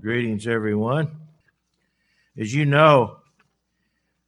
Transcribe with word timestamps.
Greetings, 0.00 0.46
everyone. 0.46 1.10
As 2.38 2.54
you 2.54 2.66
know, 2.66 3.16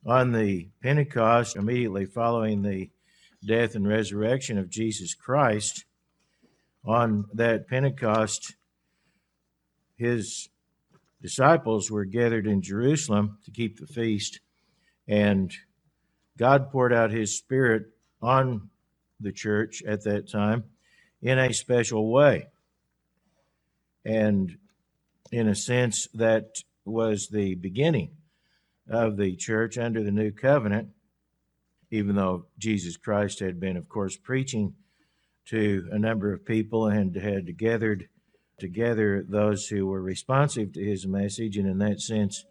on 0.05 0.33
the 0.33 0.69
Pentecost, 0.83 1.55
immediately 1.55 2.07
following 2.07 2.63
the 2.63 2.91
death 3.47 3.77
and 3.77 3.87
resurrection 3.87 4.59
of 4.59 4.69
Jesus 4.69 5.15
Christ, 5.15 5.85
on 6.85 7.27
that 7.35 7.69
Pentecost, 7.69 8.57
his 9.95 10.49
disciples 11.23 11.89
were 11.89 12.05
gathered 12.05 12.49
in 12.49 12.63
Jerusalem 12.63 13.39
to 13.45 13.53
keep 13.53 13.79
the 13.79 13.87
feast, 13.87 14.41
and 15.07 15.55
God 16.37 16.73
poured 16.73 16.93
out 16.93 17.13
his 17.13 17.39
Spirit 17.39 17.85
on 18.21 18.71
the 19.21 19.31
church 19.31 19.85
at 19.87 20.03
that 20.03 20.29
time 20.29 20.65
in 21.23 21.39
a 21.39 21.53
special 21.53 22.11
way. 22.11 22.49
And 24.05 24.57
in 25.31 25.49
a 25.49 25.55
sense, 25.55 26.09
that 26.15 26.63
was 26.85 27.29
the 27.29 27.55
beginning 27.55 28.17
of 28.89 29.17
the 29.17 29.37
church 29.37 29.79
under 29.79 30.03
the 30.03 30.11
new 30.11 30.31
covenant, 30.31 30.89
even 31.91 32.17
though 32.17 32.47
Jesus 32.59 32.97
Christ 32.97 33.41
had 33.41 33.61
been, 33.61 33.77
of 33.77 33.89
course, 33.89 34.17
preaching 34.17 34.75
to 35.47 35.89
a 35.91 35.99
number 35.99 36.33
of 36.33 36.45
people 36.45 36.87
and 36.87 37.15
had 37.17 37.57
gathered 37.57 38.09
together 38.59 39.25
those 39.27 39.67
who 39.69 39.87
were 39.87 40.03
responsive 40.03 40.73
to 40.73 40.85
his 40.85 41.07
message. 41.07 41.57
And 41.57 41.69
in 41.69 41.79
that 41.79 42.01
sense, 42.01 42.45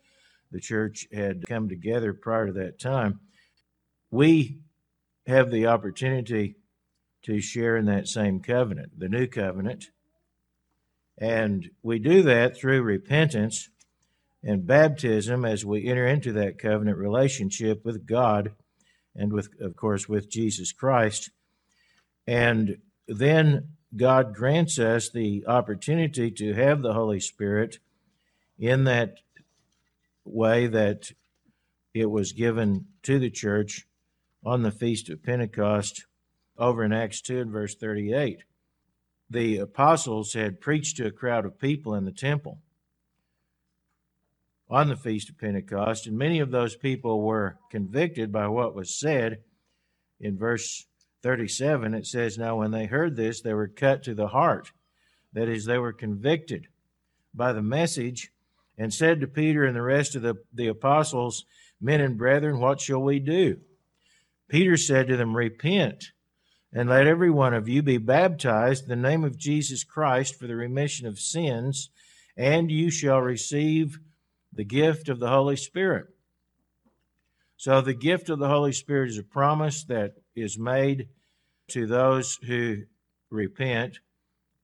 the 0.51 0.59
church 0.59 1.07
had 1.13 1.47
come 1.47 1.69
together 1.69 2.13
prior 2.13 2.47
to 2.47 2.53
that 2.53 2.79
time. 2.79 3.19
We 4.11 4.59
have 5.27 5.51
the 5.51 5.67
opportunity 5.67 6.55
to 7.23 7.39
share 7.39 7.77
in 7.77 7.85
that 7.85 8.07
same 8.07 8.39
covenant, 8.39 8.97
the 8.97 9.09
new 9.09 9.27
covenant. 9.27 9.91
And 11.19 11.69
we 11.83 11.99
do 11.99 12.23
that 12.23 12.55
through 12.55 12.81
repentance 12.81 13.69
and 14.41 14.65
baptism 14.65 15.43
as 15.43 15.65
we 15.65 15.85
enter 15.85 16.07
into 16.07 16.31
that 16.33 16.57
covenant 16.57 16.97
relationship 16.97 17.83
with 17.83 18.07
God 18.07 18.53
and 19.15 19.33
with 19.33 19.49
of 19.59 19.75
course 19.75 20.07
with 20.07 20.29
Jesus 20.29 20.71
Christ. 20.71 21.29
And 22.25 22.77
then 23.07 23.69
God 23.95 24.33
grants 24.33 24.79
us 24.79 25.09
the 25.09 25.45
opportunity 25.45 26.31
to 26.31 26.53
have 26.53 26.81
the 26.81 26.93
Holy 26.93 27.19
Spirit 27.19 27.79
in 28.57 28.85
that 28.85 29.17
way 30.23 30.67
that 30.67 31.11
it 31.93 32.05
was 32.05 32.31
given 32.31 32.85
to 33.03 33.19
the 33.19 33.31
church 33.31 33.87
on 34.45 34.61
the 34.61 34.71
Feast 34.71 35.09
of 35.09 35.23
Pentecost 35.23 36.05
over 36.57 36.83
in 36.83 36.93
Acts 36.93 37.19
2 37.21 37.39
and 37.39 37.51
verse 37.51 37.75
38. 37.75 38.43
The 39.29 39.57
apostles 39.57 40.33
had 40.33 40.61
preached 40.61 40.97
to 40.97 41.05
a 41.05 41.11
crowd 41.11 41.45
of 41.45 41.59
people 41.59 41.93
in 41.93 42.05
the 42.05 42.11
temple 42.11 42.59
on 44.69 44.87
the 44.87 44.95
Feast 44.95 45.29
of 45.29 45.37
Pentecost, 45.37 46.07
and 46.07 46.17
many 46.17 46.39
of 46.39 46.51
those 46.51 46.75
people 46.75 47.21
were 47.21 47.57
convicted 47.71 48.31
by 48.31 48.47
what 48.47 48.75
was 48.75 48.99
said. 48.99 49.39
In 50.19 50.37
verse 50.37 50.85
37, 51.23 51.93
it 51.93 52.05
says, 52.05 52.37
Now 52.37 52.57
when 52.57 52.71
they 52.71 52.85
heard 52.85 53.15
this, 53.15 53.41
they 53.41 53.53
were 53.53 53.67
cut 53.67 54.03
to 54.03 54.13
the 54.13 54.27
heart. 54.27 54.71
That 55.33 55.47
is, 55.47 55.65
they 55.65 55.77
were 55.77 55.93
convicted 55.93 56.67
by 57.33 57.53
the 57.53 57.61
message 57.61 58.31
and 58.77 58.93
said 58.93 59.21
to 59.21 59.27
Peter 59.27 59.63
and 59.63 59.75
the 59.75 59.81
rest 59.81 60.15
of 60.15 60.21
the, 60.21 60.35
the 60.53 60.67
apostles, 60.67 61.45
Men 61.81 62.01
and 62.01 62.17
brethren, 62.17 62.59
what 62.59 62.81
shall 62.81 63.01
we 63.01 63.19
do? 63.19 63.57
Peter 64.49 64.75
said 64.75 65.07
to 65.07 65.17
them, 65.17 65.35
Repent 65.35 66.11
and 66.71 66.89
let 66.89 67.07
every 67.07 67.31
one 67.31 67.53
of 67.53 67.67
you 67.67 67.81
be 67.81 67.97
baptized 67.97 68.83
in 68.83 68.89
the 68.89 69.09
name 69.09 69.23
of 69.23 69.37
Jesus 69.37 69.83
Christ 69.83 70.35
for 70.35 70.47
the 70.47 70.55
remission 70.55 71.07
of 71.07 71.19
sins, 71.19 71.89
and 72.37 72.69
you 72.69 72.91
shall 72.91 73.21
receive 73.21 73.99
the 74.53 74.63
gift 74.63 75.09
of 75.09 75.19
the 75.19 75.29
Holy 75.29 75.55
Spirit. 75.55 76.07
So, 77.57 77.81
the 77.81 77.93
gift 77.93 78.29
of 78.29 78.39
the 78.39 78.47
Holy 78.47 78.71
Spirit 78.71 79.09
is 79.09 79.17
a 79.17 79.23
promise 79.23 79.83
that 79.85 80.13
is 80.35 80.57
made 80.57 81.09
to 81.69 81.85
those 81.87 82.39
who 82.47 82.83
repent, 83.29 83.99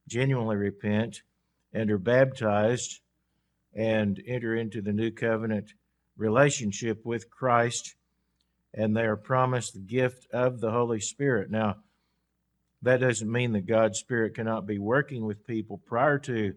genuinely 0.08 0.56
repent, 0.56 1.22
and 1.74 1.92
are 1.92 1.98
baptized 1.98 3.02
and 3.74 4.22
enter 4.26 4.56
into 4.56 4.82
the 4.82 4.94
new 4.94 5.12
covenant 5.12 5.74
relationship 6.18 7.06
with 7.06 7.30
Christ, 7.30 7.96
and 8.74 8.96
they 8.96 9.04
are 9.04 9.18
promised 9.18 9.74
the 9.74 9.80
gift 9.80 10.28
of 10.32 10.62
the 10.62 10.72
Holy 10.72 11.02
Spirit. 11.02 11.52
Now, 11.52 11.76
that 12.86 13.02
doesn't 13.02 13.32
mean 13.32 13.54
that 13.54 13.66
God's 13.66 13.98
Spirit 13.98 14.36
cannot 14.36 14.68
be 14.68 14.78
working 14.78 15.26
with 15.26 15.48
people 15.48 15.80
prior 15.86 16.20
to 16.20 16.54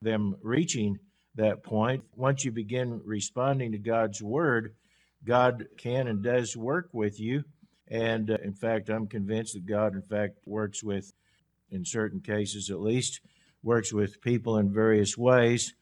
them 0.00 0.36
reaching 0.42 0.98
that 1.34 1.62
point. 1.62 2.02
Once 2.14 2.46
you 2.46 2.50
begin 2.50 3.02
responding 3.04 3.72
to 3.72 3.78
God's 3.78 4.22
Word, 4.22 4.74
God 5.22 5.66
can 5.76 6.08
and 6.08 6.22
does 6.22 6.56
work 6.56 6.88
with 6.92 7.20
you. 7.20 7.44
And 7.88 8.30
uh, 8.30 8.38
in 8.42 8.54
fact, 8.54 8.88
I'm 8.88 9.06
convinced 9.06 9.52
that 9.52 9.66
God, 9.66 9.94
in 9.94 10.00
fact, 10.00 10.38
works 10.46 10.82
with, 10.82 11.12
in 11.70 11.84
certain 11.84 12.20
cases 12.20 12.70
at 12.70 12.80
least, 12.80 13.20
works 13.62 13.92
with 13.92 14.22
people 14.22 14.56
in 14.56 14.72
various 14.72 15.18
ways 15.18 15.74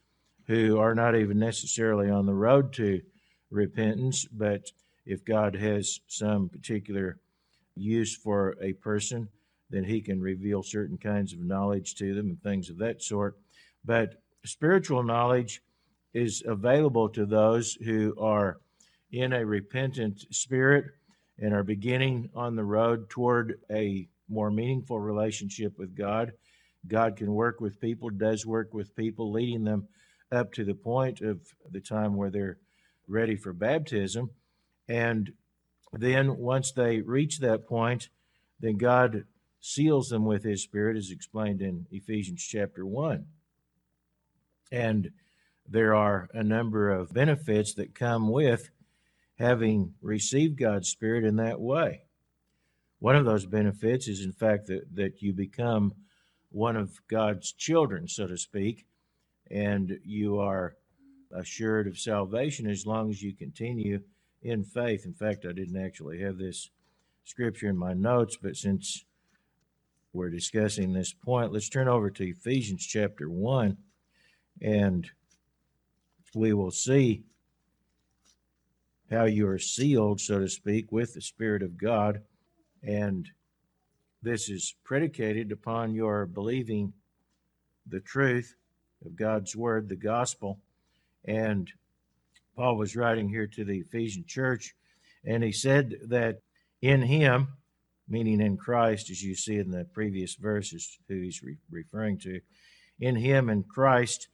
who 0.48 0.76
are 0.78 0.96
not 0.96 1.14
even 1.14 1.38
necessarily 1.38 2.10
on 2.10 2.26
the 2.26 2.34
road 2.34 2.72
to 2.74 3.00
repentance. 3.48 4.26
But 4.26 4.72
if 5.06 5.24
God 5.24 5.54
has 5.54 6.00
some 6.08 6.48
particular 6.48 7.20
use 7.76 8.16
for 8.16 8.56
a 8.60 8.72
person, 8.72 9.28
then 9.74 9.84
he 9.84 10.00
can 10.00 10.20
reveal 10.20 10.62
certain 10.62 10.96
kinds 10.96 11.32
of 11.32 11.40
knowledge 11.40 11.96
to 11.96 12.14
them 12.14 12.28
and 12.28 12.42
things 12.42 12.70
of 12.70 12.78
that 12.78 13.02
sort. 13.02 13.36
But 13.84 14.22
spiritual 14.44 15.02
knowledge 15.02 15.62
is 16.12 16.44
available 16.46 17.08
to 17.08 17.26
those 17.26 17.74
who 17.74 18.14
are 18.18 18.58
in 19.10 19.32
a 19.32 19.44
repentant 19.44 20.26
spirit 20.30 20.84
and 21.40 21.52
are 21.52 21.64
beginning 21.64 22.30
on 22.34 22.54
the 22.54 22.64
road 22.64 23.10
toward 23.10 23.58
a 23.70 24.08
more 24.28 24.50
meaningful 24.50 25.00
relationship 25.00 25.76
with 25.76 25.96
God. 25.96 26.32
God 26.86 27.16
can 27.16 27.32
work 27.34 27.60
with 27.60 27.80
people, 27.80 28.10
does 28.10 28.46
work 28.46 28.72
with 28.72 28.94
people, 28.94 29.32
leading 29.32 29.64
them 29.64 29.88
up 30.30 30.52
to 30.52 30.64
the 30.64 30.74
point 30.74 31.20
of 31.20 31.40
the 31.70 31.80
time 31.80 32.14
where 32.14 32.30
they're 32.30 32.58
ready 33.08 33.36
for 33.36 33.52
baptism. 33.52 34.30
And 34.88 35.32
then 35.92 36.36
once 36.38 36.72
they 36.72 37.00
reach 37.00 37.40
that 37.40 37.66
point, 37.66 38.08
then 38.60 38.76
God 38.76 39.24
seals 39.64 40.10
them 40.10 40.26
with 40.26 40.44
his 40.44 40.62
spirit, 40.62 40.94
as 40.94 41.10
explained 41.10 41.62
in 41.62 41.86
Ephesians 41.90 42.44
chapter 42.44 42.84
1. 42.84 43.24
And 44.70 45.10
there 45.66 45.94
are 45.94 46.28
a 46.34 46.44
number 46.44 46.90
of 46.90 47.14
benefits 47.14 47.72
that 47.74 47.94
come 47.94 48.28
with 48.28 48.68
having 49.38 49.94
received 50.02 50.58
God's 50.58 50.90
Spirit 50.90 51.24
in 51.24 51.36
that 51.36 51.58
way. 51.58 52.02
One 52.98 53.16
of 53.16 53.24
those 53.24 53.46
benefits 53.46 54.06
is, 54.06 54.22
in 54.22 54.32
fact, 54.32 54.66
that, 54.66 54.82
that 54.96 55.22
you 55.22 55.32
become 55.32 55.94
one 56.50 56.76
of 56.76 57.00
God's 57.08 57.50
children, 57.50 58.06
so 58.06 58.26
to 58.26 58.36
speak, 58.36 58.84
and 59.50 59.98
you 60.04 60.40
are 60.40 60.76
assured 61.32 61.86
of 61.86 61.98
salvation 61.98 62.68
as 62.68 62.84
long 62.84 63.08
as 63.08 63.22
you 63.22 63.34
continue 63.34 64.00
in 64.42 64.62
faith. 64.62 65.06
In 65.06 65.14
fact, 65.14 65.46
I 65.48 65.52
didn't 65.52 65.82
actually 65.82 66.20
have 66.20 66.36
this 66.36 66.68
scripture 67.24 67.68
in 67.68 67.78
my 67.78 67.94
notes, 67.94 68.36
but 68.36 68.56
since 68.56 69.06
we're 70.14 70.30
discussing 70.30 70.92
this 70.92 71.12
point. 71.12 71.52
Let's 71.52 71.68
turn 71.68 71.88
over 71.88 72.08
to 72.08 72.28
Ephesians 72.28 72.86
chapter 72.86 73.28
1, 73.28 73.76
and 74.62 75.10
we 76.34 76.52
will 76.52 76.70
see 76.70 77.24
how 79.10 79.24
you 79.24 79.48
are 79.48 79.58
sealed, 79.58 80.20
so 80.20 80.38
to 80.38 80.48
speak, 80.48 80.92
with 80.92 81.14
the 81.14 81.20
Spirit 81.20 81.62
of 81.62 81.76
God. 81.76 82.22
And 82.82 83.28
this 84.22 84.48
is 84.48 84.76
predicated 84.84 85.50
upon 85.50 85.94
your 85.94 86.26
believing 86.26 86.92
the 87.86 88.00
truth 88.00 88.54
of 89.04 89.16
God's 89.16 89.56
Word, 89.56 89.88
the 89.88 89.96
gospel. 89.96 90.60
And 91.24 91.70
Paul 92.56 92.76
was 92.76 92.94
writing 92.94 93.28
here 93.28 93.48
to 93.48 93.64
the 93.64 93.78
Ephesian 93.78 94.24
church, 94.26 94.74
and 95.24 95.42
he 95.42 95.50
said 95.50 95.96
that 96.06 96.38
in 96.80 97.02
him, 97.02 97.48
meaning 98.08 98.40
in 98.40 98.56
Christ, 98.56 99.10
as 99.10 99.22
you 99.22 99.34
see 99.34 99.56
in 99.56 99.70
the 99.70 99.84
previous 99.84 100.34
verses, 100.34 100.98
who 101.08 101.20
he's 101.20 101.42
re- 101.42 101.56
referring 101.70 102.18
to. 102.20 102.40
In 103.00 103.16
him 103.16 103.48
and 103.48 103.66
Christ, 103.68 104.28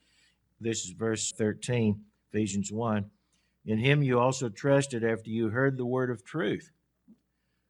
this 0.61 0.85
is 0.85 0.91
verse 0.91 1.33
13, 1.33 2.03
Ephesians 2.33 2.73
1. 2.73 3.11
In 3.67 3.79
him 3.79 4.03
you 4.03 4.19
also 4.19 4.49
trusted 4.49 5.05
after 5.05 5.31
you 5.31 5.51
heard 5.51 5.77
the 5.77 5.87
word 5.87 6.11
of 6.11 6.25
truth. 6.25 6.71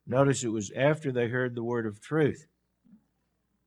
Notice 0.06 0.43
it 0.43 0.49
was 0.49 0.73
after 0.75 1.12
they 1.12 1.29
heard 1.29 1.55
the 1.55 1.62
word 1.62 1.87
of 1.87 2.00
truth, 2.00 2.47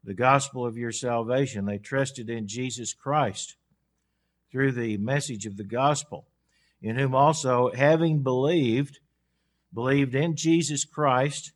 the 0.04 0.14
gospel 0.14 0.66
of 0.66 0.78
your 0.78 0.92
salvation. 0.92 1.66
They 1.66 1.78
trusted 1.78 2.30
in 2.30 2.48
Jesus 2.48 2.94
Christ 2.94 3.56
through 4.52 4.74
the 4.74 4.98
message 4.98 5.46
of 5.46 5.58
the 5.58 5.64
gospel, 5.64 6.28
in 6.82 6.98
whom 6.98 7.16
also, 7.16 7.72
having 7.74 8.24
believed, 8.24 9.00
believed 9.74 10.16
in 10.16 10.36
Jesus 10.36 10.84
Christ, 10.84 11.54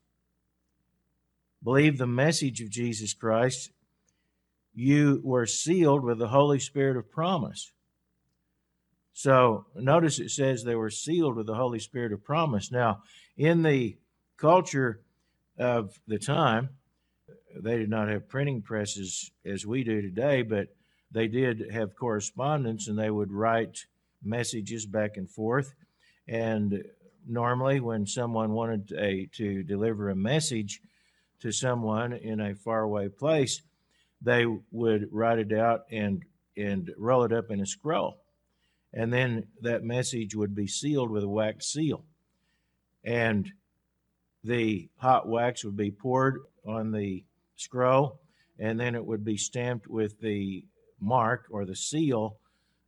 believe 1.68 1.98
the 1.98 2.08
message 2.08 2.62
of 2.62 2.70
Jesus 2.70 3.14
Christ, 3.14 3.72
you 4.74 5.20
were 5.22 5.46
sealed 5.46 6.02
with 6.02 6.18
the 6.18 6.30
Holy 6.30 6.60
Spirit 6.60 6.96
of 6.96 7.12
promise. 7.12 7.74
So 9.12 9.66
notice 9.76 10.18
it 10.18 10.30
says 10.30 10.64
they 10.64 10.76
were 10.76 10.90
sealed 10.90 11.36
with 11.36 11.46
the 11.46 11.56
Holy 11.56 11.80
Spirit 11.80 12.14
of 12.14 12.24
promise. 12.24 12.72
Now, 12.72 13.02
in 13.36 13.64
the 13.64 13.98
culture 14.38 15.02
of 15.60 16.00
the 16.08 16.18
time, 16.18 16.70
they 17.62 17.78
did 17.78 17.90
not 17.90 18.08
have 18.08 18.30
printing 18.30 18.62
presses 18.62 19.30
as 19.46 19.66
we 19.66 19.84
do 19.84 20.02
today, 20.02 20.44
but 20.44 20.70
they 21.12 21.28
did 21.28 21.70
have 21.74 21.98
correspondence 21.98 22.88
and 22.88 22.98
they 22.98 23.12
would 23.12 23.34
write 23.34 23.88
messages 24.24 24.86
back 24.86 25.18
and 25.18 25.30
forth. 25.30 25.74
And 26.30 26.86
normally, 27.28 27.82
when 27.82 28.08
someone 28.08 28.54
wanted 28.54 28.94
a, 28.98 29.26
to 29.34 29.64
deliver 29.64 30.10
a 30.10 30.16
message 30.16 30.80
to 31.42 31.52
someone 31.52 32.14
in 32.14 32.40
a 32.40 32.56
faraway 32.56 33.10
place, 33.10 33.62
they 34.22 34.46
would 34.72 35.08
write 35.12 35.40
it 35.40 35.54
out 35.54 35.82
and, 35.92 36.24
and 36.56 36.92
roll 36.98 37.24
it 37.24 37.34
up 37.34 37.52
in 37.52 37.62
a 37.62 37.66
scroll. 37.66 38.18
And 38.94 39.14
then 39.14 39.48
that 39.62 39.84
message 39.84 40.36
would 40.36 40.56
be 40.56 40.68
sealed 40.68 41.12
with 41.12 41.24
a 41.24 41.30
wax 41.30 41.68
seal. 41.68 42.04
And 43.04 43.52
the 44.44 44.90
hot 44.98 45.28
wax 45.28 45.64
would 45.64 45.78
be 45.78 45.92
poured 45.92 46.40
on 46.66 46.92
the 46.92 47.24
scroll, 47.56 48.20
and 48.60 48.80
then 48.80 48.96
it 48.96 49.06
would 49.06 49.24
be 49.24 49.38
stamped 49.38 49.88
with 49.88 50.20
the 50.20 50.66
mark 51.00 51.46
or 51.52 51.66
the 51.66 51.76
seal 51.76 52.38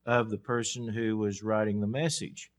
of 0.05 0.29
the 0.29 0.37
person 0.37 0.87
who 0.87 1.17
was 1.17 1.43
writing 1.43 1.79
the 1.79 1.87
message. 1.87 2.49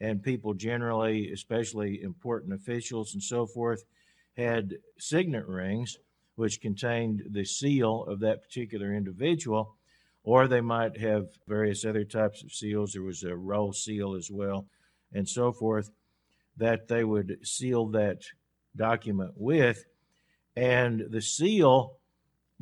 And 0.00 0.22
people 0.22 0.54
generally, 0.54 1.30
especially 1.32 2.00
important 2.02 2.54
officials 2.54 3.14
and 3.14 3.22
so 3.22 3.46
forth, 3.46 3.84
had 4.36 4.74
signet 4.98 5.46
rings 5.46 5.98
which 6.36 6.60
contained 6.60 7.22
the 7.30 7.44
seal 7.44 8.04
of 8.04 8.20
that 8.20 8.42
particular 8.42 8.94
individual, 8.94 9.74
or 10.22 10.46
they 10.46 10.60
might 10.60 10.98
have 10.98 11.28
various 11.48 11.84
other 11.84 12.04
types 12.04 12.42
of 12.42 12.52
seals. 12.52 12.92
There 12.92 13.02
was 13.02 13.22
a 13.22 13.34
roll 13.34 13.72
seal 13.72 14.14
as 14.14 14.30
well, 14.30 14.66
and 15.12 15.28
so 15.28 15.50
forth, 15.50 15.90
that 16.58 16.88
they 16.88 17.04
would 17.04 17.38
seal 17.42 17.86
that 17.88 18.22
document 18.76 19.32
with. 19.36 19.84
And 20.54 21.04
the 21.10 21.22
seal 21.22 21.96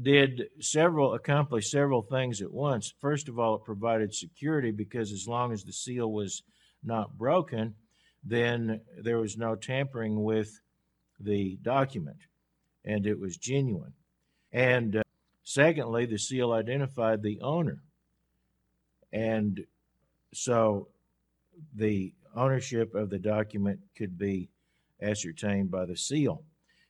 did 0.01 0.45
several 0.61 1.15
accomplish 1.15 1.71
several 1.71 2.03
things 2.03 2.43
at 2.43 2.53
once. 2.53 2.93
First 3.01 3.29
of 3.29 3.39
all, 3.39 3.57
it 3.57 3.65
provided 3.65 4.15
security 4.15 4.73
because 4.73 5.13
as 5.13 5.27
long 5.29 5.53
as 5.53 5.65
the 5.65 5.73
seal 5.73 6.11
was 6.13 6.43
not 6.83 7.17
broken, 7.17 7.75
then 8.25 8.81
there 9.03 9.19
was 9.19 9.37
no 9.37 9.55
tampering 9.55 10.23
with 10.23 10.61
the 11.21 11.59
document 11.63 12.19
and 12.85 13.07
it 13.07 13.19
was 13.19 13.37
genuine. 13.37 13.93
And 14.53 14.97
uh, 14.97 15.03
secondly, 15.43 16.07
the 16.07 16.19
seal 16.19 16.53
identified 16.53 17.23
the 17.23 17.41
owner. 17.41 17.83
And 19.13 19.65
so 20.33 20.89
the 21.75 22.13
ownership 22.35 22.95
of 22.95 23.11
the 23.11 23.19
document 23.19 23.81
could 23.97 24.19
be 24.19 24.51
ascertained 25.01 25.71
by 25.71 25.87
the 25.87 25.97
seal. 25.97 26.43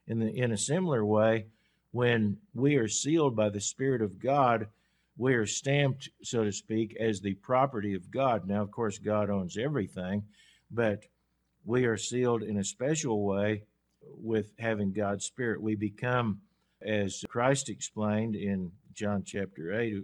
In, 0.06 0.18
the, 0.18 0.34
in 0.34 0.52
a 0.52 0.58
similar 0.58 1.04
way, 1.04 1.46
when 1.92 2.38
we 2.54 2.76
are 2.76 2.88
sealed 2.88 3.36
by 3.36 3.50
the 3.50 3.60
Spirit 3.60 4.02
of 4.02 4.18
God, 4.18 4.66
we 5.16 5.34
are 5.34 5.46
stamped, 5.46 6.08
so 6.22 6.44
to 6.44 6.52
speak, 6.52 6.96
as 6.98 7.20
the 7.20 7.34
property 7.34 7.94
of 7.94 8.10
God. 8.10 8.48
Now, 8.48 8.62
of 8.62 8.70
course, 8.70 8.98
God 8.98 9.30
owns 9.30 9.56
everything, 9.56 10.24
but 10.70 11.04
we 11.64 11.84
are 11.84 11.96
sealed 11.96 12.42
in 12.42 12.58
a 12.58 12.64
special 12.64 13.24
way 13.24 13.62
with 14.16 14.52
having 14.58 14.92
God's 14.92 15.24
Spirit. 15.24 15.62
We 15.62 15.74
become, 15.74 16.40
as 16.82 17.24
Christ 17.28 17.68
explained 17.68 18.36
in 18.36 18.72
John 18.94 19.22
chapter 19.24 19.78
8, 19.78 20.02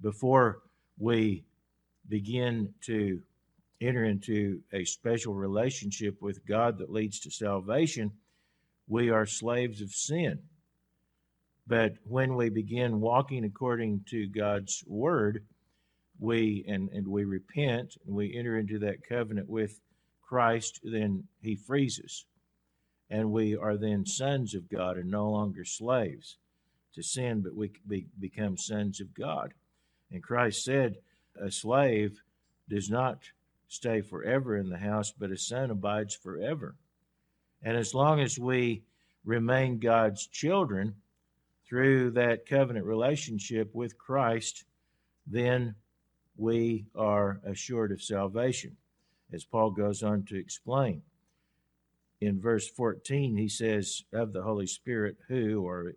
before 0.00 0.62
we 0.98 1.44
begin 2.08 2.74
to 2.82 3.20
enter 3.80 4.04
into 4.04 4.60
a 4.72 4.84
special 4.84 5.34
relationship 5.34 6.20
with 6.20 6.46
God 6.46 6.78
that 6.78 6.92
leads 6.92 7.20
to 7.20 7.30
salvation, 7.30 8.12
we 8.88 9.10
are 9.10 9.26
slaves 9.26 9.80
of 9.80 9.90
sin. 9.90 10.38
But 11.66 11.94
when 12.04 12.34
we 12.36 12.50
begin 12.50 13.00
walking 13.00 13.44
according 13.44 14.04
to 14.10 14.28
God's 14.28 14.84
word, 14.86 15.44
we 16.18 16.64
and, 16.68 16.90
and 16.90 17.08
we 17.08 17.24
repent 17.24 17.96
and 18.06 18.14
we 18.14 18.36
enter 18.36 18.58
into 18.58 18.78
that 18.80 19.06
covenant 19.08 19.48
with 19.48 19.80
Christ, 20.22 20.80
then 20.84 21.24
he 21.40 21.56
frees 21.56 22.00
us. 22.04 22.24
And 23.10 23.32
we 23.32 23.56
are 23.56 23.76
then 23.76 24.06
sons 24.06 24.54
of 24.54 24.68
God 24.68 24.96
and 24.96 25.10
no 25.10 25.30
longer 25.30 25.64
slaves 25.64 26.38
to 26.94 27.02
sin, 27.02 27.42
but 27.42 27.54
we 27.54 27.72
be, 27.86 28.06
become 28.18 28.56
sons 28.56 29.00
of 29.00 29.14
God. 29.14 29.52
And 30.10 30.22
Christ 30.22 30.64
said, 30.64 30.96
A 31.40 31.50
slave 31.50 32.22
does 32.68 32.90
not 32.90 33.18
stay 33.68 34.00
forever 34.00 34.56
in 34.56 34.70
the 34.70 34.78
house, 34.78 35.12
but 35.12 35.30
a 35.30 35.36
son 35.36 35.70
abides 35.70 36.14
forever. 36.14 36.76
And 37.62 37.76
as 37.76 37.94
long 37.94 38.20
as 38.20 38.38
we 38.38 38.84
remain 39.24 39.78
God's 39.78 40.26
children, 40.26 40.94
through 41.68 42.10
that 42.12 42.46
covenant 42.46 42.86
relationship 42.86 43.74
with 43.74 43.98
Christ, 43.98 44.64
then 45.26 45.74
we 46.36 46.86
are 46.94 47.40
assured 47.44 47.92
of 47.92 48.02
salvation, 48.02 48.76
as 49.32 49.44
Paul 49.44 49.70
goes 49.70 50.02
on 50.02 50.24
to 50.24 50.36
explain. 50.36 51.02
In 52.24 52.40
verse 52.40 52.68
14, 52.68 53.36
he 53.36 53.48
says, 53.48 54.04
Of 54.12 54.32
the 54.32 54.42
Holy 54.42 54.66
Spirit, 54.66 55.16
who, 55.28 55.62
or 55.66 55.94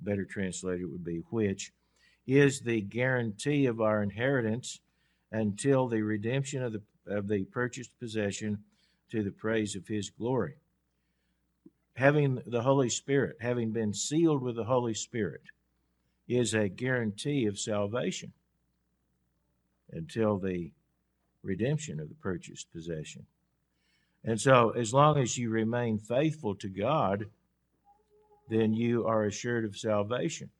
better 0.00 0.24
translated 0.24 0.90
would 0.90 1.04
be 1.04 1.22
which, 1.30 1.72
is 2.26 2.60
the 2.60 2.80
guarantee 2.80 3.66
of 3.66 3.80
our 3.80 4.02
inheritance 4.02 4.80
until 5.30 5.88
the 5.88 6.02
redemption 6.02 6.62
of 6.62 6.72
the, 6.72 6.82
of 7.06 7.28
the 7.28 7.44
purchased 7.44 7.98
possession 7.98 8.58
to 9.10 9.22
the 9.22 9.30
praise 9.30 9.74
of 9.76 9.88
his 9.88 10.10
glory 10.10 10.56
having 11.94 12.42
the 12.46 12.62
Holy 12.62 12.88
Spirit, 12.88 13.36
having 13.40 13.72
been 13.72 13.92
sealed 13.92 14.42
with 14.42 14.56
the 14.56 14.64
Holy 14.64 14.94
Spirit, 14.94 15.42
is 16.28 16.54
a 16.54 16.68
guarantee 16.68 17.46
of 17.46 17.58
salvation 17.58 18.32
until 19.90 20.38
the 20.38 20.72
redemption 21.42 22.00
of 22.00 22.08
the 22.08 22.14
purchased 22.14 22.72
possession. 22.72 23.26
And 24.24 24.40
so, 24.40 24.70
as 24.70 24.94
long 24.94 25.18
as 25.18 25.36
you 25.36 25.50
remain 25.50 25.98
faithful 25.98 26.54
to 26.56 26.68
God, 26.68 27.26
then 28.48 28.72
you 28.72 29.06
are 29.06 29.24
assured 29.24 29.64
of 29.64 29.76
salvation. 29.76 30.50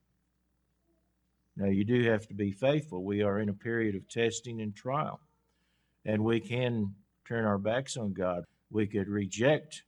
Now, 1.56 1.66
you 1.66 1.84
do 1.84 2.10
have 2.10 2.26
to 2.28 2.34
be 2.34 2.50
faithful. 2.50 3.04
We 3.04 3.22
are 3.22 3.38
in 3.38 3.48
a 3.48 3.54
period 3.54 3.94
of 3.94 4.08
testing 4.08 4.62
and 4.62 4.74
trial, 4.74 5.20
and 6.04 6.24
we 6.24 6.40
can 6.40 6.94
turn 7.26 7.44
our 7.44 7.58
backs 7.58 7.96
on 7.96 8.12
God. 8.12 8.44
We 8.70 8.86
could 8.86 9.08
reject 9.08 9.82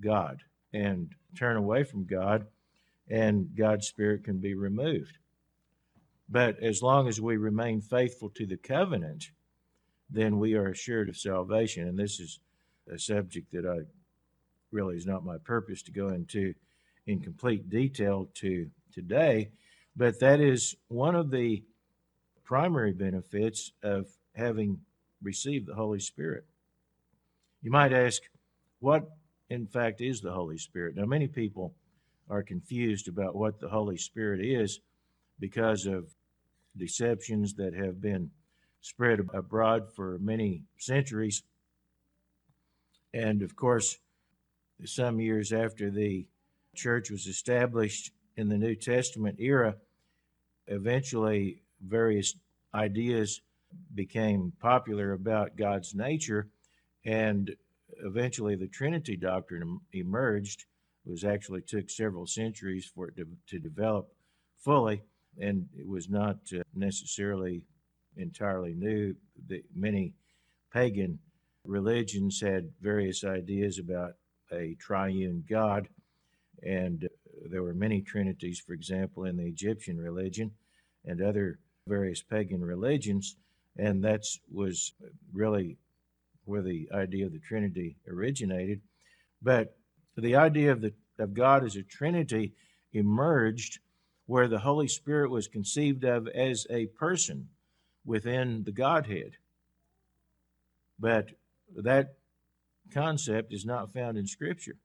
God 0.00 0.42
and 0.72 1.10
turn 1.36 1.56
away 1.56 1.84
from 1.84 2.06
God, 2.06 2.46
and 3.10 3.54
God's 3.56 3.88
Spirit 3.88 4.24
can 4.24 4.38
be 4.38 4.54
removed. 4.54 5.18
But 6.28 6.62
as 6.62 6.82
long 6.82 7.08
as 7.08 7.20
we 7.20 7.36
remain 7.36 7.80
faithful 7.80 8.30
to 8.30 8.46
the 8.46 8.56
covenant, 8.56 9.30
then 10.10 10.38
we 10.38 10.54
are 10.54 10.68
assured 10.68 11.08
of 11.08 11.16
salvation. 11.16 11.88
And 11.88 11.98
this 11.98 12.20
is 12.20 12.38
a 12.92 12.98
subject 12.98 13.52
that 13.52 13.66
I 13.66 13.84
really 14.70 14.96
is 14.96 15.06
not 15.06 15.24
my 15.24 15.38
purpose 15.38 15.82
to 15.82 15.92
go 15.92 16.08
into 16.08 16.54
in 17.06 17.20
complete 17.20 17.70
detail 17.70 18.28
to 18.34 18.68
today, 18.92 19.50
but 19.96 20.20
that 20.20 20.40
is 20.40 20.76
one 20.88 21.14
of 21.14 21.30
the 21.30 21.62
primary 22.44 22.92
benefits 22.92 23.72
of 23.82 24.06
having 24.34 24.80
received 25.22 25.66
the 25.66 25.74
Holy 25.74 26.00
Spirit. 26.00 26.44
You 27.62 27.70
might 27.70 27.92
ask, 27.92 28.22
what 28.80 29.08
in 29.50 29.66
fact, 29.66 30.00
is 30.00 30.20
the 30.20 30.32
Holy 30.32 30.58
Spirit. 30.58 30.96
Now, 30.96 31.06
many 31.06 31.26
people 31.26 31.74
are 32.28 32.42
confused 32.42 33.08
about 33.08 33.34
what 33.34 33.58
the 33.58 33.68
Holy 33.68 33.96
Spirit 33.96 34.44
is 34.44 34.80
because 35.40 35.86
of 35.86 36.06
deceptions 36.76 37.54
that 37.54 37.74
have 37.74 38.00
been 38.00 38.30
spread 38.80 39.20
abroad 39.32 39.92
for 39.94 40.18
many 40.18 40.62
centuries. 40.78 41.42
And 43.18 43.42
of 43.42 43.56
course, 43.56 43.98
some 44.84 45.18
years 45.18 45.52
after 45.52 45.90
the 45.90 46.24
church 46.76 47.10
was 47.10 47.26
established 47.26 48.12
in 48.36 48.48
the 48.48 48.56
New 48.56 48.76
Testament 48.76 49.40
era, 49.40 49.74
eventually 50.68 51.62
various 51.84 52.36
ideas 52.72 53.40
became 53.96 54.52
popular 54.60 55.14
about 55.14 55.56
God's 55.56 55.96
nature, 55.96 56.46
and 57.04 57.56
eventually 58.04 58.54
the 58.54 58.68
Trinity 58.68 59.16
doctrine 59.16 59.80
emerged. 59.92 60.66
It 61.04 61.10
was 61.10 61.24
actually 61.24 61.62
took 61.62 61.90
several 61.90 62.24
centuries 62.28 62.86
for 62.86 63.08
it 63.08 63.16
to, 63.16 63.26
to 63.48 63.58
develop 63.58 64.12
fully, 64.60 65.02
and 65.40 65.68
it 65.76 65.88
was 65.88 66.08
not 66.08 66.36
uh, 66.54 66.62
necessarily 66.72 67.62
entirely 68.16 68.74
new. 68.74 69.16
The, 69.48 69.64
many 69.74 70.14
pagan 70.72 71.18
religions 71.68 72.40
had 72.40 72.70
various 72.80 73.22
ideas 73.22 73.78
about 73.78 74.14
a 74.50 74.74
triune 74.80 75.44
God, 75.48 75.88
and 76.62 77.08
there 77.48 77.62
were 77.62 77.74
many 77.74 78.00
trinities, 78.00 78.58
for 78.58 78.72
example, 78.72 79.24
in 79.24 79.36
the 79.36 79.46
Egyptian 79.46 79.98
religion 79.98 80.50
and 81.04 81.20
other 81.20 81.58
various 81.86 82.22
pagan 82.22 82.64
religions. 82.64 83.36
And 83.76 84.02
that 84.02 84.24
was 84.50 84.92
really 85.32 85.76
where 86.46 86.62
the 86.62 86.88
idea 86.92 87.26
of 87.26 87.32
the 87.32 87.38
Trinity 87.38 87.96
originated. 88.08 88.80
But 89.40 89.76
the 90.16 90.34
idea 90.34 90.72
of 90.72 90.80
the 90.80 90.94
of 91.18 91.34
God 91.34 91.64
as 91.64 91.76
a 91.76 91.82
Trinity 91.82 92.54
emerged 92.92 93.80
where 94.26 94.48
the 94.48 94.60
Holy 94.60 94.88
Spirit 94.88 95.30
was 95.30 95.48
conceived 95.48 96.04
of 96.04 96.28
as 96.28 96.66
a 96.70 96.86
person 96.86 97.48
within 98.04 98.62
the 98.64 98.72
Godhead. 98.72 99.32
But 100.98 101.30
that 101.76 102.14
concept 102.92 103.52
is 103.52 103.64
not 103.64 103.92
found 103.92 104.16
in 104.16 104.26
Scripture. 104.26 104.76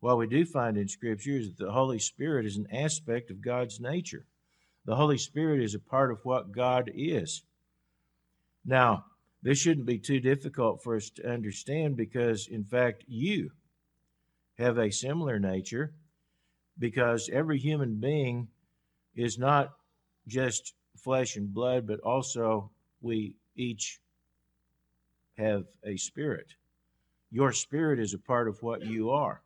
What 0.00 0.18
we 0.18 0.26
do 0.26 0.44
find 0.44 0.76
in 0.76 0.88
Scripture 0.88 1.36
is 1.36 1.48
that 1.48 1.64
the 1.64 1.72
Holy 1.72 1.98
Spirit 1.98 2.46
is 2.46 2.56
an 2.56 2.66
aspect 2.72 3.30
of 3.30 3.40
God's 3.40 3.80
nature. 3.80 4.26
The 4.84 4.96
Holy 4.96 5.18
Spirit 5.18 5.62
is 5.62 5.74
a 5.74 5.80
part 5.80 6.10
of 6.10 6.24
what 6.24 6.52
God 6.52 6.90
is. 6.94 7.42
Now, 8.64 9.04
this 9.42 9.58
shouldn't 9.58 9.86
be 9.86 9.98
too 9.98 10.20
difficult 10.20 10.82
for 10.82 10.96
us 10.96 11.10
to 11.10 11.30
understand 11.30 11.96
because, 11.96 12.48
in 12.48 12.64
fact, 12.64 13.04
you 13.06 13.50
have 14.58 14.78
a 14.78 14.90
similar 14.90 15.38
nature 15.38 15.94
because 16.78 17.28
every 17.32 17.58
human 17.58 18.00
being 18.00 18.48
is 19.14 19.38
not 19.38 19.72
just 20.26 20.74
flesh 20.96 21.36
and 21.36 21.52
blood, 21.52 21.86
but 21.86 22.00
also 22.00 22.70
we 23.00 23.34
each 23.56 24.00
have 25.38 25.64
a 25.84 25.96
spirit. 25.96 26.46
Your 27.30 27.52
spirit 27.52 27.98
is 27.98 28.14
a 28.14 28.18
part 28.18 28.48
of 28.48 28.62
what 28.62 28.84
you 28.84 29.10
are. 29.10 29.42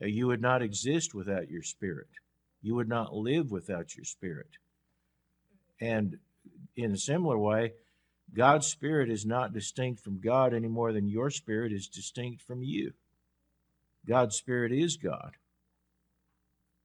Uh, 0.00 0.06
you 0.06 0.26
would 0.26 0.40
not 0.40 0.62
exist 0.62 1.14
without 1.14 1.50
your 1.50 1.62
spirit. 1.62 2.08
You 2.62 2.74
would 2.74 2.88
not 2.88 3.14
live 3.14 3.50
without 3.50 3.96
your 3.96 4.04
spirit. 4.04 4.50
And 5.80 6.18
in 6.76 6.92
a 6.92 6.96
similar 6.96 7.38
way, 7.38 7.72
God's 8.32 8.66
spirit 8.66 9.10
is 9.10 9.26
not 9.26 9.52
distinct 9.52 10.00
from 10.00 10.20
God 10.20 10.54
any 10.54 10.68
more 10.68 10.92
than 10.92 11.08
your 11.08 11.30
spirit 11.30 11.72
is 11.72 11.88
distinct 11.88 12.42
from 12.42 12.62
you. 12.62 12.92
God's 14.06 14.36
spirit 14.36 14.72
is 14.72 14.96
God. 14.96 15.32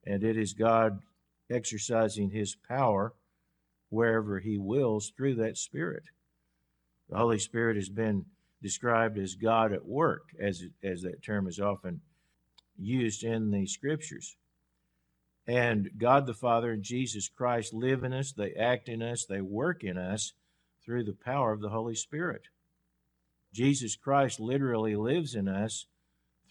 And 0.05 0.23
it 0.23 0.37
is 0.37 0.53
God 0.53 1.01
exercising 1.49 2.31
his 2.31 2.55
power 2.55 3.13
wherever 3.89 4.39
he 4.39 4.57
wills 4.57 5.11
through 5.15 5.35
that 5.35 5.57
spirit. 5.57 6.03
The 7.09 7.17
Holy 7.17 7.39
Spirit 7.39 7.75
has 7.75 7.89
been 7.89 8.25
described 8.61 9.17
as 9.17 9.35
God 9.35 9.73
at 9.73 9.85
work, 9.85 10.29
as, 10.39 10.63
as 10.83 11.01
that 11.01 11.23
term 11.23 11.47
is 11.47 11.59
often 11.59 12.01
used 12.77 13.23
in 13.23 13.51
the 13.51 13.65
scriptures. 13.65 14.37
And 15.47 15.89
God 15.97 16.27
the 16.27 16.33
Father 16.33 16.71
and 16.71 16.83
Jesus 16.83 17.27
Christ 17.27 17.73
live 17.73 18.03
in 18.03 18.13
us, 18.13 18.31
they 18.31 18.53
act 18.53 18.87
in 18.87 19.01
us, 19.01 19.25
they 19.25 19.41
work 19.41 19.83
in 19.83 19.97
us 19.97 20.33
through 20.85 21.05
the 21.05 21.17
power 21.25 21.51
of 21.51 21.61
the 21.61 21.69
Holy 21.69 21.95
Spirit. 21.95 22.43
Jesus 23.51 23.95
Christ 23.95 24.39
literally 24.39 24.95
lives 24.95 25.33
in 25.33 25.47
us 25.47 25.87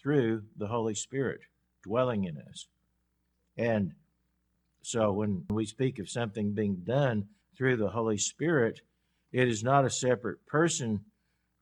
through 0.01 0.43
the 0.57 0.67
Holy 0.67 0.95
Spirit 0.95 1.41
dwelling 1.83 2.25
in 2.25 2.37
us. 2.37 2.67
And 3.57 3.93
so 4.81 5.11
when 5.11 5.45
we 5.49 5.65
speak 5.65 5.99
of 5.99 6.09
something 6.09 6.51
being 6.51 6.83
done 6.85 7.27
through 7.57 7.77
the 7.77 7.89
Holy 7.89 8.17
Spirit, 8.17 8.81
it 9.31 9.47
is 9.47 9.63
not 9.63 9.85
a 9.85 9.89
separate 9.89 10.45
person 10.45 11.01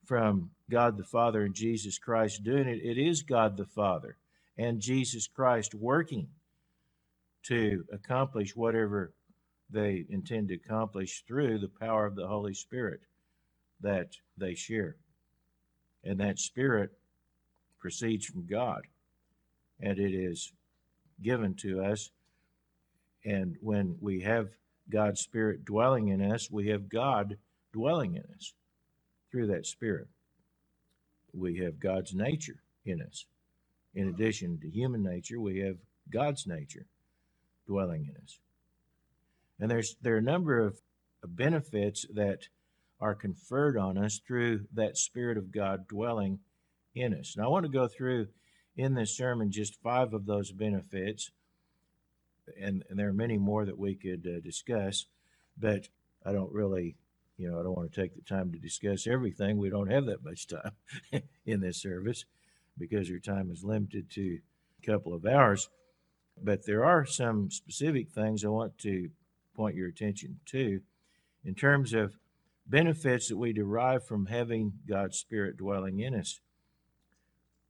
from 0.05 0.51
God 0.69 0.97
the 0.97 1.03
Father 1.03 1.43
and 1.43 1.53
Jesus 1.53 1.97
Christ 1.97 2.43
doing 2.43 2.67
it. 2.67 2.79
It 2.81 2.97
is 2.97 3.21
God 3.21 3.57
the 3.57 3.65
Father 3.65 4.17
and 4.57 4.79
Jesus 4.79 5.27
Christ 5.27 5.75
working 5.75 6.27
to 7.43 7.85
accomplish 7.91 8.55
whatever 8.55 9.13
they 9.69 10.05
intend 10.09 10.47
to 10.47 10.55
accomplish 10.55 11.23
through 11.27 11.59
the 11.59 11.67
power 11.67 12.05
of 12.05 12.15
the 12.15 12.27
Holy 12.27 12.53
Spirit 12.53 13.01
that 13.81 14.15
they 14.37 14.55
share. 14.55 14.95
And 16.03 16.19
that 16.19 16.39
Spirit 16.39 16.91
proceeds 17.79 18.25
from 18.25 18.45
God, 18.47 18.83
and 19.79 19.99
it 19.99 20.13
is 20.13 20.53
given 21.21 21.53
to 21.55 21.83
us. 21.83 22.11
And 23.25 23.57
when 23.61 23.97
we 23.99 24.21
have 24.21 24.49
God's 24.89 25.21
Spirit 25.21 25.65
dwelling 25.65 26.07
in 26.07 26.21
us, 26.21 26.49
we 26.49 26.69
have 26.69 26.89
God 26.89 27.37
dwelling 27.73 28.15
in 28.15 28.23
us 28.35 28.53
through 29.31 29.47
that 29.47 29.65
Spirit. 29.65 30.07
We 31.33 31.59
have 31.59 31.79
God's 31.79 32.13
nature 32.13 32.61
in 32.85 33.01
us. 33.01 33.25
In 33.93 34.07
addition 34.07 34.59
to 34.61 34.69
human 34.69 35.03
nature, 35.03 35.39
we 35.39 35.59
have 35.59 35.77
God's 36.11 36.47
nature 36.47 36.85
dwelling 37.67 38.05
in 38.05 38.15
us. 38.23 38.39
And 39.59 39.69
there's 39.69 39.95
there 40.01 40.15
are 40.15 40.19
a 40.19 40.21
number 40.21 40.59
of 40.59 40.79
benefits 41.27 42.05
that 42.13 42.47
are 42.99 43.15
conferred 43.15 43.77
on 43.77 43.97
us 43.97 44.19
through 44.25 44.65
that 44.73 44.97
Spirit 44.97 45.37
of 45.37 45.51
God 45.51 45.87
dwelling 45.87 46.39
in 46.95 47.13
us. 47.13 47.35
And 47.35 47.45
I 47.45 47.49
want 47.49 47.65
to 47.65 47.71
go 47.71 47.87
through 47.87 48.27
in 48.75 48.93
this 48.93 49.15
sermon 49.15 49.51
just 49.51 49.81
five 49.81 50.13
of 50.13 50.25
those 50.25 50.51
benefits, 50.51 51.31
and, 52.61 52.83
and 52.89 52.97
there 52.97 53.09
are 53.09 53.13
many 53.13 53.37
more 53.37 53.65
that 53.65 53.77
we 53.77 53.95
could 53.95 54.25
uh, 54.25 54.39
discuss, 54.39 55.05
but 55.57 55.89
I 56.25 56.31
don't 56.31 56.51
really, 56.51 56.95
you 57.37 57.49
know, 57.49 57.59
I 57.59 57.63
don't 57.63 57.77
want 57.77 57.91
to 57.91 58.01
take 58.01 58.15
the 58.15 58.21
time 58.21 58.51
to 58.51 58.57
discuss 58.57 59.05
everything. 59.05 59.57
We 59.57 59.69
don't 59.69 59.91
have 59.91 60.05
that 60.07 60.23
much 60.23 60.47
time 60.47 60.71
in 61.45 61.61
this 61.61 61.81
service 61.81 62.25
because 62.77 63.09
your 63.09 63.19
time 63.19 63.51
is 63.51 63.63
limited 63.63 64.09
to 64.11 64.39
a 64.81 64.85
couple 64.85 65.13
of 65.13 65.25
hours. 65.25 65.69
But 66.41 66.65
there 66.65 66.83
are 66.83 67.05
some 67.05 67.49
specific 67.51 68.09
things 68.09 68.43
I 68.43 68.49
want 68.49 68.77
to 68.79 69.09
point 69.55 69.75
your 69.75 69.87
attention 69.87 70.39
to 70.47 70.81
in 71.45 71.55
terms 71.55 71.93
of 71.93 72.17
benefits 72.65 73.29
that 73.29 73.37
we 73.37 73.53
derive 73.53 74.05
from 74.05 74.25
having 74.27 74.73
God's 74.87 75.17
Spirit 75.17 75.57
dwelling 75.57 75.99
in 75.99 76.13
us. 76.13 76.39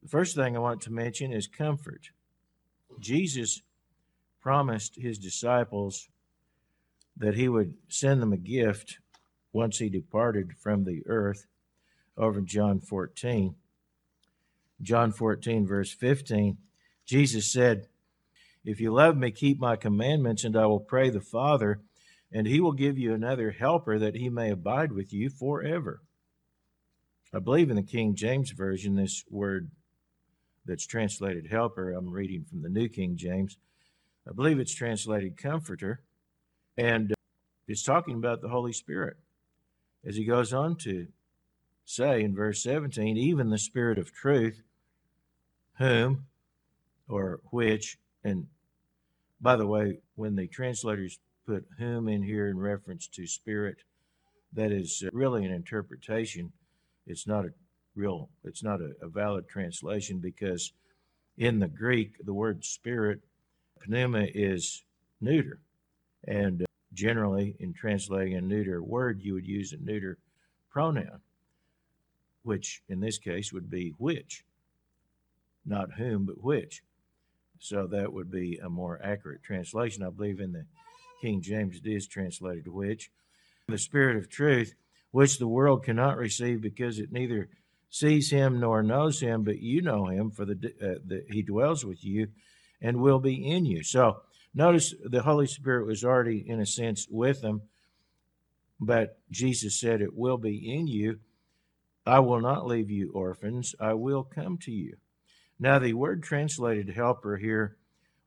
The 0.01 0.09
first 0.09 0.35
thing 0.35 0.55
I 0.55 0.59
want 0.59 0.81
to 0.81 0.91
mention 0.91 1.31
is 1.31 1.47
comfort. 1.47 2.09
Jesus 2.99 3.61
promised 4.41 4.95
his 4.95 5.17
disciples 5.17 6.07
that 7.17 7.35
he 7.35 7.49
would 7.49 7.73
send 7.89 8.21
them 8.21 8.33
a 8.33 8.37
gift 8.37 8.99
once 9.57 9.79
he 9.79 9.89
departed 9.89 10.53
from 10.55 10.83
the 10.83 11.01
earth 11.07 11.47
over 12.15 12.37
in 12.37 12.45
John 12.45 12.79
14. 12.79 13.55
John 14.83 15.11
14, 15.11 15.65
verse 15.65 15.91
15, 15.91 16.57
Jesus 17.07 17.51
said, 17.51 17.87
If 18.63 18.79
you 18.79 18.93
love 18.93 19.17
me, 19.17 19.31
keep 19.31 19.59
my 19.59 19.75
commandments, 19.75 20.43
and 20.43 20.55
I 20.55 20.67
will 20.67 20.79
pray 20.79 21.09
the 21.09 21.21
Father, 21.21 21.79
and 22.31 22.45
he 22.45 22.59
will 22.59 22.71
give 22.71 22.99
you 22.99 23.15
another 23.15 23.49
helper 23.49 23.97
that 23.97 24.13
he 24.13 24.29
may 24.29 24.51
abide 24.51 24.91
with 24.91 25.11
you 25.11 25.27
forever. 25.27 26.01
I 27.33 27.39
believe 27.39 27.71
in 27.71 27.77
the 27.77 27.81
King 27.81 28.13
James 28.13 28.51
Version, 28.51 28.95
this 28.95 29.23
word 29.27 29.71
that's 30.67 30.85
translated 30.85 31.47
helper. 31.49 31.93
I'm 31.93 32.11
reading 32.11 32.45
from 32.47 32.61
the 32.61 32.69
New 32.69 32.89
King 32.89 33.17
James. 33.17 33.57
I 34.29 34.33
believe 34.33 34.59
it's 34.59 34.75
translated 34.75 35.35
comforter. 35.35 36.03
And 36.77 37.13
uh, 37.13 37.15
it's 37.67 37.81
talking 37.81 38.17
about 38.17 38.41
the 38.41 38.49
Holy 38.49 38.73
Spirit. 38.73 39.17
As 40.07 40.15
he 40.15 40.23
goes 40.23 40.53
on 40.53 40.77
to 40.77 41.07
say 41.83 42.23
in 42.23 42.33
verse 42.33 42.63
17, 42.63 43.17
even 43.17 43.49
the 43.49 43.57
Spirit 43.57 43.97
of 43.97 44.13
truth, 44.13 44.61
whom 45.77 46.25
or 47.09 47.41
which, 47.51 47.97
and 48.23 48.47
by 49.41 49.55
the 49.55 49.67
way, 49.67 49.99
when 50.15 50.35
the 50.35 50.47
translators 50.47 51.19
put 51.45 51.65
whom 51.77 52.07
in 52.07 52.23
here 52.23 52.47
in 52.47 52.57
reference 52.57 53.07
to 53.07 53.27
spirit, 53.27 53.77
that 54.53 54.71
is 54.71 55.03
really 55.11 55.45
an 55.45 55.51
interpretation. 55.51 56.51
It's 57.05 57.27
not 57.27 57.45
a 57.45 57.49
real, 57.95 58.29
it's 58.43 58.63
not 58.63 58.81
a, 58.81 58.91
a 59.01 59.07
valid 59.07 59.47
translation 59.47 60.19
because 60.19 60.73
in 61.37 61.59
the 61.59 61.67
Greek, 61.67 62.13
the 62.25 62.33
word 62.33 62.65
spirit, 62.65 63.21
pneuma, 63.87 64.27
is 64.33 64.83
neuter. 65.21 65.59
And 66.27 66.66
generally, 66.97 67.55
in 67.59 67.73
translating 67.73 68.33
a 68.35 68.41
neuter 68.41 68.81
word, 68.81 69.21
you 69.21 69.35
would 69.35 69.45
use 69.45 69.71
a 69.71 69.77
neuter 69.77 70.17
pronoun, 70.69 71.21
which 72.43 72.81
in 72.89 72.99
this 72.99 73.19
case 73.19 73.53
would 73.53 73.69
be 73.69 73.93
which, 73.99 74.43
not 75.65 75.93
whom, 75.93 76.25
but 76.25 76.43
which. 76.43 76.81
So 77.59 77.87
that 77.87 78.11
would 78.11 78.31
be 78.31 78.57
a 78.57 78.69
more 78.69 78.99
accurate 79.01 79.43
translation. 79.43 80.03
I 80.03 80.09
believe 80.09 80.39
in 80.39 80.51
the 80.51 80.65
King 81.21 81.41
James 81.41 81.77
it 81.77 81.89
is 81.89 82.07
translated 82.07 82.67
which. 82.67 83.11
The 83.67 83.77
Spirit 83.77 84.17
of 84.17 84.29
truth, 84.29 84.73
which 85.11 85.37
the 85.37 85.47
world 85.47 85.83
cannot 85.83 86.17
receive 86.17 86.61
because 86.61 86.99
it 86.99 87.11
neither 87.11 87.49
sees 87.89 88.31
him 88.31 88.59
nor 88.59 88.81
knows 88.81 89.19
him, 89.19 89.43
but 89.43 89.59
you 89.59 89.81
know 89.81 90.07
him, 90.07 90.31
for 90.31 90.45
the, 90.45 90.53
uh, 90.81 90.99
the 91.05 91.25
he 91.29 91.41
dwells 91.41 91.85
with 91.85 92.03
you 92.03 92.29
and 92.81 93.01
will 93.01 93.19
be 93.19 93.35
in 93.35 93.65
you. 93.65 93.83
So 93.83 94.21
notice 94.57 94.93
the 95.03 95.21
Holy 95.21 95.47
Spirit 95.47 95.85
was 95.85 96.03
already, 96.03 96.43
in 96.45 96.59
a 96.59 96.65
sense, 96.65 97.07
with 97.09 97.41
them, 97.41 97.61
but 98.79 99.19
Jesus 99.29 99.79
said, 99.79 100.01
It 100.01 100.15
will 100.15 100.37
be 100.37 100.73
in 100.75 100.87
you. 100.87 101.19
I 102.05 102.19
will 102.19 102.41
not 102.41 102.65
leave 102.65 102.89
you 102.89 103.11
orphans, 103.13 103.75
I 103.79 103.93
will 103.93 104.23
come 104.23 104.57
to 104.59 104.71
you. 104.71 104.97
Now, 105.59 105.79
the 105.79 105.93
word 105.93 106.23
translated 106.23 106.89
helper 106.89 107.37
here, 107.37 107.77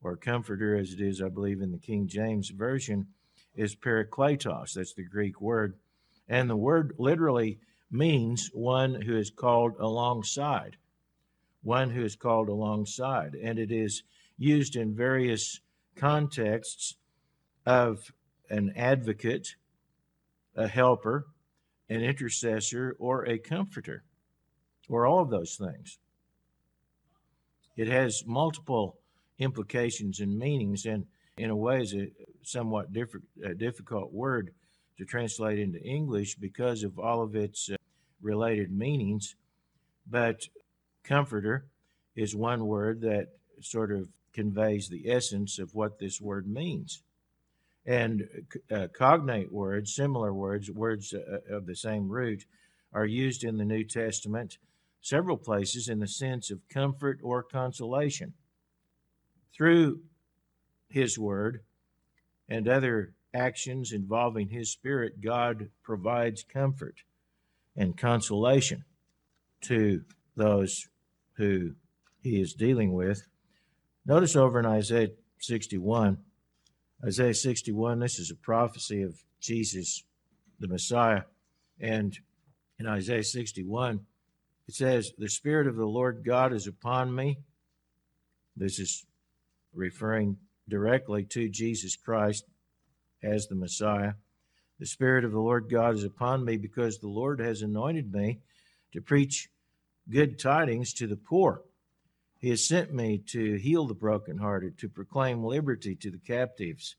or 0.03 0.17
comforter 0.17 0.77
as 0.77 0.93
it 0.93 1.01
is, 1.01 1.21
I 1.21 1.29
believe, 1.29 1.61
in 1.61 1.73
the 1.73 1.79
King 1.79 2.07
James 2.07 2.51
Version, 2.51 3.09
is 3.55 3.75
parakletos. 3.75 4.75
That's 4.75 4.95
the 4.95 5.05
Greek 5.05 5.41
word. 5.41 5.75
And 6.29 6.49
the 6.49 6.57
word 6.57 6.95
literally 6.99 7.59
means 7.91 8.51
one 8.53 9.03
who 9.03 9.17
is 9.17 9.31
called 9.31 9.75
alongside, 9.81 10.77
one 11.63 11.91
who 11.91 12.05
is 12.05 12.17
called 12.17 12.49
alongside. 12.49 13.35
And 13.35 13.59
it 13.59 13.73
is 13.73 14.03
used 14.39 14.77
in 14.77 14.95
various 14.95 15.61
contexts 16.01 16.97
of 17.67 18.13
an 18.49 18.73
advocate, 18.75 19.57
a 20.57 20.67
helper, 20.67 21.27
an 21.91 22.01
intercessor, 22.01 22.97
or 22.99 23.29
a 23.29 23.39
comforter, 23.39 24.03
or 24.89 25.07
all 25.07 25.21
of 25.21 25.29
those 25.29 25.57
things. 25.57 25.99
It 27.77 27.89
has 27.89 28.25
multiple 28.27 28.97
implications 29.39 30.21
and 30.21 30.39
meanings, 30.39 30.87
and 30.87 31.05
in 31.37 31.51
a 31.51 31.57
way 31.57 31.83
is 31.83 31.95
a 31.95 32.11
somewhat 32.43 32.93
different, 32.95 33.27
a 33.45 33.55
difficult 33.55 34.11
word 34.11 34.53
to 34.97 35.05
translate 35.05 35.59
into 35.59 35.83
English 35.83 36.37
because 36.37 36.83
of 36.83 36.99
all 36.99 37.23
of 37.23 37.37
its 37.37 37.71
uh, 37.71 37.77
related 38.23 38.73
meanings. 38.73 39.35
But 40.11 40.49
comforter 41.05 41.67
is 42.17 42.35
one 42.35 42.67
word 42.67 43.03
that 43.03 43.29
sort 43.61 43.93
of 43.93 44.09
conveys 44.33 44.89
the 44.89 45.11
essence 45.11 45.59
of 45.59 45.75
what 45.75 45.99
this 45.99 46.21
word 46.21 46.47
means. 46.49 47.03
And 47.87 48.29
uh, 48.71 48.89
cognate 48.97 49.53
words, 49.53 49.95
similar 49.95 50.33
words, 50.33 50.71
words 50.71 51.15
uh, 51.15 51.55
of 51.55 51.67
the 51.67 51.77
same 51.77 52.09
root, 52.09 52.45
are 52.93 53.07
used 53.07 53.45
in 53.45 53.57
the 53.57 53.65
New 53.65 53.85
Testament 53.85 54.59
several 55.01 55.37
places 55.37 55.89
in 55.89 55.99
the 55.99 56.09
sense 56.09 56.51
of 56.51 56.69
comfort 56.69 57.21
or 57.23 57.43
consolation. 57.43 58.35
Through 59.55 60.01
His 60.89 61.19
Word 61.19 61.61
and 62.49 62.69
other 62.69 63.15
actions 63.35 63.93
involving 63.93 64.49
His 64.49 64.71
Spirit, 64.71 65.21
God 65.21 65.71
provides 65.83 66.45
comfort 66.45 66.97
and 67.77 67.97
consolation 67.97 68.85
to 69.63 70.03
those 70.37 70.89
who 71.35 71.73
He 72.23 72.41
is 72.41 72.53
dealing 72.53 72.93
with. 72.93 73.23
Notice 74.07 74.35
over 74.35 74.59
in 74.59 74.67
Isaiah 74.67 75.11
61, 75.41 76.19
Isaiah 77.05 77.35
61, 77.35 77.99
this 77.99 78.19
is 78.19 78.31
a 78.31 78.35
prophecy 78.35 79.03
of 79.03 79.23
Jesus, 79.41 80.05
the 80.59 80.69
Messiah. 80.69 81.23
And 81.81 82.19
in 82.79 82.87
Isaiah 82.87 83.23
61, 83.23 84.01
it 84.69 84.75
says, 84.75 85.13
The 85.19 85.29
Spirit 85.29 85.67
of 85.67 85.77
the 85.77 85.87
Lord 85.87 86.23
God 86.25 86.53
is 86.53 86.67
upon 86.67 87.15
me. 87.15 87.39
This 88.57 88.79
is 88.79 89.05
referring 89.75 90.39
directly 90.69 91.25
to 91.25 91.49
Jesus 91.49 91.97
Christ 91.97 92.45
as 93.23 93.49
the 93.49 93.55
Messiah. 93.55 94.15
The 94.79 94.87
Spirit 94.87 95.25
of 95.25 95.33
the 95.33 95.41
Lord 95.41 95.69
God 95.71 95.95
is 95.95 96.05
upon 96.05 96.45
me 96.45 96.57
because 96.57 96.99
the 96.99 97.09
Lord 97.09 97.39
has 97.41 97.61
anointed 97.61 98.13
me 98.13 98.41
to 98.93 99.03
preach 99.03 99.51
good 100.09 100.39
tidings 100.39 100.95
to 100.95 101.07
the 101.07 101.17
poor. 101.17 101.63
He 102.41 102.51
has 102.51 102.67
sent 102.67 102.93
me 102.93 103.19
to 103.29 103.55
heal 103.55 103.87
the 103.87 103.95
brokenhearted, 103.95 104.79
to 104.79 104.89
proclaim 104.89 105.45
liberty 105.45 105.95
to 105.97 106.11
the 106.11 106.19
captives, 106.19 106.97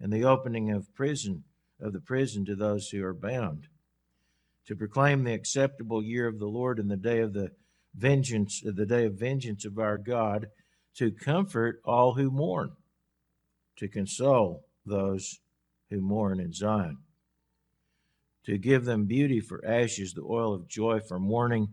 and 0.00 0.12
the 0.12 0.24
opening 0.24 0.70
of 0.70 0.94
prison 0.94 1.44
of 1.78 1.92
the 1.92 2.00
prison 2.00 2.46
to 2.46 2.56
those 2.56 2.88
who 2.88 3.04
are 3.04 3.12
bound 3.12 3.68
to 4.66 4.74
proclaim 4.74 5.24
the 5.24 5.32
acceptable 5.32 6.02
year 6.02 6.26
of 6.26 6.38
the 6.38 6.46
Lord 6.46 6.78
and 6.78 6.90
the 6.90 6.96
day 6.96 7.20
of 7.20 7.32
the 7.32 7.52
vengeance, 7.94 8.60
the 8.62 8.86
day 8.86 9.06
of 9.06 9.14
vengeance 9.14 9.64
of 9.64 9.78
our 9.78 9.96
God, 9.96 10.48
to 10.96 11.10
comfort 11.10 11.80
all 11.84 12.14
who 12.14 12.30
mourn, 12.30 12.72
to 13.76 13.88
console 13.88 14.66
those 14.84 15.40
who 15.90 16.00
mourn 16.00 16.40
in 16.40 16.52
Zion, 16.52 16.98
to 18.44 18.58
give 18.58 18.84
them 18.84 19.06
beauty 19.06 19.40
for 19.40 19.64
ashes, 19.64 20.14
the 20.14 20.22
oil 20.22 20.52
of 20.52 20.68
joy 20.68 21.00
for 21.00 21.18
mourning, 21.18 21.68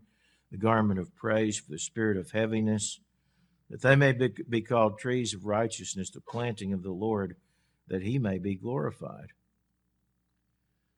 the 0.53 0.59
garment 0.59 0.99
of 0.99 1.15
praise 1.15 1.57
for 1.57 1.71
the 1.71 1.79
spirit 1.79 2.15
of 2.15 2.29
heaviness, 2.29 2.99
that 3.71 3.81
they 3.81 3.95
may 3.95 4.11
be, 4.11 4.29
be 4.47 4.61
called 4.61 4.99
trees 4.99 5.33
of 5.33 5.47
righteousness, 5.47 6.11
the 6.11 6.21
planting 6.21 6.73
of 6.73 6.83
the 6.83 6.91
Lord, 6.91 7.35
that 7.87 8.03
he 8.03 8.19
may 8.19 8.37
be 8.37 8.53
glorified. 8.53 9.31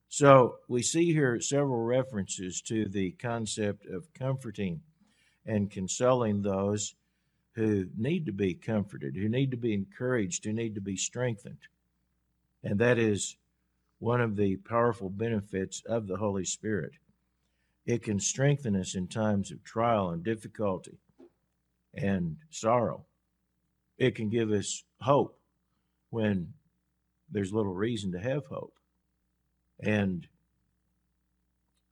So 0.10 0.58
we 0.68 0.84
see 0.84 1.14
here 1.14 1.40
several 1.40 1.80
references 1.80 2.62
to 2.64 2.90
the 2.90 3.12
concept 3.12 3.86
of 3.86 4.14
comforting 4.14 4.82
and 5.46 5.72
consoling 5.72 6.42
those 6.42 6.94
who 7.54 7.86
need 7.98 8.26
to 8.26 8.34
be 8.34 8.56
comforted, 8.56 9.16
who 9.16 9.30
need 9.30 9.52
to 9.52 9.58
be 9.58 9.74
encouraged, 9.74 10.44
who 10.44 10.52
need 10.52 10.76
to 10.76 10.82
be 10.82 10.98
strengthened. 10.98 11.60
And 12.62 12.78
that 12.80 13.00
is 13.00 13.38
one 14.00 14.20
of 14.20 14.36
the 14.36 14.58
powerful 14.58 15.10
benefits 15.10 15.82
of 15.86 16.08
the 16.08 16.18
Holy 16.18 16.44
Spirit. 16.44 16.92
It 17.86 18.02
can 18.02 18.20
strengthen 18.20 18.76
us 18.76 18.96
in 18.96 19.08
times 19.08 19.52
of 19.52 19.64
trial 19.64 20.10
and 20.10 20.24
difficulty 20.24 20.98
and 21.94 22.38
sorrow. 22.50 23.06
It 23.98 24.16
can 24.16 24.30
give 24.30 24.52
us 24.52 24.84
hope 25.02 25.38
when 26.10 26.54
there's 27.30 27.54
little 27.54 27.74
reason 27.74 28.12
to 28.12 28.20
have 28.20 28.48
hope. 28.48 28.74
And 29.80 30.28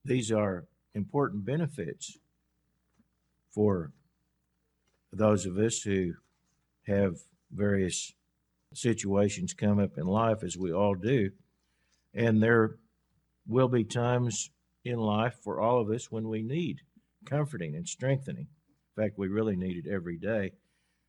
these 0.04 0.32
are 0.32 0.66
important 0.94 1.46
benefits 1.46 2.18
for 3.52 3.92
those 5.12 5.46
of 5.46 5.58
us 5.58 5.82
who 5.82 6.14
have 6.88 7.18
various 7.52 8.14
situations 8.74 9.54
come 9.54 9.80
up 9.80 9.98
in 9.98 10.08
life, 10.08 10.44
as 10.44 10.58
we 10.58 10.74
all 10.74 10.96
do. 10.96 11.30
And 12.14 12.42
there 12.42 12.78
will 13.48 13.68
be 13.68 13.84
times 13.84 14.50
in 14.86 14.98
life 15.00 15.36
for 15.44 15.60
all 15.60 15.80
of 15.80 15.90
us 15.90 16.12
when 16.12 16.28
we 16.28 16.42
need 16.42 16.82
comforting 17.26 17.76
and 17.76 17.88
strengthening. 17.88 18.48
In 18.98 19.04
fact, 19.04 19.18
we 19.18 19.28
really 19.28 19.56
need 19.56 19.86
it 19.86 19.90
every 19.90 20.18
day. 20.18 20.52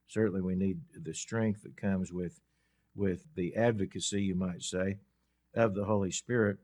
Certainly, 0.06 0.42
we 0.42 0.54
need 0.54 0.78
the 0.94 1.14
strength 1.14 1.62
that 1.62 1.76
comes 1.76 2.12
with 2.12 2.40
with 2.96 3.24
the 3.34 3.56
advocacy, 3.56 4.22
you 4.22 4.37
might 4.37 4.62
say, 4.62 4.98
of 5.54 5.74
the 5.74 5.84
Holy 5.84 6.12
Spirit. 6.12 6.58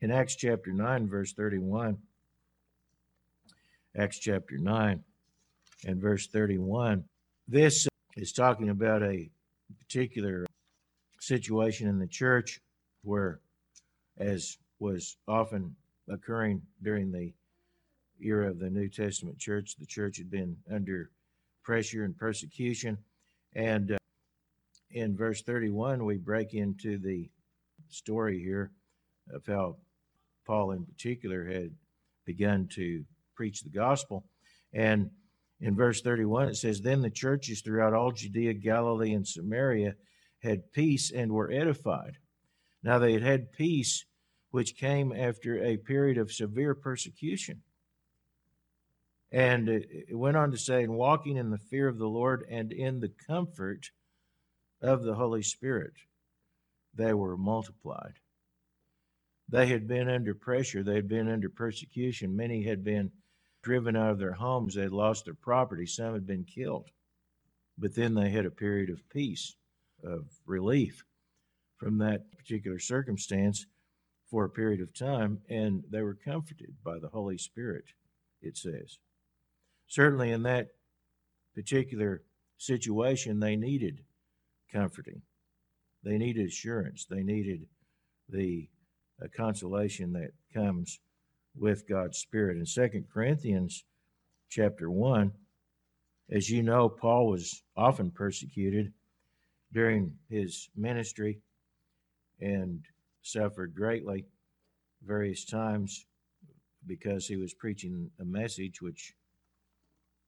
In 0.00 0.10
Acts 0.10 0.34
chapter 0.34 0.72
9, 0.72 1.08
verse 1.08 1.32
31, 1.32 1.98
Acts 3.96 4.18
chapter 4.18 4.58
9 4.58 5.04
and 5.86 6.00
verse 6.00 6.26
31, 6.26 7.04
this 7.46 7.86
is 8.16 8.32
talking 8.32 8.68
about 8.68 9.02
a 9.02 9.30
particular 9.78 10.44
situation 11.20 11.88
in 11.88 12.00
the 12.00 12.08
church 12.08 12.60
where, 13.02 13.40
as 14.18 14.58
was 14.80 15.16
often 15.28 15.76
occurring 16.08 16.62
during 16.82 17.10
the 17.10 17.32
era 18.20 18.50
of 18.50 18.58
the 18.58 18.70
New 18.70 18.88
Testament 18.88 19.38
church, 19.38 19.76
the 19.78 19.86
church 19.86 20.18
had 20.18 20.30
been 20.30 20.56
under 20.72 21.10
pressure 21.62 22.04
and 22.04 22.16
persecution. 22.16 22.98
And 23.54 23.92
uh, 23.92 23.96
in 24.90 25.16
verse 25.16 25.42
31, 25.42 26.04
we 26.04 26.16
break 26.16 26.54
into 26.54 26.98
the 26.98 27.30
story 27.88 28.38
here 28.38 28.70
of 29.32 29.46
how 29.46 29.76
Paul, 30.46 30.72
in 30.72 30.84
particular, 30.84 31.44
had 31.44 31.70
begun 32.24 32.68
to 32.74 33.04
preach 33.34 33.62
the 33.62 33.70
gospel. 33.70 34.24
And 34.72 35.10
in 35.60 35.74
verse 35.74 36.02
31, 36.02 36.48
it 36.48 36.56
says, 36.56 36.80
Then 36.80 37.02
the 37.02 37.10
churches 37.10 37.62
throughout 37.62 37.94
all 37.94 38.12
Judea, 38.12 38.54
Galilee, 38.54 39.14
and 39.14 39.26
Samaria 39.26 39.94
had 40.42 40.72
peace 40.72 41.10
and 41.10 41.32
were 41.32 41.50
edified. 41.50 42.18
Now 42.82 42.98
they 42.98 43.14
had 43.14 43.22
had 43.22 43.52
peace, 43.52 44.04
which 44.54 44.76
came 44.76 45.10
after 45.10 45.60
a 45.60 45.76
period 45.76 46.16
of 46.16 46.30
severe 46.30 46.76
persecution. 46.76 47.60
And 49.32 49.68
it 49.68 50.16
went 50.16 50.36
on 50.36 50.52
to 50.52 50.56
say, 50.56 50.84
and 50.84 50.94
walking 50.94 51.36
in 51.36 51.50
the 51.50 51.58
fear 51.58 51.88
of 51.88 51.98
the 51.98 52.06
Lord 52.06 52.46
and 52.48 52.70
in 52.70 53.00
the 53.00 53.10
comfort 53.26 53.90
of 54.80 55.02
the 55.02 55.16
Holy 55.16 55.42
Spirit, 55.42 55.94
they 56.94 57.12
were 57.12 57.36
multiplied. 57.36 58.20
They 59.48 59.66
had 59.66 59.88
been 59.88 60.08
under 60.08 60.36
pressure, 60.36 60.84
they 60.84 60.94
had 60.94 61.08
been 61.08 61.28
under 61.28 61.48
persecution. 61.48 62.36
Many 62.36 62.62
had 62.62 62.84
been 62.84 63.10
driven 63.60 63.96
out 63.96 64.10
of 64.10 64.20
their 64.20 64.34
homes, 64.34 64.76
they 64.76 64.82
had 64.82 64.92
lost 64.92 65.24
their 65.24 65.34
property, 65.34 65.84
some 65.84 66.14
had 66.14 66.28
been 66.28 66.44
killed. 66.44 66.92
But 67.76 67.96
then 67.96 68.14
they 68.14 68.30
had 68.30 68.46
a 68.46 68.52
period 68.52 68.88
of 68.88 69.08
peace, 69.08 69.56
of 70.04 70.26
relief 70.46 71.04
from 71.76 71.98
that 71.98 72.30
particular 72.38 72.78
circumstance 72.78 73.66
for 74.34 74.44
a 74.44 74.50
period 74.50 74.80
of 74.80 74.92
time, 74.92 75.38
and 75.48 75.84
they 75.92 76.02
were 76.02 76.18
comforted 76.24 76.74
by 76.84 76.98
the 76.98 77.06
Holy 77.06 77.38
Spirit, 77.38 77.84
it 78.42 78.56
says. 78.56 78.98
Certainly, 79.86 80.32
in 80.32 80.42
that 80.42 80.70
particular 81.54 82.20
situation, 82.58 83.38
they 83.38 83.54
needed 83.54 84.00
comforting. 84.72 85.22
They 86.02 86.18
needed 86.18 86.48
assurance. 86.48 87.06
They 87.08 87.22
needed 87.22 87.68
the 88.28 88.68
uh, 89.22 89.28
consolation 89.36 90.12
that 90.14 90.32
comes 90.52 90.98
with 91.54 91.88
God's 91.88 92.18
Spirit. 92.18 92.56
In 92.56 92.66
Second 92.66 93.04
Corinthians 93.14 93.84
chapter 94.50 94.90
1, 94.90 95.30
as 96.32 96.50
you 96.50 96.64
know, 96.64 96.88
Paul 96.88 97.28
was 97.28 97.62
often 97.76 98.10
persecuted 98.10 98.94
during 99.72 100.14
his 100.28 100.70
ministry 100.74 101.38
and 102.40 102.84
suffered 103.24 103.74
greatly. 103.74 104.26
various 105.02 105.44
times 105.44 106.06
because 106.86 107.26
he 107.26 107.36
was 107.36 107.52
preaching 107.52 108.10
a 108.20 108.24
message 108.24 108.80
which 108.80 109.14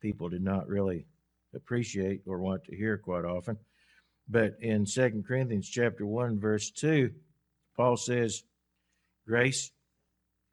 people 0.02 0.28
did 0.28 0.42
not 0.42 0.68
really 0.68 1.06
appreciate 1.54 2.20
or 2.26 2.40
want 2.40 2.64
to 2.64 2.76
hear 2.76 2.98
quite 2.98 3.24
often. 3.24 3.56
But 4.28 4.56
in 4.60 4.84
Second 4.84 5.26
Corinthians 5.26 5.68
chapter 5.68 6.04
1 6.04 6.38
verse 6.38 6.70
2, 6.70 7.10
Paul 7.74 7.96
says, 7.96 8.42
"Grace 9.26 9.70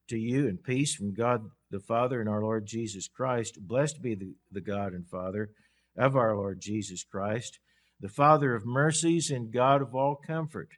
to 0.07 0.17
you 0.17 0.47
and 0.47 0.63
peace 0.63 0.95
from 0.95 1.13
God 1.13 1.49
the 1.73 1.79
Father 1.79 2.21
and 2.21 2.29
our 2.29 2.41
Lord 2.41 2.65
Jesus 2.67 3.07
Christ. 3.07 3.57
Blessed 3.59 4.01
be 4.01 4.15
the, 4.15 4.35
the 4.51 4.61
God 4.61 4.93
and 4.93 5.07
Father 5.07 5.49
of 5.97 6.15
our 6.15 6.35
Lord 6.35 6.59
Jesus 6.61 7.03
Christ, 7.03 7.59
the 7.99 8.09
Father 8.09 8.53
of 8.53 8.65
mercies 8.65 9.31
and 9.31 9.51
God 9.51 9.81
of 9.81 9.95
all 9.95 10.15
comfort, 10.15 10.69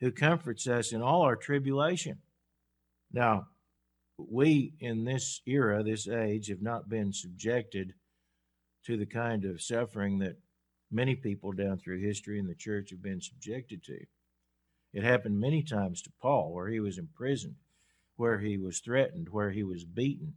who 0.00 0.12
comforts 0.12 0.66
us 0.66 0.92
in 0.92 1.02
all 1.02 1.22
our 1.22 1.36
tribulation." 1.36 2.20
Now, 3.12 3.48
we 4.18 4.74
in 4.80 5.04
this 5.04 5.42
era, 5.46 5.82
this 5.82 6.08
age, 6.08 6.48
have 6.48 6.62
not 6.62 6.88
been 6.88 7.12
subjected 7.12 7.94
to 8.84 8.96
the 8.96 9.06
kind 9.06 9.44
of 9.44 9.60
suffering 9.60 10.18
that 10.18 10.36
many 10.90 11.16
people 11.16 11.52
down 11.52 11.78
through 11.78 12.00
history 12.00 12.38
in 12.38 12.46
the 12.46 12.54
church 12.54 12.90
have 12.90 13.02
been 13.02 13.20
subjected 13.20 13.82
to. 13.84 14.06
It 14.92 15.02
happened 15.02 15.40
many 15.40 15.62
times 15.62 16.00
to 16.02 16.12
Paul, 16.20 16.52
where 16.52 16.68
he 16.68 16.80
was 16.80 16.96
imprisoned, 16.96 17.56
where 18.14 18.38
he 18.38 18.56
was 18.56 18.80
threatened, 18.80 19.28
where 19.28 19.50
he 19.50 19.62
was 19.62 19.84
beaten, 19.84 20.34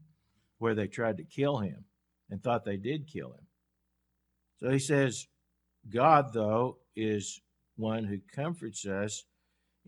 where 0.57 0.75
they 0.75 0.87
tried 0.87 1.17
to 1.17 1.23
kill 1.23 1.59
him 1.59 1.85
and 2.29 2.41
thought 2.41 2.65
they 2.65 2.77
did 2.77 3.07
kill 3.07 3.31
him. 3.33 3.47
So 4.57 4.69
he 4.69 4.79
says, 4.79 5.27
God, 5.87 6.33
though, 6.33 6.79
is 6.95 7.41
one 7.77 8.03
who 8.03 8.19
comforts 8.19 8.85
us 8.85 9.23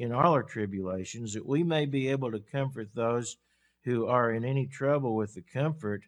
in 0.01 0.11
all 0.11 0.33
our 0.33 0.41
tribulations, 0.41 1.33
that 1.33 1.45
we 1.45 1.61
may 1.61 1.85
be 1.85 2.07
able 2.07 2.31
to 2.31 2.39
comfort 2.51 2.87
those 2.95 3.37
who 3.83 4.07
are 4.07 4.31
in 4.31 4.43
any 4.43 4.65
trouble 4.65 5.15
with 5.15 5.35
the 5.35 5.43
comfort 5.53 6.01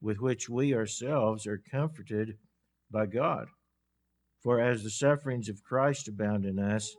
with 0.00 0.20
which 0.20 0.48
we 0.48 0.72
ourselves 0.72 1.44
are 1.44 1.60
comforted 1.68 2.36
by 2.88 3.04
God. 3.04 3.48
For 4.44 4.60
as 4.60 4.84
the 4.84 4.90
sufferings 4.90 5.48
of 5.48 5.64
Christ 5.64 6.06
abound 6.06 6.44
in 6.44 6.60
us, 6.60 6.94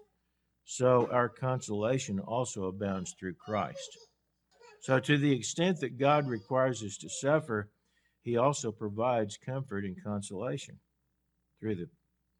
so 0.65 1.07
our 1.13 1.29
consolation 1.29 2.19
also 2.19 2.65
abounds 2.65 3.15
through 3.17 3.35
Christ. 3.35 3.97
So, 4.81 4.99
to 4.99 5.17
the 5.17 5.31
extent 5.31 5.79
that 5.79 5.97
God 5.97 6.27
requires 6.27 6.83
us 6.83 6.97
to 6.97 7.09
suffer, 7.09 7.69
He 8.21 8.35
also 8.35 8.73
provides 8.73 9.37
comfort 9.37 9.85
and 9.85 9.95
consolation 10.03 10.79
through 11.61 11.75
the 11.75 11.89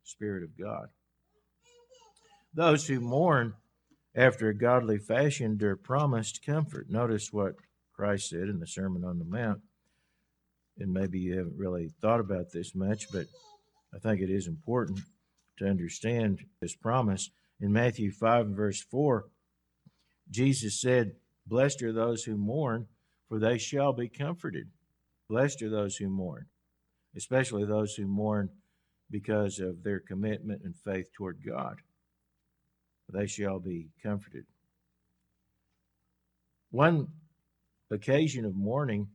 Spirit 0.04 0.44
of 0.44 0.58
God. 0.60 0.88
Those 2.54 2.86
who 2.86 3.00
mourn 3.00 3.54
after 4.16 4.50
a 4.50 4.58
godly 4.58 4.98
fashion 4.98 5.60
are 5.64 5.76
promised 5.76 6.46
comfort. 6.46 6.90
Notice 6.90 7.32
what 7.32 7.56
Christ 7.94 8.30
said 8.30 8.50
in 8.50 8.60
the 8.60 8.68
Sermon 8.68 9.04
on 9.04 9.20
the 9.20 9.26
Mount. 9.26 9.62
And 10.78 10.92
maybe 10.92 11.20
you 11.20 11.38
haven't 11.38 11.58
really 11.58 11.90
thought 12.02 12.20
about 12.20 12.52
this 12.52 12.74
much, 12.76 13.12
but 13.12 13.28
I 13.94 14.00
think 14.00 14.22
it 14.22 14.30
is 14.30 14.48
important 14.48 15.00
to 15.60 15.68
understand 15.68 16.40
this 16.62 16.76
promise. 16.76 17.30
In 17.60 17.72
Matthew 17.72 18.12
5 18.12 18.48
verse 18.48 18.82
4, 18.82 19.26
Jesus 20.30 20.82
said, 20.82 21.14
Blessed 21.46 21.84
are 21.84 21.94
those 21.94 22.24
who 22.24 22.38
mourn, 22.38 22.88
for 23.28 23.40
they 23.40 23.58
shall 23.58 23.94
be 23.94 24.10
comforted. 24.10 24.70
Blessed 25.30 25.62
are 25.62 25.70
those 25.70 25.98
who 25.98 26.10
mourn, 26.10 26.48
especially 27.16 27.66
those 27.66 27.94
who 27.94 28.08
mourn 28.08 28.50
because 29.12 29.60
of 29.60 29.84
their 29.84 30.00
commitment 30.00 30.62
and 30.64 30.76
faith 30.76 31.08
toward 31.16 31.40
God. 31.46 31.78
They 33.10 33.28
shall 33.28 33.60
be 33.60 33.90
comforted. 34.02 34.46
One 36.72 37.08
occasion 37.92 38.46
of 38.46 38.56
mourning 38.56 39.08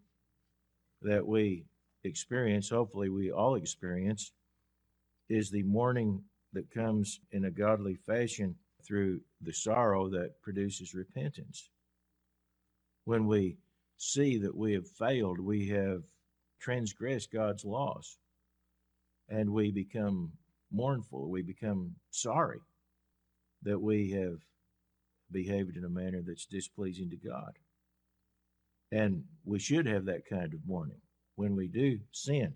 that 1.03 1.27
we 1.27 1.65
experience, 2.05 2.69
hopefully 2.71 3.09
we 3.09 3.33
all 3.33 3.57
experience, 3.57 4.33
is 5.29 5.51
the 5.51 5.65
mourning 5.65 6.23
that 6.53 6.71
comes 6.71 7.21
in 7.33 7.45
a 7.45 7.51
godly 7.51 7.97
fashion 8.07 8.55
through 8.87 9.21
the 9.41 9.53
sorrow 9.53 10.09
that 10.09 10.41
produces 10.41 10.95
repentance. 10.95 11.69
When 13.05 13.27
we 13.27 13.57
see 13.97 14.39
that 14.39 14.57
we 14.57 14.73
have 14.75 14.87
failed, 14.87 15.41
we 15.41 15.69
have 15.69 16.03
transgressed 16.61 17.33
God's 17.33 17.65
laws, 17.65 18.19
and 19.29 19.51
we 19.51 19.71
become 19.73 20.33
mournful, 20.71 21.29
we 21.29 21.43
become 21.43 21.95
sorry 22.11 22.61
that 23.63 23.81
we 23.81 24.11
have 24.13 24.39
behaved 25.31 25.77
in 25.77 25.85
a 25.85 25.91
manner 25.91 26.23
that's 26.25 26.47
displeasing 26.47 27.11
to 27.11 27.17
God. 27.17 27.53
And 28.91 29.25
we 29.45 29.59
should 29.59 29.87
have 29.87 30.07
that 30.07 30.27
kind 30.29 30.55
of 30.55 30.61
mourning 30.67 31.01
when 31.37 31.55
we 31.55 31.69
do 31.69 31.99
sin, 32.13 32.55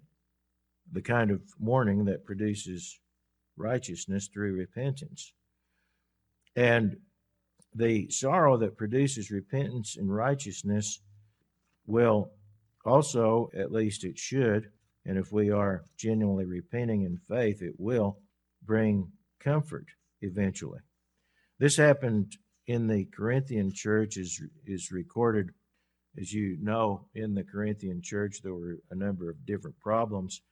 the 0.91 1.03
kind 1.03 1.31
of 1.31 1.43
mourning 1.59 2.05
that 2.07 2.25
produces 2.25 2.99
righteousness 3.57 4.29
through 4.33 4.55
repentance. 4.55 5.33
And 6.57 6.97
the 7.75 8.09
sorrow 8.11 8.57
that 8.59 8.77
produces 8.77 9.31
repentance 9.31 9.97
and 9.97 10.15
righteousness 10.15 11.01
will 11.87 12.31
also, 12.85 13.51
at 13.57 13.73
least 13.73 14.05
it 14.05 14.19
should, 14.19 14.71
and 15.05 15.19
if 15.19 15.33
we 15.33 15.51
are 15.51 15.85
genuinely 15.97 16.45
repenting 16.45 17.03
in 17.03 17.19
faith, 17.29 17.63
it 17.63 17.75
will 17.79 18.19
bring 18.65 19.11
comfort 19.41 19.87
eventually. 20.21 20.81
This 21.63 21.77
happened 21.77 22.37
in 22.67 22.89
the 22.89 23.05
Corinthian 23.05 23.73
church, 23.73 24.17
is, 24.17 24.43
is 24.67 24.91
recorded, 24.91 25.51
as 26.21 26.33
you 26.33 26.59
know, 26.61 27.07
in 27.15 27.35
the 27.35 27.45
Corinthian 27.45 28.03
church, 28.03 28.43
there 28.43 28.53
were 28.53 28.79
a 28.91 28.97
number 28.97 29.31
of 29.31 29.47
different 29.47 29.79
problems 29.79 30.43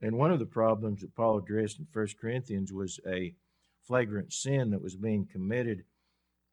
and 0.00 0.16
one 0.16 0.30
of 0.30 0.38
the 0.38 0.46
problems 0.46 1.00
that 1.00 1.14
Paul 1.14 1.38
addressed 1.38 1.78
in 1.78 1.86
1 1.92 2.06
Corinthians 2.20 2.72
was 2.72 3.00
a 3.06 3.34
flagrant 3.86 4.32
sin 4.32 4.70
that 4.70 4.82
was 4.82 4.96
being 4.96 5.26
committed 5.30 5.84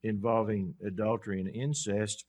involving 0.04 0.76
adultery 0.86 1.40
and 1.40 1.50
incest. 1.50 2.26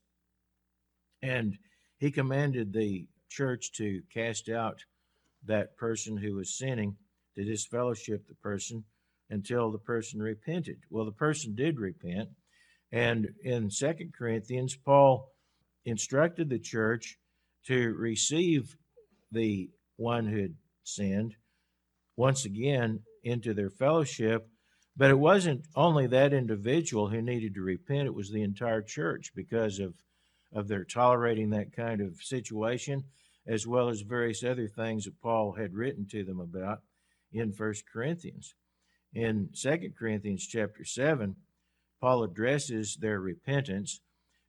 And 1.21 1.57
he 1.97 2.11
commanded 2.11 2.73
the 2.73 3.07
church 3.29 3.71
to 3.73 4.01
cast 4.13 4.49
out 4.49 4.83
that 5.45 5.77
person 5.77 6.17
who 6.17 6.35
was 6.35 6.57
sinning, 6.57 6.97
to 7.35 7.43
disfellowship 7.43 8.27
the 8.27 8.35
person 8.35 8.83
until 9.29 9.71
the 9.71 9.77
person 9.77 10.21
repented. 10.21 10.77
Well, 10.89 11.05
the 11.05 11.11
person 11.11 11.55
did 11.55 11.79
repent. 11.79 12.29
And 12.91 13.29
in 13.43 13.69
Second 13.69 14.13
Corinthians, 14.17 14.75
Paul 14.75 15.31
instructed 15.85 16.49
the 16.49 16.59
church 16.59 17.17
to 17.65 17.93
receive 17.93 18.75
the 19.31 19.69
one 19.97 20.27
who 20.27 20.41
had 20.41 20.55
sinned 20.83 21.35
once 22.15 22.45
again 22.45 23.01
into 23.23 23.53
their 23.53 23.69
fellowship. 23.69 24.47
But 24.95 25.11
it 25.11 25.19
wasn't 25.19 25.67
only 25.75 26.07
that 26.07 26.33
individual 26.33 27.09
who 27.09 27.21
needed 27.21 27.53
to 27.55 27.61
repent, 27.61 28.07
it 28.07 28.15
was 28.15 28.31
the 28.31 28.41
entire 28.41 28.81
church 28.81 29.31
because 29.35 29.79
of, 29.79 29.93
of 30.53 30.67
their 30.67 30.83
tolerating 30.83 31.51
that 31.51 31.75
kind 31.75 32.01
of 32.01 32.21
situation, 32.23 33.03
as 33.45 33.67
well 33.67 33.89
as 33.89 34.01
various 34.01 34.43
other 34.43 34.67
things 34.67 35.05
that 35.05 35.21
Paul 35.21 35.51
had 35.53 35.75
written 35.75 36.07
to 36.07 36.23
them 36.23 36.39
about 36.39 36.79
in 37.31 37.51
First 37.51 37.83
Corinthians. 37.91 38.55
In 39.13 39.49
Second 39.53 39.95
Corinthians 39.97 40.45
chapter 40.45 40.83
7, 40.83 41.35
Paul 42.01 42.23
addresses 42.23 42.97
their 42.99 43.19
repentance, 43.19 44.01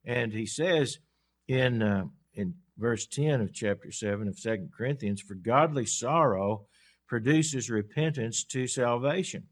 and 0.04 0.32
he 0.32 0.46
says 0.46 0.98
in, 1.46 1.82
uh, 1.82 2.04
in 2.34 2.54
verse 2.76 3.06
10 3.06 3.40
of 3.40 3.52
chapter 3.54 3.90
7 3.90 4.28
of 4.28 4.38
Second 4.38 4.70
Corinthians 4.76 5.20
For 5.20 5.34
godly 5.34 5.86
sorrow 5.86 6.66
produces 7.06 7.70
repentance 7.70 8.44
to 8.44 8.66
salvation, 8.66 9.44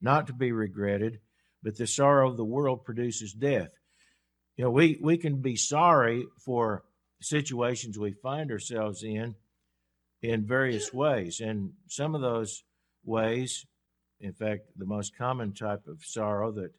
not 0.00 0.26
to 0.28 0.32
be 0.32 0.52
regretted, 0.52 1.18
but 1.62 1.76
the 1.76 1.86
sorrow 1.86 2.30
of 2.30 2.36
the 2.36 2.44
world 2.44 2.84
produces 2.84 3.32
death. 3.32 3.72
You 4.56 4.64
know, 4.64 4.70
we, 4.70 4.98
we 5.00 5.16
can 5.16 5.40
be 5.40 5.56
sorry 5.56 6.26
for 6.44 6.84
situations 7.20 7.98
we 7.98 8.12
find 8.12 8.50
ourselves 8.50 9.02
in 9.02 9.34
in 10.22 10.46
various 10.46 10.92
ways. 10.92 11.40
And 11.40 11.72
some 11.88 12.14
of 12.14 12.20
those 12.20 12.62
ways, 13.04 13.66
in 14.22 14.32
fact, 14.32 14.62
the 14.76 14.86
most 14.86 15.16
common 15.18 15.52
type 15.52 15.86
of 15.88 16.04
sorrow 16.04 16.52
that 16.52 16.72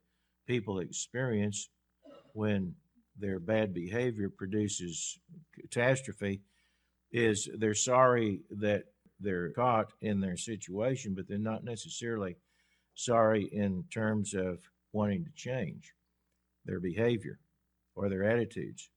people 0.47 0.79
experience 0.79 1.69
when 2.33 2.73
their 3.19 3.39
bad 3.39 3.73
behavior 3.73 4.29
produces 4.29 5.19
catastrophe 5.59 6.41
is 7.11 7.47
they're 7.57 7.75
sorry 7.75 8.41
that 8.49 8.85
they're 9.19 9.51
caught 9.51 9.91
in 10.01 10.19
their 10.19 10.37
situation, 10.37 11.13
but 11.13 11.27
they're 11.27 11.37
not 11.37 11.63
necessarily 11.63 12.37
sorry 12.95 13.43
in 13.51 13.83
terms 13.91 14.33
of 14.33 14.59
wanting 14.93 15.23
to 15.25 15.31
change 15.35 15.93
their 16.65 16.79
behavior 16.79 17.39
or 17.95 18.09
their 18.09 18.23
attitudes. 18.23 18.89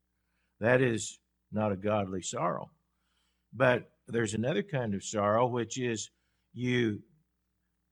That 0.60 0.80
is 0.80 1.18
not 1.52 1.72
a 1.72 1.76
godly 1.76 2.22
sorrow. 2.22 2.70
But 3.52 3.90
there's 4.08 4.34
another 4.34 4.62
kind 4.62 4.94
of 4.94 5.04
sorrow, 5.04 5.46
which 5.46 5.78
is 5.78 6.10
you 6.54 7.00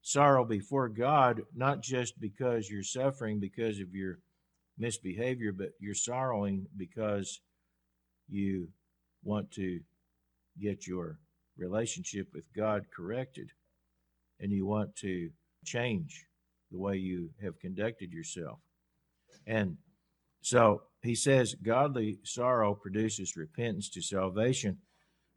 sorrow 0.05 0.45
before 0.45 0.91
God, 0.91 1.41
not 1.57 1.83
just 1.83 2.21
because 2.21 2.69
you're 2.71 2.83
suffering 2.83 3.41
because 3.41 3.81
of 3.81 3.95
your 3.95 4.19
misbehavior, 4.79 5.51
but 5.51 5.71
you're 5.81 5.95
sorrowing 5.95 6.67
because 6.77 7.41
you 8.29 8.69
want 9.25 9.51
to 9.53 9.81
get 10.61 10.87
your 10.87 11.19
relationship 11.57 12.29
with 12.35 12.45
God 12.55 12.85
corrected 12.95 13.49
and 14.41 14.53
you 14.53 14.67
want 14.67 14.95
to 14.97 15.31
change 15.65 16.27
the 16.71 16.79
way 16.79 16.97
you 16.97 17.31
have 17.43 17.59
conducted 17.59 18.13
yourself. 18.13 18.59
And 19.47 19.79
so 20.43 20.83
he 21.03 21.15
says, 21.15 21.55
godly 21.55 22.19
sorrow 22.25 22.75
produces 22.75 23.37
repentance 23.37 23.89
to 23.91 24.03
salvation. 24.03 24.79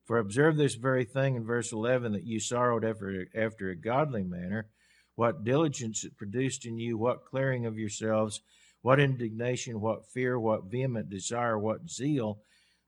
For 0.08 0.20
observe 0.20 0.56
this 0.56 0.76
very 0.76 1.04
thing 1.04 1.36
in 1.36 1.43
verse 1.43 1.74
11 1.74 2.13
that 2.13 2.24
you 2.24 2.39
sorrowed 2.39 2.86
after, 2.86 3.28
after 3.36 3.70
a 3.70 3.76
godly 3.76 4.24
manner, 4.24 4.70
what 5.15 5.43
diligence 5.43 6.06
it 6.06 6.15
produced 6.15 6.65
in 6.65 6.80
you, 6.80 6.98
what 6.98 7.26
clearing 7.26 7.65
of 7.65 7.78
yourselves, 7.78 8.39
what 8.82 9.02
indignation, 9.02 9.82
what 9.82 10.08
fear, 10.08 10.39
what 10.39 10.72
vehement 10.72 11.10
desire, 11.10 11.60
what 11.60 11.89
zeal, 11.89 12.39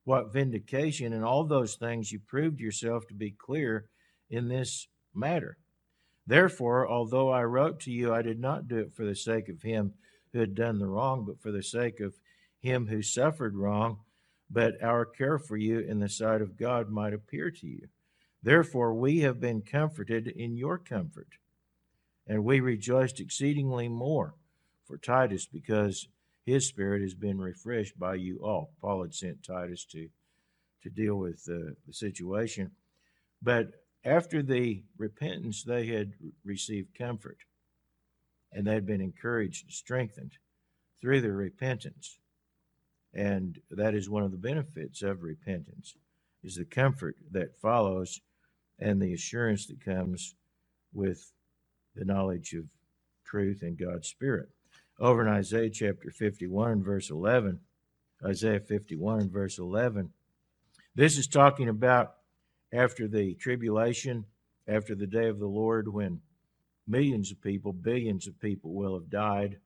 what 0.06 0.32
vindication, 0.32 1.12
and 1.12 1.26
all 1.26 1.44
those 1.44 1.76
things 1.76 2.10
you 2.10 2.20
proved 2.20 2.62
yourself 2.62 3.06
to 3.08 3.14
be 3.14 3.32
clear 3.32 3.90
in 4.30 4.48
this 4.48 4.88
matter. 5.14 5.58
Therefore, 6.26 6.88
although 6.88 7.30
I 7.30 7.44
wrote 7.44 7.82
to 7.82 7.92
you, 7.92 8.14
I 8.14 8.22
did 8.22 8.40
not 8.40 8.70
do 8.70 8.78
it 8.78 8.94
for 8.94 9.04
the 9.04 9.16
sake 9.16 9.50
of 9.50 9.62
him 9.62 9.94
who 10.32 10.40
had 10.40 10.56
done 10.56 10.80
the 10.80 10.88
wrong, 10.88 11.26
but 11.26 11.42
for 11.42 11.52
the 11.52 11.64
sake 11.64 12.00
of 12.00 12.16
him 12.62 12.88
who 12.88 13.02
suffered 13.02 13.58
wrong, 13.58 14.00
but 14.50 14.82
our 14.84 15.06
care 15.06 15.38
for 15.38 15.58
you 15.58 15.80
in 15.80 16.00
the 16.00 16.10
sight 16.10 16.42
of 16.42 16.58
God 16.58 16.90
might 16.90 17.14
appear 17.14 17.52
to 17.52 17.68
you. 17.68 17.88
Therefore, 18.42 18.94
we 18.94 19.20
have 19.20 19.40
been 19.40 19.62
comforted 19.62 20.28
in 20.28 20.56
your 20.56 20.78
comfort, 20.78 21.28
and 22.26 22.44
we 22.44 22.60
rejoiced 22.60 23.20
exceedingly 23.20 23.88
more 23.90 24.36
for 24.86 24.98
Titus 24.98 25.46
because 25.46 26.08
his 26.46 26.68
spirit 26.68 27.02
has 27.02 27.14
been 27.14 27.40
refreshed 27.40 28.00
by 28.00 28.16
you 28.16 28.40
all. 28.44 28.72
Paul 28.82 29.04
had 29.04 29.14
sent 29.14 29.44
Titus 29.44 29.86
to 29.86 30.10
to 30.82 30.90
deal 30.90 31.16
with 31.16 31.46
uh, 31.50 31.74
the 31.86 31.92
situation, 31.92 32.72
but 33.42 33.68
after 34.06 34.42
the 34.42 34.82
repentance, 34.98 35.62
they 35.64 35.88
had 35.88 36.14
received 36.46 36.98
comfort 36.98 37.40
and 38.52 38.66
they 38.66 38.74
had 38.74 38.86
been 38.86 39.02
encouraged 39.02 39.66
and 39.66 39.74
strengthened 39.74 40.38
through 41.02 41.22
their 41.22 41.34
repentance. 41.34 42.18
And 43.14 43.60
that 43.72 43.96
is 43.96 44.10
one 44.10 44.24
of 44.24 44.32
the 44.32 44.38
benefits 44.38 45.02
of 45.02 45.24
repentance 45.24 45.96
is 46.44 46.56
the 46.56 46.66
comfort 46.66 47.16
that 47.32 47.60
follows 47.60 48.22
and 48.80 49.02
the 49.02 49.14
assurance 49.14 49.66
that 49.68 49.84
comes 49.84 50.36
with 50.94 51.32
the 51.96 52.06
knowledge 52.06 52.54
of 52.54 52.66
truth 53.26 53.62
and 53.62 53.78
God's 53.78 54.08
Spirit. 54.08 54.50
Over 55.00 55.22
in 55.22 55.34
Isaiah 55.34 55.70
chapter 55.70 56.12
51 56.12 56.84
verse 56.84 57.10
11, 57.10 57.60
Isaiah 58.26 58.60
51 58.60 59.30
verse 59.30 59.58
11, 59.58 60.12
this 60.96 61.18
is 61.18 61.28
talking 61.28 61.70
about 61.70 62.16
after 62.74 63.08
the 63.08 63.34
tribulation, 63.36 64.26
after 64.68 64.96
the 64.96 65.08
day 65.08 65.28
of 65.28 65.40
the 65.40 65.48
Lord, 65.48 65.88
when 65.88 66.22
millions 66.88 67.32
of 67.32 67.42
people, 67.42 67.74
billions 67.74 68.28
of 68.28 68.40
people 68.40 68.74
will 68.74 68.96
have 68.96 69.10
died 69.10 69.58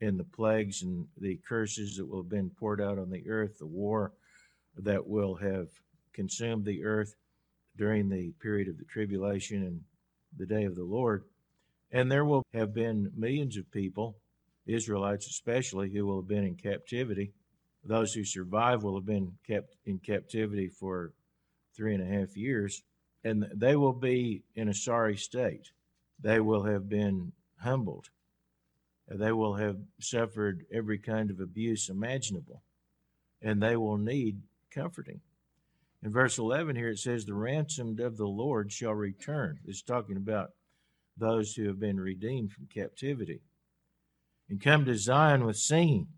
in 0.00 0.16
the 0.16 0.24
plagues 0.24 0.82
and 0.82 1.06
the 1.20 1.38
curses 1.48 1.96
that 1.96 2.06
will 2.06 2.22
have 2.22 2.30
been 2.30 2.50
poured 2.50 2.80
out 2.80 2.98
on 2.98 3.10
the 3.10 3.28
earth, 3.28 3.58
the 3.58 3.66
war 3.66 4.12
that 4.76 5.06
will 5.06 5.34
have 5.34 5.68
consumed 6.12 6.64
the 6.64 6.84
earth 6.84 7.14
during 7.76 8.08
the 8.08 8.32
period 8.40 8.68
of 8.68 8.78
the 8.78 8.84
tribulation 8.84 9.62
and 9.62 9.80
the 10.36 10.46
day 10.46 10.64
of 10.64 10.76
the 10.76 10.84
Lord. 10.84 11.24
And 11.90 12.10
there 12.10 12.24
will 12.24 12.44
have 12.52 12.74
been 12.74 13.10
millions 13.16 13.56
of 13.56 13.70
people, 13.70 14.16
Israelites 14.66 15.26
especially, 15.26 15.90
who 15.90 16.06
will 16.06 16.20
have 16.20 16.28
been 16.28 16.44
in 16.44 16.54
captivity. 16.54 17.32
Those 17.84 18.12
who 18.12 18.24
survive 18.24 18.82
will 18.82 18.96
have 18.96 19.06
been 19.06 19.32
kept 19.46 19.76
in 19.86 19.98
captivity 19.98 20.68
for 20.68 21.12
three 21.76 21.94
and 21.94 22.02
a 22.02 22.18
half 22.18 22.36
years, 22.36 22.82
and 23.24 23.46
they 23.54 23.76
will 23.76 23.92
be 23.92 24.42
in 24.54 24.68
a 24.68 24.74
sorry 24.74 25.16
state. 25.16 25.70
They 26.20 26.40
will 26.40 26.64
have 26.64 26.88
been 26.88 27.32
humbled. 27.60 28.10
They 29.10 29.32
will 29.32 29.54
have 29.54 29.78
suffered 30.00 30.66
every 30.72 30.98
kind 30.98 31.30
of 31.30 31.40
abuse 31.40 31.88
imaginable, 31.88 32.62
and 33.40 33.62
they 33.62 33.76
will 33.76 33.96
need 33.96 34.42
comforting. 34.70 35.20
In 36.02 36.12
verse 36.12 36.38
11 36.38 36.76
here 36.76 36.90
it 36.90 36.98
says, 36.98 37.24
The 37.24 37.34
ransomed 37.34 38.00
of 38.00 38.16
the 38.16 38.26
Lord 38.26 38.70
shall 38.70 38.94
return. 38.94 39.58
It's 39.64 39.82
talking 39.82 40.16
about 40.16 40.50
those 41.16 41.54
who 41.54 41.66
have 41.66 41.80
been 41.80 41.98
redeemed 41.98 42.52
from 42.52 42.66
captivity. 42.66 43.40
And 44.48 44.60
come 44.60 44.84
to 44.84 44.96
Zion 44.96 45.44
with 45.44 45.56
singing, 45.56 46.08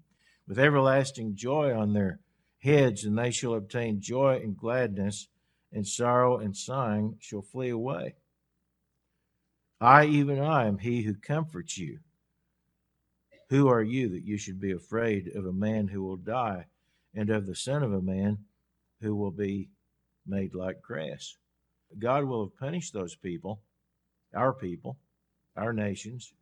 with 0.47 0.59
everlasting 0.59 1.37
joy 1.37 1.73
on 1.75 1.93
their 1.93 2.21
heads, 2.59 3.05
and 3.05 3.17
they 3.17 3.31
shall 3.31 3.55
obtain 3.55 4.01
joy 4.01 4.41
and 4.43 4.57
gladness 4.57 5.29
and 5.73 5.87
sorrow 5.87 6.39
and 6.39 6.57
sighing 6.57 7.17
shall 7.21 7.43
flee 7.43 7.71
away. 7.71 8.17
I, 9.81 10.05
even 10.07 10.41
I, 10.41 10.67
am 10.67 10.79
he 10.79 11.03
who 11.03 11.15
comforts 11.15 11.79
you. 11.79 12.01
Who 13.51 13.69
are 13.69 13.83
you 13.83 14.09
that 14.11 14.25
you 14.25 14.39
should 14.39 14.61
be 14.61 14.71
afraid 14.71 15.33
of 15.35 15.45
a 15.45 15.53
man 15.53 15.89
who 15.89 16.03
will 16.05 16.17
die, 16.17 16.67
and 17.15 17.31
of 17.31 17.47
the 17.47 17.57
Son 17.57 17.83
of 17.83 17.93
a 17.93 18.01
man 18.01 18.39
who 19.01 19.17
will 19.17 19.33
be 19.33 19.69
made 20.25 20.55
like 20.55 20.81
grass? 20.81 21.37
God 21.99 22.25
will 22.25 22.45
have 22.45 22.57
punished 22.57 22.93
those 22.93 23.17
people, 23.17 23.61
our 24.33 24.53
people, 24.53 24.99
our 25.57 25.73
nations, 25.73 26.33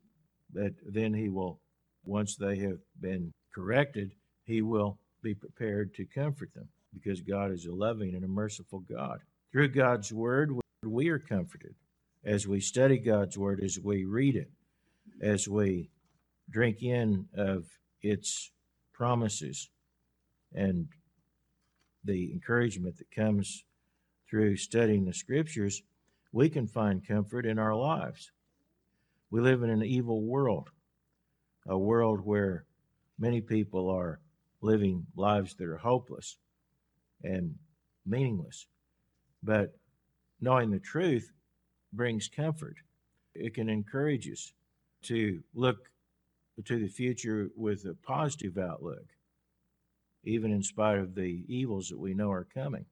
but 0.52 0.74
then 0.86 1.14
he 1.14 1.30
will, 1.30 1.58
once 2.04 2.36
they 2.36 2.58
have 2.58 2.78
been 3.00 3.32
corrected, 3.54 4.12
he 4.44 4.60
will 4.60 4.98
be 5.22 5.34
prepared 5.34 5.94
to 5.94 6.04
comfort 6.04 6.52
them 6.54 6.68
because 6.92 7.22
God 7.22 7.50
is 7.50 7.64
a 7.64 7.72
loving 7.72 8.14
and 8.14 8.24
a 8.24 8.28
merciful 8.28 8.80
God. 8.80 9.20
Through 9.50 9.68
God's 9.68 10.12
Word, 10.12 10.52
we 10.84 11.08
are 11.08 11.18
comforted 11.18 11.74
as 12.22 12.46
we 12.46 12.60
study 12.60 12.98
God's 12.98 13.38
Word, 13.38 13.60
as 13.64 13.78
we 13.80 14.04
read 14.04 14.36
it, 14.36 14.50
as 15.22 15.48
we 15.48 15.88
drink 16.50 16.82
in 16.82 17.26
of 17.36 17.66
its 18.02 18.50
promises 18.92 19.70
and 20.54 20.88
the 22.04 22.32
encouragement 22.32 22.96
that 22.98 23.10
comes 23.10 23.64
through 24.28 24.56
studying 24.56 25.04
the 25.04 25.12
Scriptures, 25.12 25.82
we 26.32 26.48
can 26.48 26.66
find 26.66 27.06
comfort 27.06 27.46
in 27.46 27.58
our 27.58 27.74
lives. 27.74 28.30
We 29.30 29.40
live 29.40 29.62
in 29.62 29.70
an 29.70 29.82
evil 29.82 30.22
world, 30.22 30.70
a 31.66 31.78
world 31.78 32.20
where 32.24 32.64
many 33.18 33.40
people 33.40 33.90
are 33.90 34.20
living 34.60 35.06
lives 35.16 35.54
that 35.54 35.68
are 35.68 35.76
hopeless 35.76 36.36
and 37.22 37.54
meaningless. 38.06 38.66
But 39.42 39.74
knowing 40.40 40.70
the 40.70 40.78
truth 40.78 41.30
brings 41.92 42.28
comfort. 42.28 42.76
It 43.34 43.54
can 43.54 43.68
encourage 43.68 44.28
us 44.28 44.52
to 45.02 45.40
look 45.54 45.76
to 46.64 46.78
the 46.78 46.88
future 46.88 47.50
with 47.56 47.84
a 47.84 47.94
positive 47.94 48.58
outlook, 48.58 49.06
even 50.24 50.50
in 50.50 50.62
spite 50.62 50.98
of 50.98 51.14
the 51.14 51.44
evils 51.48 51.88
that 51.88 51.98
we 51.98 52.14
know 52.14 52.30
are 52.30 52.46
coming. 52.52 52.84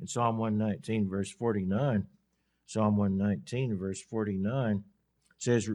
In 0.00 0.06
Psalm 0.06 0.38
119, 0.38 1.08
verse 1.08 1.30
49, 1.30 2.06
Psalm 2.66 2.96
119, 2.96 3.76
verse 3.76 4.00
49 4.00 4.84
says, 5.38 5.68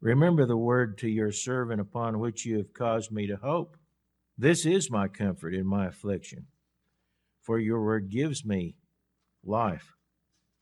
Remember 0.00 0.46
the 0.46 0.56
word 0.56 0.96
to 0.98 1.08
your 1.08 1.32
servant 1.32 1.80
upon 1.80 2.20
which 2.20 2.46
you 2.46 2.56
have 2.58 2.72
caused 2.72 3.10
me 3.10 3.26
to 3.26 3.36
hope. 3.36 3.76
This 4.38 4.64
is 4.64 4.90
my 4.90 5.08
comfort 5.08 5.54
in 5.54 5.66
my 5.66 5.86
affliction 5.86 6.46
for 7.48 7.58
your 7.58 7.82
word 7.82 8.10
gives 8.10 8.44
me 8.44 8.74
life. 9.42 9.94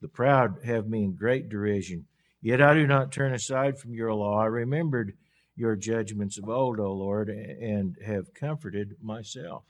The 0.00 0.06
proud 0.06 0.60
have 0.64 0.86
me 0.86 1.02
in 1.02 1.16
great 1.16 1.48
derision. 1.48 2.06
Yet 2.40 2.62
I 2.62 2.74
do 2.74 2.86
not 2.86 3.10
turn 3.10 3.34
aside 3.34 3.76
from 3.76 3.92
your 3.92 4.14
law. 4.14 4.38
I 4.38 4.46
remembered 4.46 5.16
your 5.56 5.74
judgments 5.74 6.38
of 6.38 6.48
old, 6.48 6.78
O 6.78 6.92
Lord, 6.92 7.28
and 7.28 7.96
have 8.04 8.34
comforted 8.34 8.96
myself. 9.02 9.64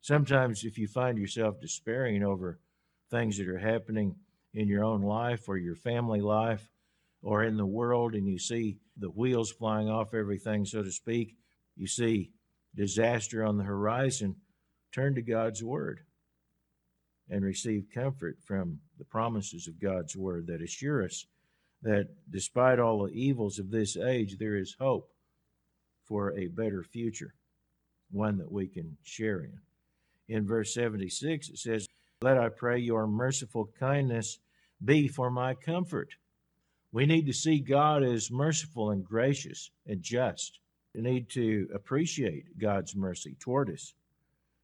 Sometimes, 0.00 0.64
if 0.64 0.76
you 0.76 0.86
find 0.86 1.16
yourself 1.16 1.60
despairing 1.60 2.22
over 2.22 2.58
things 3.10 3.38
that 3.38 3.48
are 3.48 3.58
happening 3.58 4.16
in 4.52 4.68
your 4.68 4.84
own 4.84 5.02
life 5.02 5.48
or 5.48 5.56
your 5.56 5.76
family 5.76 6.20
life 6.20 6.68
or 7.22 7.42
in 7.44 7.56
the 7.56 7.64
world, 7.64 8.14
and 8.14 8.28
you 8.28 8.38
see 8.38 8.78
the 8.98 9.08
wheels 9.08 9.50
flying 9.50 9.88
off 9.88 10.12
everything, 10.12 10.66
so 10.66 10.82
to 10.82 10.90
speak, 10.90 11.36
you 11.76 11.86
see 11.86 12.32
disaster 12.74 13.44
on 13.44 13.56
the 13.56 13.64
horizon, 13.64 14.36
Turn 14.94 15.16
to 15.16 15.22
God's 15.22 15.64
Word 15.64 16.02
and 17.28 17.44
receive 17.44 17.88
comfort 17.92 18.38
from 18.40 18.78
the 18.96 19.04
promises 19.04 19.66
of 19.66 19.80
God's 19.80 20.16
Word 20.16 20.46
that 20.46 20.62
assure 20.62 21.02
us 21.02 21.26
that 21.84 22.08
despite 22.30 22.78
all 22.78 23.04
the 23.04 23.12
evils 23.12 23.58
of 23.58 23.70
this 23.70 23.96
age, 23.96 24.38
there 24.38 24.56
is 24.56 24.76
hope 24.80 25.10
for 26.02 26.32
a 26.32 26.48
better 26.48 26.82
future, 26.82 27.34
one 28.10 28.38
that 28.38 28.50
we 28.50 28.66
can 28.66 28.96
share 29.02 29.40
in. 29.40 29.58
In 30.26 30.46
verse 30.46 30.72
76, 30.72 31.50
it 31.50 31.58
says, 31.58 31.86
Let 32.22 32.38
I 32.38 32.48
pray 32.48 32.78
your 32.78 33.06
merciful 33.06 33.68
kindness 33.78 34.38
be 34.82 35.08
for 35.08 35.30
my 35.30 35.54
comfort. 35.54 36.08
We 36.90 37.04
need 37.04 37.26
to 37.26 37.34
see 37.34 37.58
God 37.58 38.02
as 38.02 38.30
merciful 38.30 38.90
and 38.90 39.04
gracious 39.04 39.70
and 39.86 40.02
just. 40.02 40.58
We 40.94 41.02
need 41.02 41.28
to 41.30 41.68
appreciate 41.74 42.58
God's 42.58 42.96
mercy 42.96 43.36
toward 43.38 43.70
us 43.70 43.92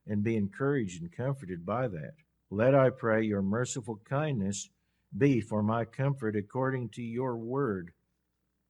and 0.07 0.25
be 0.25 0.37
encouraged 0.37 1.03
and 1.03 1.13
comforted 1.13 1.67
by 1.67 1.89
that. 1.89 2.15
Let, 2.51 2.75
I 2.75 2.91
pray, 2.91 3.25
your 3.25 3.43
merciful 3.43 4.01
kindness 4.09 4.71
be 5.17 5.41
for 5.41 5.63
my 5.63 5.85
comfort 5.85 6.37
according 6.37 6.91
to 6.91 7.03
your 7.03 7.37
word 7.37 7.93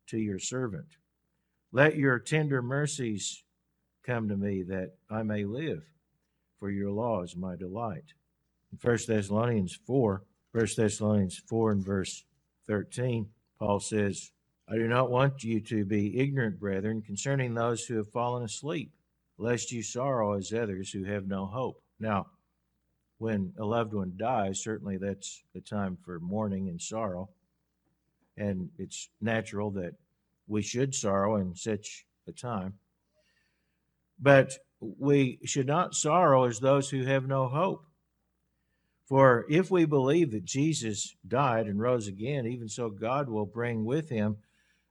to 0.09 0.19
your 0.19 0.39
servant. 0.39 0.97
Let 1.73 1.97
your 1.97 2.19
tender 2.19 2.63
mercies 2.63 3.45
come 4.05 4.29
to 4.29 4.37
me 4.37 4.63
that 4.65 4.95
I 5.09 5.23
may 5.23 5.45
live, 5.45 5.85
for 6.59 6.71
your 6.71 6.91
law 6.91 7.23
is 7.23 7.37
my 7.37 7.57
delight. 7.57 8.15
In 8.73 8.79
1 8.83 8.99
Thessalonians 9.07 9.79
4, 9.87 10.23
1 10.53 10.67
Thessalonians 10.77 11.41
4 11.49 11.73
and 11.73 11.85
verse 11.85 12.25
13, 12.67 13.29
Paul 13.59 13.81
says, 13.81 14.33
I 14.69 14.77
do 14.77 14.89
not 14.89 15.11
want 15.11 15.45
you 15.45 15.61
to 15.61 15.85
be 15.85 16.19
ignorant, 16.19 16.59
brethren, 16.59 17.03
concerning 17.03 17.55
those 17.55 17.83
who 17.83 17.97
have 17.97 18.11
fallen 18.11 18.45
asleep, 18.45 18.93
lest 19.39 19.73
you 19.73 19.83
sorrow 19.83 20.35
as 20.37 20.53
others 20.53 20.91
who 20.91 21.05
have 21.05 21.27
no 21.27 21.47
hope. 21.47 21.83
Now, 21.99 22.27
when 23.21 23.53
a 23.59 23.65
loved 23.65 23.93
one 23.93 24.15
dies, 24.17 24.63
certainly 24.63 24.97
that's 24.97 25.43
a 25.55 25.61
time 25.61 25.99
for 26.03 26.19
mourning 26.19 26.71
and 26.71 26.81
sorrow. 26.81 27.29
And 28.39 28.71
it's 28.79 29.11
natural 29.21 29.71
that 29.73 29.93
we 30.49 30.63
should 30.63 30.95
sorrow 30.95 31.37
in 31.37 31.55
such 31.55 32.07
a 32.27 32.33
time. 32.33 32.75
But 34.19 34.55
we 34.81 35.39
should 35.45 35.67
not 35.67 35.95
sorrow 35.95 36.45
as 36.45 36.61
those 36.61 36.89
who 36.89 37.05
have 37.05 37.29
no 37.29 37.47
hope. 37.49 37.85
For 39.05 39.45
if 39.51 39.71
we 39.71 39.85
believe 39.85 40.31
that 40.33 40.47
Jesus 40.47 41.15
died 41.29 41.67
and 41.67 41.79
rose 41.79 42.09
again, 42.09 42.47
even 42.47 42.71
so 42.71 42.89
God 42.89 43.29
will 43.29 43.45
bring 43.45 43.85
with 43.85 44.09
him 44.09 44.39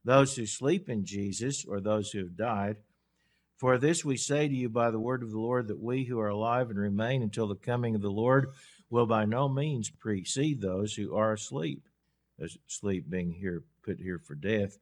those 0.06 0.36
who 0.36 0.46
sleep 0.46 0.88
in 0.88 1.04
Jesus 1.04 1.66
or 1.66 1.82
those 1.82 2.12
who 2.12 2.20
have 2.20 2.38
died. 2.38 2.76
For 3.60 3.78
this 3.78 4.06
we 4.06 4.16
say 4.16 4.48
to 4.48 4.56
you 4.56 4.70
by 4.70 4.90
the 4.90 5.02
word 5.02 5.22
of 5.22 5.32
the 5.32 5.40
Lord 5.40 5.68
that 5.68 5.82
we 5.82 6.06
who 6.06 6.18
are 6.18 6.30
alive 6.30 6.70
and 6.70 6.80
remain 6.80 7.22
until 7.22 7.46
the 7.46 7.56
coming 7.56 7.94
of 7.94 8.02
the 8.02 8.10
Lord 8.10 8.52
will 8.90 9.06
by 9.06 9.26
no 9.26 9.50
means 9.50 9.90
precede 9.90 10.62
those 10.62 10.94
who 10.94 11.14
are 11.14 11.34
asleep. 11.34 11.84
Sleep 12.68 13.10
being 13.10 13.34
here 13.34 13.64
put 13.84 14.00
here 14.00 14.18
for 14.18 14.34
death. 14.34 14.78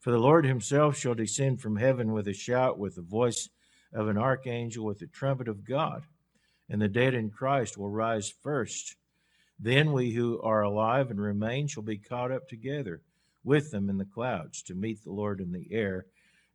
For 0.00 0.10
the 0.10 0.18
Lord 0.18 0.44
himself 0.44 0.96
shall 0.96 1.14
descend 1.14 1.60
from 1.60 1.76
heaven 1.76 2.12
with 2.12 2.26
a 2.26 2.32
shout, 2.32 2.80
with 2.80 2.96
the 2.96 3.02
voice 3.02 3.48
of 3.92 4.08
an 4.08 4.18
archangel, 4.18 4.84
with 4.84 4.98
the 4.98 5.06
trumpet 5.06 5.46
of 5.46 5.64
God, 5.64 6.02
and 6.68 6.82
the 6.82 6.88
dead 6.88 7.14
in 7.14 7.30
Christ 7.30 7.78
will 7.78 7.90
rise 7.90 8.34
first. 8.42 8.96
Then 9.56 9.92
we 9.92 10.10
who 10.10 10.40
are 10.42 10.62
alive 10.62 11.12
and 11.12 11.20
remain 11.20 11.68
shall 11.68 11.84
be 11.84 11.96
caught 11.96 12.32
up 12.32 12.48
together 12.48 13.02
with 13.44 13.70
them 13.70 13.88
in 13.88 13.98
the 13.98 14.04
clouds 14.04 14.62
to 14.62 14.74
meet 14.74 15.04
the 15.04 15.12
Lord 15.12 15.40
in 15.40 15.52
the 15.52 15.68
air. 15.70 16.06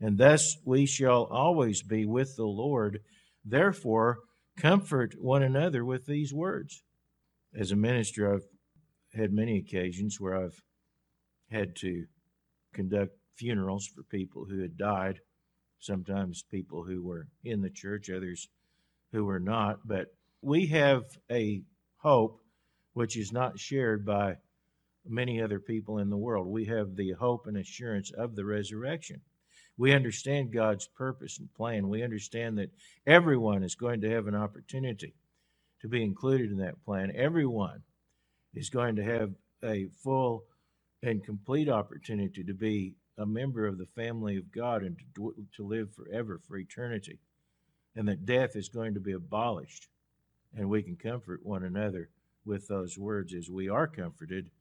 And 0.01 0.17
thus 0.17 0.57
we 0.65 0.87
shall 0.87 1.25
always 1.25 1.83
be 1.83 2.05
with 2.07 2.35
the 2.35 2.47
Lord. 2.47 2.99
Therefore, 3.45 4.17
comfort 4.57 5.13
one 5.19 5.43
another 5.43 5.85
with 5.85 6.07
these 6.07 6.33
words. 6.33 6.83
As 7.55 7.71
a 7.71 7.75
minister, 7.75 8.33
I've 8.33 8.47
had 9.13 9.31
many 9.31 9.57
occasions 9.57 10.19
where 10.19 10.35
I've 10.35 10.63
had 11.51 11.75
to 11.77 12.05
conduct 12.73 13.11
funerals 13.35 13.87
for 13.87 14.03
people 14.03 14.45
who 14.49 14.61
had 14.61 14.77
died, 14.77 15.19
sometimes 15.79 16.43
people 16.49 16.83
who 16.83 17.03
were 17.03 17.27
in 17.43 17.61
the 17.61 17.69
church, 17.69 18.09
others 18.09 18.47
who 19.11 19.25
were 19.25 19.39
not. 19.39 19.79
But 19.85 20.07
we 20.41 20.67
have 20.67 21.03
a 21.29 21.61
hope 21.97 22.39
which 22.93 23.15
is 23.17 23.31
not 23.31 23.59
shared 23.59 24.05
by 24.05 24.37
many 25.05 25.41
other 25.41 25.59
people 25.59 25.99
in 25.99 26.09
the 26.09 26.17
world. 26.17 26.47
We 26.47 26.65
have 26.65 26.95
the 26.95 27.11
hope 27.11 27.45
and 27.45 27.57
assurance 27.57 28.11
of 28.11 28.35
the 28.35 28.45
resurrection. 28.45 29.21
We 29.81 29.95
understand 29.95 30.53
God's 30.53 30.85
purpose 30.85 31.39
and 31.39 31.51
plan. 31.55 31.89
We 31.89 32.03
understand 32.03 32.59
that 32.59 32.69
everyone 33.07 33.63
is 33.63 33.73
going 33.73 34.01
to 34.01 34.11
have 34.11 34.27
an 34.27 34.35
opportunity 34.35 35.15
to 35.81 35.87
be 35.87 36.03
included 36.03 36.51
in 36.51 36.57
that 36.57 36.85
plan. 36.85 37.11
Everyone 37.15 37.81
is 38.53 38.69
going 38.69 38.95
to 38.97 39.03
have 39.03 39.31
a 39.63 39.87
full 40.03 40.43
and 41.01 41.23
complete 41.23 41.67
opportunity 41.67 42.43
to 42.43 42.53
be 42.53 42.93
a 43.17 43.25
member 43.25 43.65
of 43.65 43.79
the 43.79 43.87
family 43.87 44.37
of 44.37 44.51
God 44.51 44.83
and 44.83 44.97
to, 45.15 45.33
to 45.55 45.65
live 45.65 45.91
forever 45.95 46.39
for 46.47 46.57
eternity. 46.57 47.17
And 47.95 48.07
that 48.07 48.23
death 48.23 48.55
is 48.55 48.69
going 48.69 48.93
to 48.93 48.99
be 48.99 49.13
abolished. 49.13 49.87
And 50.55 50.69
we 50.69 50.83
can 50.83 50.95
comfort 50.95 51.43
one 51.43 51.63
another 51.63 52.09
with 52.45 52.67
those 52.67 52.99
words 52.99 53.33
as 53.33 53.49
we 53.49 53.67
are 53.67 53.87
comforted 53.87 54.51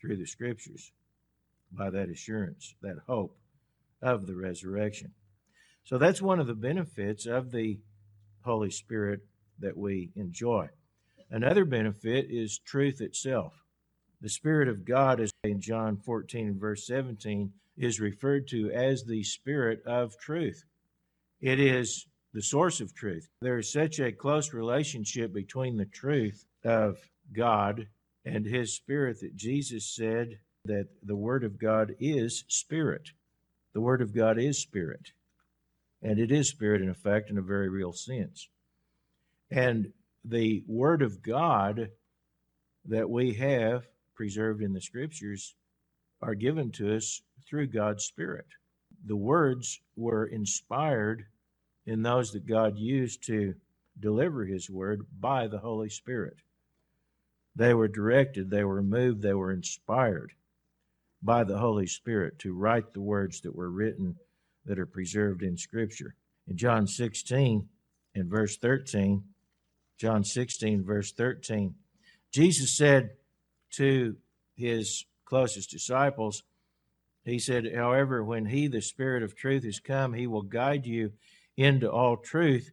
through 0.00 0.18
the 0.18 0.24
scriptures 0.24 0.92
by 1.72 1.90
that 1.90 2.10
assurance, 2.10 2.76
that 2.80 2.98
hope 3.08 3.36
of 4.02 4.26
the 4.26 4.34
resurrection. 4.34 5.12
So 5.84 5.98
that's 5.98 6.22
one 6.22 6.40
of 6.40 6.46
the 6.46 6.54
benefits 6.54 7.26
of 7.26 7.52
the 7.52 7.80
Holy 8.44 8.70
Spirit 8.70 9.20
that 9.58 9.76
we 9.76 10.12
enjoy. 10.16 10.68
Another 11.30 11.64
benefit 11.64 12.26
is 12.28 12.58
truth 12.58 13.00
itself. 13.00 13.52
The 14.20 14.28
Spirit 14.28 14.68
of 14.68 14.84
God, 14.84 15.20
as 15.20 15.30
in 15.44 15.60
John 15.60 15.96
14 15.96 16.58
verse 16.58 16.86
17, 16.86 17.52
is 17.76 18.00
referred 18.00 18.48
to 18.48 18.70
as 18.70 19.04
the 19.04 19.22
Spirit 19.22 19.80
of 19.86 20.18
truth. 20.18 20.64
It 21.40 21.60
is 21.60 22.06
the 22.32 22.42
source 22.42 22.80
of 22.80 22.94
truth. 22.94 23.28
There 23.40 23.58
is 23.58 23.72
such 23.72 23.98
a 23.98 24.12
close 24.12 24.52
relationship 24.52 25.32
between 25.32 25.76
the 25.76 25.86
truth 25.86 26.44
of 26.64 26.98
God 27.32 27.86
and 28.24 28.44
his 28.44 28.74
spirit 28.74 29.20
that 29.20 29.36
Jesus 29.36 29.94
said 29.94 30.38
that 30.64 30.88
the 31.02 31.16
Word 31.16 31.44
of 31.44 31.58
God 31.58 31.94
is 32.00 32.44
spirit. 32.48 33.10
The 33.76 33.82
Word 33.82 34.00
of 34.00 34.14
God 34.14 34.38
is 34.38 34.58
spirit. 34.58 35.12
And 36.00 36.18
it 36.18 36.32
is 36.32 36.48
spirit, 36.48 36.80
in 36.80 36.88
effect, 36.88 37.28
in 37.28 37.36
a 37.36 37.42
very 37.42 37.68
real 37.68 37.92
sense. 37.92 38.48
And 39.50 39.92
the 40.24 40.64
Word 40.66 41.02
of 41.02 41.20
God 41.20 41.90
that 42.86 43.10
we 43.10 43.34
have 43.34 43.86
preserved 44.14 44.62
in 44.62 44.72
the 44.72 44.80
Scriptures 44.80 45.56
are 46.22 46.34
given 46.34 46.72
to 46.72 46.96
us 46.96 47.20
through 47.46 47.66
God's 47.66 48.04
Spirit. 48.04 48.46
The 49.04 49.14
words 49.14 49.78
were 49.94 50.24
inspired 50.24 51.26
in 51.84 52.00
those 52.00 52.32
that 52.32 52.46
God 52.46 52.78
used 52.78 53.26
to 53.26 53.56
deliver 54.00 54.46
His 54.46 54.70
Word 54.70 55.02
by 55.20 55.48
the 55.48 55.58
Holy 55.58 55.90
Spirit. 55.90 56.38
They 57.54 57.74
were 57.74 57.88
directed, 57.88 58.48
they 58.48 58.64
were 58.64 58.82
moved, 58.82 59.20
they 59.20 59.34
were 59.34 59.52
inspired 59.52 60.32
by 61.22 61.44
the 61.44 61.58
Holy 61.58 61.86
Spirit 61.86 62.38
to 62.40 62.52
write 62.52 62.92
the 62.92 63.00
words 63.00 63.40
that 63.40 63.54
were 63.54 63.70
written 63.70 64.16
that 64.64 64.78
are 64.78 64.86
preserved 64.86 65.42
in 65.42 65.56
Scripture. 65.56 66.14
In 66.48 66.56
John 66.56 66.86
16 66.86 67.68
and 68.14 68.30
verse 68.30 68.56
13, 68.56 69.24
John 69.98 70.24
16, 70.24 70.84
verse 70.84 71.12
13, 71.12 71.74
Jesus 72.32 72.76
said 72.76 73.10
to 73.72 74.16
his 74.54 75.04
closest 75.24 75.70
disciples, 75.70 76.42
He 77.24 77.38
said, 77.38 77.72
However, 77.74 78.22
when 78.22 78.46
He, 78.46 78.68
the 78.68 78.82
Spirit 78.82 79.22
of 79.22 79.36
truth, 79.36 79.64
is 79.64 79.80
come, 79.80 80.12
He 80.12 80.26
will 80.26 80.42
guide 80.42 80.86
you 80.86 81.12
into 81.56 81.90
all 81.90 82.16
truth, 82.16 82.70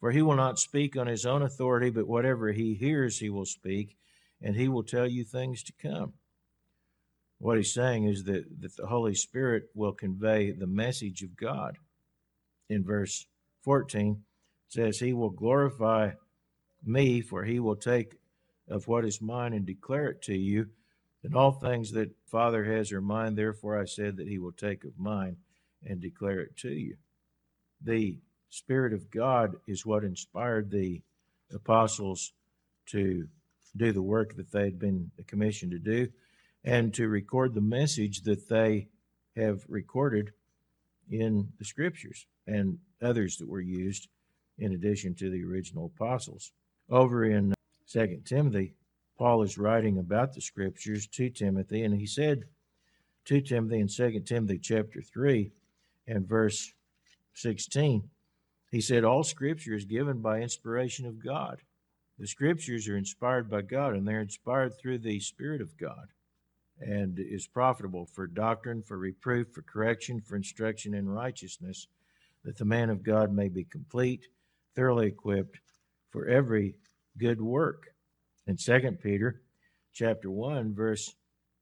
for 0.00 0.10
He 0.10 0.22
will 0.22 0.36
not 0.36 0.58
speak 0.58 0.96
on 0.96 1.06
His 1.06 1.26
own 1.26 1.42
authority, 1.42 1.90
but 1.90 2.06
whatever 2.06 2.52
He 2.52 2.74
hears, 2.74 3.18
He 3.18 3.30
will 3.30 3.46
speak 3.46 3.96
and 4.42 4.56
he 4.56 4.68
will 4.68 4.82
tell 4.82 5.06
you 5.06 5.24
things 5.24 5.62
to 5.64 5.72
come. 5.72 6.12
What 7.38 7.58
he's 7.58 7.74
saying 7.74 8.04
is 8.04 8.24
that, 8.24 8.44
that 8.60 8.76
the 8.76 8.86
Holy 8.86 9.14
Spirit 9.14 9.64
will 9.74 9.92
convey 9.92 10.52
the 10.52 10.66
message 10.66 11.22
of 11.22 11.36
God. 11.36 11.76
In 12.68 12.82
verse 12.82 13.26
14, 13.62 14.22
says, 14.68 14.98
He 14.98 15.12
will 15.12 15.30
glorify 15.30 16.12
me, 16.84 17.20
for 17.20 17.44
he 17.44 17.60
will 17.60 17.76
take 17.76 18.16
of 18.68 18.88
what 18.88 19.04
is 19.04 19.20
mine 19.20 19.52
and 19.52 19.66
declare 19.66 20.08
it 20.08 20.22
to 20.22 20.34
you. 20.34 20.66
And 21.22 21.34
all 21.34 21.52
things 21.52 21.92
that 21.92 22.10
Father 22.26 22.64
has 22.64 22.92
are 22.92 23.00
mine, 23.00 23.34
therefore 23.34 23.80
I 23.80 23.84
said 23.84 24.16
that 24.16 24.28
he 24.28 24.38
will 24.38 24.52
take 24.52 24.84
of 24.84 24.98
mine 24.98 25.36
and 25.84 26.00
declare 26.00 26.40
it 26.40 26.56
to 26.58 26.70
you. 26.70 26.96
The 27.82 28.18
Spirit 28.50 28.92
of 28.92 29.10
God 29.10 29.56
is 29.66 29.84
what 29.84 30.04
inspired 30.04 30.70
the 30.70 31.02
apostles 31.52 32.32
to 32.86 33.28
do 33.76 33.92
the 33.92 34.02
work 34.02 34.36
that 34.36 34.50
they 34.52 34.64
had 34.64 34.78
been 34.78 35.10
commissioned 35.26 35.72
to 35.72 35.78
do 35.78 36.08
and 36.66 36.92
to 36.92 37.08
record 37.08 37.54
the 37.54 37.60
message 37.60 38.22
that 38.22 38.48
they 38.48 38.88
have 39.36 39.64
recorded 39.68 40.32
in 41.10 41.48
the 41.58 41.64
scriptures 41.64 42.26
and 42.46 42.78
others 43.00 43.36
that 43.36 43.48
were 43.48 43.60
used 43.60 44.08
in 44.58 44.72
addition 44.72 45.14
to 45.14 45.30
the 45.30 45.44
original 45.44 45.92
apostles. 45.94 46.50
Over 46.90 47.24
in 47.24 47.52
uh, 47.52 47.54
2 47.92 48.22
Timothy, 48.24 48.74
Paul 49.16 49.42
is 49.42 49.56
writing 49.56 49.98
about 49.98 50.34
the 50.34 50.40
scriptures 50.40 51.06
to 51.06 51.30
Timothy, 51.30 51.84
and 51.84 51.94
he 51.94 52.06
said 52.06 52.44
to 53.26 53.40
Timothy 53.40 53.80
in 53.80 53.88
2 53.88 54.20
Timothy 54.20 54.58
chapter 54.58 55.00
3 55.00 55.52
and 56.08 56.28
verse 56.28 56.72
16, 57.34 58.10
he 58.72 58.80
said, 58.80 59.04
All 59.04 59.22
scripture 59.22 59.74
is 59.74 59.84
given 59.84 60.20
by 60.20 60.40
inspiration 60.40 61.06
of 61.06 61.24
God 61.24 61.60
the 62.18 62.26
scriptures 62.26 62.88
are 62.88 62.96
inspired 62.96 63.50
by 63.50 63.62
God 63.62 63.94
and 63.94 64.06
they're 64.06 64.20
inspired 64.20 64.78
through 64.78 64.98
the 64.98 65.20
Spirit 65.20 65.60
of 65.60 65.76
God 65.76 66.08
and 66.80 67.18
is 67.18 67.46
profitable 67.46 68.06
for 68.06 68.26
doctrine, 68.26 68.82
for 68.82 68.98
reproof, 68.98 69.48
for 69.52 69.62
correction, 69.62 70.20
for 70.20 70.36
instruction 70.36 70.94
in 70.94 71.08
righteousness, 71.08 71.88
that 72.44 72.56
the 72.58 72.64
man 72.64 72.90
of 72.90 73.02
God 73.02 73.32
may 73.32 73.48
be 73.48 73.64
complete, 73.64 74.26
thoroughly 74.74 75.06
equipped 75.06 75.58
for 76.10 76.26
every 76.26 76.76
good 77.18 77.40
work. 77.40 77.88
In 78.46 78.56
2 78.56 78.98
Peter 79.02 79.42
chapter 79.92 80.30
1, 80.30 80.74
verse 80.74 81.14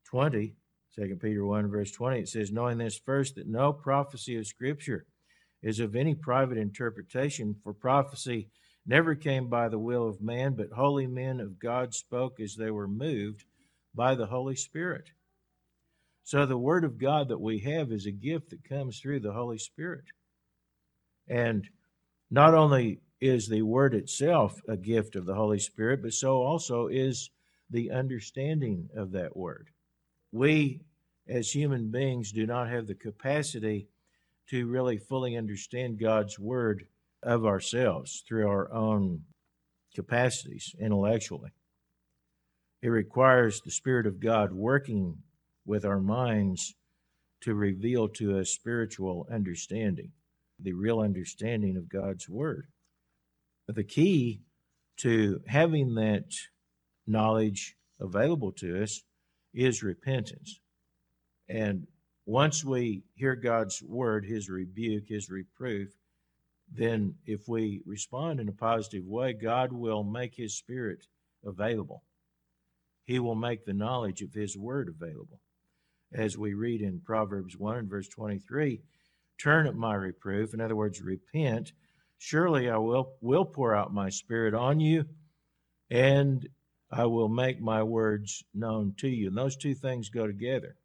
20, 0.07 0.55
2 0.97 1.19
Peter 1.21 1.45
1, 1.45 1.71
verse 1.71 1.93
20, 1.93 2.21
it 2.21 2.29
says, 2.29 2.51
Knowing 2.51 2.79
this 2.79 2.99
first, 2.99 3.37
that 3.37 3.49
no 3.49 3.73
prophecy 3.73 4.37
of 4.37 4.47
Scripture 4.47 5.07
is 5.63 5.81
of 5.81 5.97
any 5.97 6.15
private 6.15 6.59
interpretation, 6.59 7.57
for 7.63 7.73
prophecy 7.73 8.49
never 8.87 9.15
came 9.15 9.49
by 9.49 9.69
the 9.69 9.79
will 9.79 10.09
of 10.09 10.21
man, 10.21 10.55
but 10.55 10.73
holy 10.73 11.07
men 11.07 11.41
of 11.41 11.59
God 11.59 11.95
spoke 11.95 12.39
as 12.39 12.57
they 12.57 12.71
were 12.71 12.89
moved 12.89 13.45
by 13.95 14.15
the 14.15 14.27
Holy 14.27 14.57
Spirit. 14.57 15.11
So 16.25 16.47
the 16.47 16.59
Word 16.59 16.85
of 16.85 16.99
God 16.99 17.29
that 17.29 17.41
we 17.41 17.61
have 17.61 17.93
is 17.93 18.07
a 18.07 18.11
gift 18.11 18.51
that 18.51 18.69
comes 18.69 18.99
through 18.99 19.21
the 19.21 19.33
Holy 19.33 19.59
Spirit. 19.59 20.05
And 21.29 21.69
not 22.31 22.55
only 22.55 23.01
is 23.21 23.49
the 23.49 23.63
Word 23.63 23.95
itself 23.95 24.59
a 24.69 24.77
gift 24.77 25.17
of 25.17 25.27
the 25.27 25.35
Holy 25.35 25.59
Spirit, 25.59 26.03
but 26.03 26.13
so 26.13 26.43
also 26.43 26.87
is 26.89 27.31
the 27.71 27.91
understanding 27.91 28.89
of 28.97 29.13
that 29.13 29.37
Word. 29.37 29.69
We, 30.33 30.81
as 31.29 31.51
human 31.51 31.91
beings, 31.91 32.33
do 32.33 32.47
not 32.47 32.69
have 32.71 32.87
the 32.87 32.95
capacity 32.95 33.89
to 34.51 34.67
really 34.67 34.99
fully 34.99 35.37
understand 35.37 36.01
God's 36.01 36.39
Word 36.39 36.87
of 37.23 37.47
ourselves 37.47 38.23
through 38.27 38.49
our 38.49 38.73
own 38.73 39.23
capacities 39.95 40.75
intellectually. 40.79 41.51
It 42.85 42.91
requires 42.91 43.63
the 43.63 43.71
Spirit 43.71 44.07
of 44.07 44.21
God 44.21 44.53
working 44.53 45.17
with 45.65 45.87
our 45.87 46.01
minds 46.01 46.75
to 47.41 47.55
reveal 47.55 48.09
to 48.09 48.39
us 48.39 48.51
spiritual 48.51 49.27
understanding, 49.33 50.13
the 50.61 50.75
real 50.75 51.01
understanding 51.01 51.79
of 51.79 51.89
God's 51.89 52.29
Word. 52.29 52.67
But 53.67 53.77
the 53.77 53.85
key 53.85 54.43
to 54.99 55.41
having 55.47 55.95
that 55.95 56.27
knowledge 57.07 57.75
available 58.01 58.53
to 58.53 58.83
us 58.83 59.01
is 59.55 59.83
repentance. 59.83 60.61
And 61.49 61.87
once 62.27 62.67
we 62.67 63.05
hear 63.15 63.35
God's 63.35 63.83
word, 63.83 64.27
his 64.27 64.51
rebuke, 64.51 65.05
his 65.09 65.31
reproof, 65.31 65.89
then 66.71 67.15
if 67.25 67.49
we 67.49 67.81
respond 67.87 68.41
in 68.41 68.49
a 68.51 68.53
positive 68.53 69.07
way, 69.07 69.33
God 69.33 69.73
will 69.73 70.05
make 70.05 70.35
his 70.35 70.55
spirit 70.55 71.07
available. 71.47 72.03
He 73.05 73.19
will 73.19 73.35
make 73.35 73.65
the 73.65 73.75
knowledge 73.75 74.23
of 74.23 74.33
his 74.33 74.57
word 74.57 74.89
available. 74.89 75.41
As 76.13 76.39
we 76.39 76.55
read 76.55 76.81
in 76.81 77.01
Proverbs 77.01 77.57
1 77.57 77.77
and 77.77 77.91
verse 77.91 78.09
23, 78.09 78.81
turn 79.39 79.67
at 79.67 79.75
my 79.75 79.95
reproof, 79.95 80.55
in 80.55 80.61
other 80.61 80.77
words, 80.77 81.03
repent. 81.03 81.73
Surely 82.19 82.71
I 82.71 82.79
will, 82.79 83.13
will 83.21 83.45
pour 83.45 83.75
out 83.75 83.93
my 83.93 84.09
spirit 84.09 84.55
on 84.55 84.81
you, 84.81 85.05
and 85.91 86.49
I 86.91 87.07
will 87.07 87.29
make 87.29 87.61
my 87.61 87.83
words 87.83 88.45
known 88.55 88.95
to 88.99 89.09
you. 89.09 89.29
And 89.29 89.37
those 89.37 89.57
two 89.57 89.75
things 89.75 90.09
go 90.09 90.27
together. 90.27 90.77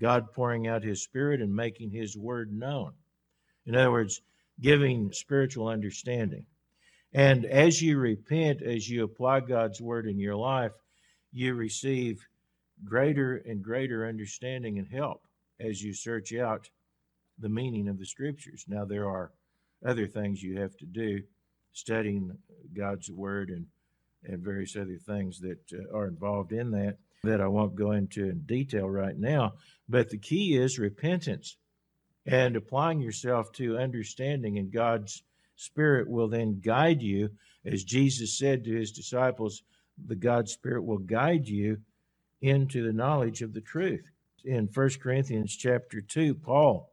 God 0.00 0.32
pouring 0.32 0.66
out 0.66 0.82
his 0.82 1.02
spirit 1.02 1.40
and 1.40 1.54
making 1.54 1.90
his 1.90 2.16
word 2.16 2.52
known. 2.52 2.92
In 3.64 3.74
other 3.74 3.92
words, 3.92 4.20
giving 4.60 5.12
spiritual 5.12 5.68
understanding. 5.68 6.46
And 7.12 7.44
as 7.44 7.80
you 7.80 7.98
repent, 7.98 8.62
as 8.62 8.88
you 8.88 9.04
apply 9.04 9.40
God's 9.40 9.80
word 9.80 10.06
in 10.06 10.18
your 10.18 10.36
life, 10.36 10.72
you 11.36 11.54
receive 11.54 12.26
greater 12.82 13.36
and 13.36 13.62
greater 13.62 14.08
understanding 14.08 14.78
and 14.78 14.88
help 14.88 15.26
as 15.60 15.82
you 15.82 15.92
search 15.92 16.34
out 16.34 16.70
the 17.38 17.48
meaning 17.48 17.88
of 17.88 17.98
the 17.98 18.06
scriptures. 18.06 18.64
Now, 18.66 18.86
there 18.86 19.06
are 19.06 19.32
other 19.84 20.06
things 20.06 20.42
you 20.42 20.58
have 20.58 20.74
to 20.78 20.86
do, 20.86 21.22
studying 21.74 22.38
God's 22.74 23.10
word 23.10 23.50
and, 23.50 23.66
and 24.24 24.42
various 24.42 24.76
other 24.76 24.96
things 24.96 25.38
that 25.40 25.58
uh, 25.74 25.94
are 25.94 26.08
involved 26.08 26.52
in 26.52 26.70
that 26.70 26.96
that 27.22 27.42
I 27.42 27.48
won't 27.48 27.74
go 27.74 27.90
into 27.92 28.30
in 28.30 28.40
detail 28.46 28.88
right 28.88 29.18
now. 29.18 29.54
But 29.88 30.08
the 30.08 30.18
key 30.18 30.56
is 30.56 30.78
repentance 30.78 31.56
and 32.24 32.56
applying 32.56 33.00
yourself 33.00 33.52
to 33.52 33.78
understanding, 33.78 34.58
and 34.58 34.72
God's 34.72 35.22
Spirit 35.56 36.08
will 36.08 36.28
then 36.28 36.60
guide 36.60 37.02
you. 37.02 37.30
As 37.64 37.84
Jesus 37.84 38.38
said 38.38 38.64
to 38.64 38.74
his 38.74 38.92
disciples, 38.92 39.62
the 40.04 40.16
God 40.16 40.48
Spirit 40.48 40.84
will 40.84 40.98
guide 40.98 41.48
you 41.48 41.78
into 42.40 42.84
the 42.84 42.92
knowledge 42.92 43.42
of 43.42 43.54
the 43.54 43.60
truth. 43.60 44.04
In 44.44 44.68
1 44.72 44.90
Corinthians 45.02 45.56
chapter 45.56 46.00
2, 46.00 46.34
Paul 46.34 46.92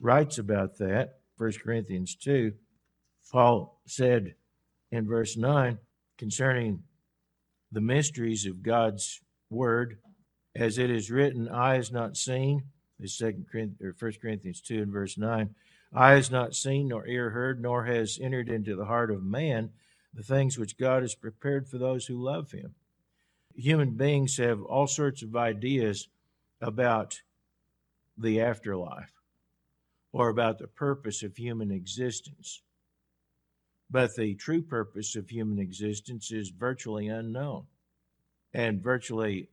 writes 0.00 0.38
about 0.38 0.78
that. 0.78 1.18
1 1.36 1.52
Corinthians 1.62 2.14
2, 2.16 2.52
Paul 3.30 3.80
said 3.86 4.34
in 4.90 5.06
verse 5.06 5.36
9 5.36 5.78
concerning 6.16 6.82
the 7.72 7.80
mysteries 7.80 8.46
of 8.46 8.62
God's 8.62 9.20
word, 9.50 9.98
as 10.54 10.78
it 10.78 10.90
is 10.90 11.10
written, 11.10 11.48
eye 11.48 11.76
is 11.76 11.90
not 11.90 12.16
seen. 12.16 12.64
Is 13.00 13.18
second 13.18 13.46
or 13.82 13.92
first 13.92 14.20
Corinthians 14.20 14.60
two 14.60 14.80
and 14.80 14.92
verse 14.92 15.18
nine. 15.18 15.56
Eye 15.92 16.14
is 16.14 16.30
not 16.30 16.54
seen, 16.54 16.88
nor 16.88 17.06
ear 17.06 17.30
heard, 17.30 17.60
nor 17.60 17.84
has 17.84 18.18
entered 18.22 18.48
into 18.48 18.76
the 18.76 18.84
heart 18.84 19.10
of 19.10 19.22
man 19.24 19.70
the 20.14 20.22
things 20.22 20.58
which 20.58 20.78
God 20.78 21.02
has 21.02 21.14
prepared 21.14 21.68
for 21.68 21.78
those 21.78 22.06
who 22.06 22.22
love 22.22 22.52
him. 22.52 22.74
Human 23.54 23.90
beings 23.90 24.36
have 24.36 24.62
all 24.62 24.86
sorts 24.86 25.22
of 25.22 25.36
ideas 25.36 26.08
about 26.60 27.20
the 28.16 28.40
afterlife 28.40 29.12
or 30.12 30.28
about 30.28 30.58
the 30.58 30.68
purpose 30.68 31.22
of 31.22 31.36
human 31.36 31.70
existence. 31.70 32.62
But 33.90 34.14
the 34.14 34.34
true 34.34 34.62
purpose 34.62 35.16
of 35.16 35.28
human 35.28 35.58
existence 35.58 36.30
is 36.30 36.48
virtually 36.50 37.08
unknown 37.08 37.66
and 38.52 38.82
virtually 38.82 39.48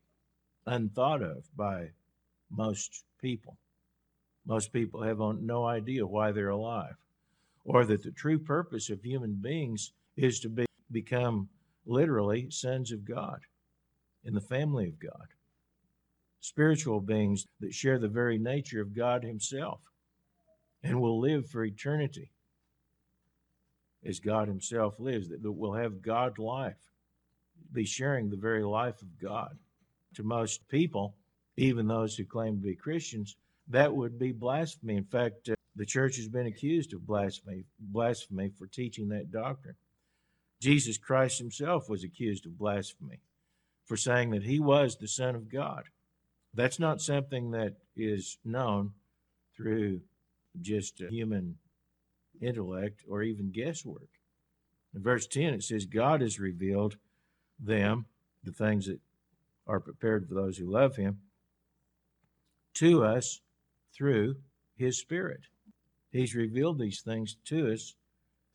unthought 0.66 1.24
of 1.24 1.46
by 1.56 1.90
most 2.50 3.04
people. 3.20 3.58
Most 4.46 4.72
people 4.72 5.02
have 5.04 5.20
no 5.20 5.66
idea 5.66 6.06
why 6.06 6.32
they're 6.32 6.50
alive, 6.50 6.96
or 7.64 7.86
that 7.86 8.04
the 8.04 8.12
true 8.12 8.40
purpose 8.40 8.90
of 8.90 9.04
human 9.04 9.34
beings 9.34 9.92
is 10.16 10.40
to 10.42 10.50
be, 10.50 10.66
become 10.92 11.50
literally 11.86 12.50
sons 12.50 12.92
of 12.92 13.06
God 13.06 13.40
in 14.24 14.34
the 14.34 14.42
family 14.42 14.88
of 14.88 15.00
God, 15.00 15.28
spiritual 16.40 17.00
beings 17.00 17.46
that 17.60 17.74
share 17.74 17.98
the 17.98 18.08
very 18.08 18.38
nature 18.38 18.82
of 18.82 18.96
God 18.96 19.24
Himself 19.24 19.80
and 20.84 21.00
will 21.00 21.20
live 21.20 21.48
for 21.50 21.64
eternity 21.64 22.32
as 24.06 24.20
God 24.20 24.48
Himself 24.48 25.00
lives, 25.00 25.30
that 25.30 25.40
will 25.44 25.74
have 25.74 26.02
God 26.02 26.40
life 26.40 26.92
be 27.74 27.86
sharing 27.86 28.30
the 28.30 28.38
very 28.38 28.64
life 28.64 29.02
of 29.02 29.20
God. 29.20 29.58
To 30.16 30.24
most 30.24 30.68
people, 30.68 31.16
even 31.58 31.88
those 31.88 32.16
who 32.16 32.26
claim 32.26 32.58
to 32.58 32.62
be 32.62 32.76
Christians, 32.76 33.38
that 33.70 33.94
would 33.94 34.20
be 34.20 34.32
blasphemy. 34.32 34.98
In 34.98 35.06
fact, 35.06 35.50
uh, 35.50 35.56
the 35.76 35.86
church 35.86 36.18
has 36.18 36.28
been 36.28 36.48
accused 36.48 36.94
of 36.94 37.06
blasphemy, 37.08 37.64
blasphemy 37.80 38.52
for 38.58 38.68
teaching 38.68 39.08
that 39.10 39.32
doctrine. 39.32 39.76
Jesus 40.62 40.98
Christ 40.98 41.40
himself 41.40 41.90
was 41.90 42.04
accused 42.04 42.46
of 42.46 42.58
blasphemy 42.58 43.20
for 43.86 43.98
saying 43.98 44.30
that 44.30 44.44
he 44.44 44.60
was 44.60 44.96
the 44.96 45.08
Son 45.08 45.36
of 45.36 45.52
God. 45.52 45.84
That's 46.54 46.80
not 46.80 47.02
something 47.02 47.52
that 47.52 47.78
is 47.98 48.38
known 48.46 48.92
through 49.58 50.02
just 50.62 51.00
human 51.00 51.58
intellect 52.40 53.04
or 53.10 53.24
even 53.24 53.52
guesswork. 53.52 54.10
In 54.94 55.02
verse 55.02 55.26
10, 55.26 55.56
it 55.56 55.64
says, 55.64 55.86
God 55.86 56.22
has 56.22 56.40
revealed 56.40 56.98
them, 57.60 58.06
the 58.44 58.52
things 58.52 58.86
that 58.86 59.00
are 59.66 59.80
prepared 59.80 60.28
for 60.28 60.36
those 60.36 60.58
who 60.58 60.72
love 60.72 60.96
him, 60.96 61.20
to 62.76 63.04
us 63.04 63.42
through 63.94 64.36
his 64.76 65.00
Spirit. 65.00 65.42
He's 66.12 66.36
revealed 66.36 66.78
these 66.78 67.02
things 67.02 67.38
to 67.46 67.72
us 67.72 67.96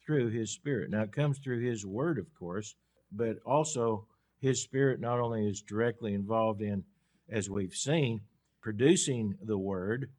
through 0.07 0.31
his 0.31 0.53
Spirit. 0.53 0.91
Now, 0.91 1.03
it 1.03 1.13
comes 1.13 1.39
through 1.39 1.61
his 1.61 1.85
Word, 1.85 2.19
of 2.19 2.33
course, 2.39 2.75
but 3.13 3.39
also 3.45 4.07
his 4.41 4.63
Spirit 4.63 5.01
not 5.01 5.19
only 5.19 5.49
is 5.49 5.63
directly 5.63 6.15
involved 6.15 6.63
in, 6.63 6.85
as 7.29 7.51
we've 7.51 7.75
seen, 7.75 8.21
producing 8.63 9.35
the 9.43 9.59
Word, 9.59 10.11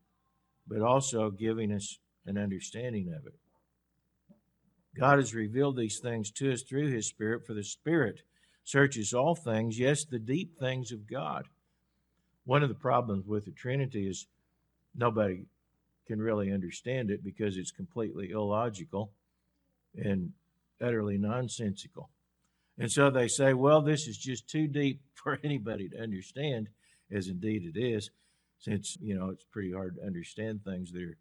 but 0.67 0.81
also 0.81 1.31
giving 1.31 1.71
us 1.71 1.99
an 2.25 2.37
understanding 2.37 3.13
of 3.17 3.25
it. 3.25 3.35
God 4.97 5.19
has 5.19 5.33
revealed 5.33 5.77
these 5.77 5.99
things 5.99 6.31
to 6.31 6.51
us 6.51 6.63
through 6.63 6.91
his 6.91 7.07
Spirit, 7.07 7.45
for 7.45 7.53
the 7.53 7.63
Spirit 7.63 8.21
searches 8.63 9.13
all 9.13 9.35
things, 9.35 9.79
yes, 9.79 10.03
the 10.03 10.19
deep 10.19 10.59
things 10.59 10.91
of 10.91 11.09
God. 11.09 11.45
One 12.43 12.63
of 12.63 12.69
the 12.69 12.75
problems 12.75 13.25
with 13.25 13.45
the 13.45 13.51
Trinity 13.51 14.09
is 14.09 14.27
nobody 14.95 15.45
can 16.07 16.21
really 16.21 16.51
understand 16.51 17.11
it 17.11 17.23
because 17.23 17.57
it's 17.57 17.71
completely 17.71 18.31
illogical 18.31 19.11
and 19.97 20.31
utterly 20.81 21.17
nonsensical. 21.17 22.09
And 22.77 22.91
so 22.91 23.09
they 23.09 23.27
say, 23.27 23.53
well, 23.53 23.81
this 23.81 24.07
is 24.07 24.17
just 24.17 24.47
too 24.47 24.67
deep 24.67 25.01
for 25.13 25.39
anybody 25.43 25.89
to 25.89 26.01
understand, 26.01 26.69
as 27.11 27.27
indeed 27.27 27.63
it 27.75 27.79
is, 27.79 28.09
since, 28.59 28.97
you 29.01 29.17
know, 29.17 29.29
it's 29.29 29.45
pretty 29.51 29.71
hard 29.71 29.95
to 29.95 30.05
understand 30.05 30.63
things 30.63 30.91
that 30.91 31.03
are 31.03 31.17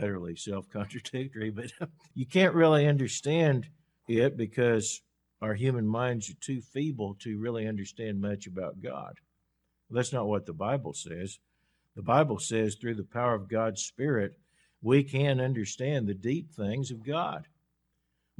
utterly 0.00 0.36
self 0.36 0.68
contradictory, 0.70 1.50
but 1.54 1.72
you 2.14 2.26
can't 2.26 2.54
really 2.54 2.86
understand 2.86 3.68
it 4.08 4.36
because 4.36 5.02
our 5.42 5.54
human 5.54 5.86
minds 5.86 6.28
are 6.30 6.40
too 6.40 6.60
feeble 6.60 7.16
to 7.20 7.38
really 7.38 7.66
understand 7.66 8.20
much 8.20 8.46
about 8.46 8.82
God. 8.82 9.18
That's 9.90 10.12
not 10.12 10.28
what 10.28 10.46
the 10.46 10.52
Bible 10.52 10.92
says. 10.92 11.38
The 11.96 12.02
Bible 12.02 12.38
says 12.38 12.76
through 12.76 12.94
the 12.94 13.04
power 13.04 13.34
of 13.34 13.48
God's 13.48 13.82
Spirit, 13.82 14.38
we 14.82 15.02
can 15.02 15.40
understand 15.40 16.06
the 16.06 16.14
deep 16.14 16.52
things 16.52 16.90
of 16.90 17.04
God. 17.04 17.46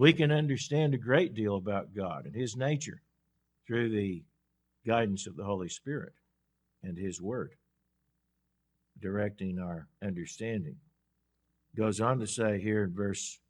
We 0.00 0.14
can 0.14 0.32
understand 0.32 0.94
a 0.94 0.96
great 0.96 1.34
deal 1.34 1.56
about 1.56 1.94
God 1.94 2.24
and 2.24 2.34
His 2.34 2.56
nature 2.56 3.02
through 3.66 3.90
the 3.90 4.24
guidance 4.86 5.26
of 5.26 5.36
the 5.36 5.44
Holy 5.44 5.68
Spirit 5.68 6.14
and 6.82 6.96
His 6.96 7.20
Word, 7.20 7.52
directing 8.98 9.58
our 9.58 9.88
understanding. 10.02 10.76
Goes 11.76 12.00
on 12.00 12.18
to 12.20 12.26
say 12.26 12.58
here 12.62 12.84
in 12.84 12.94
verse 12.94 13.40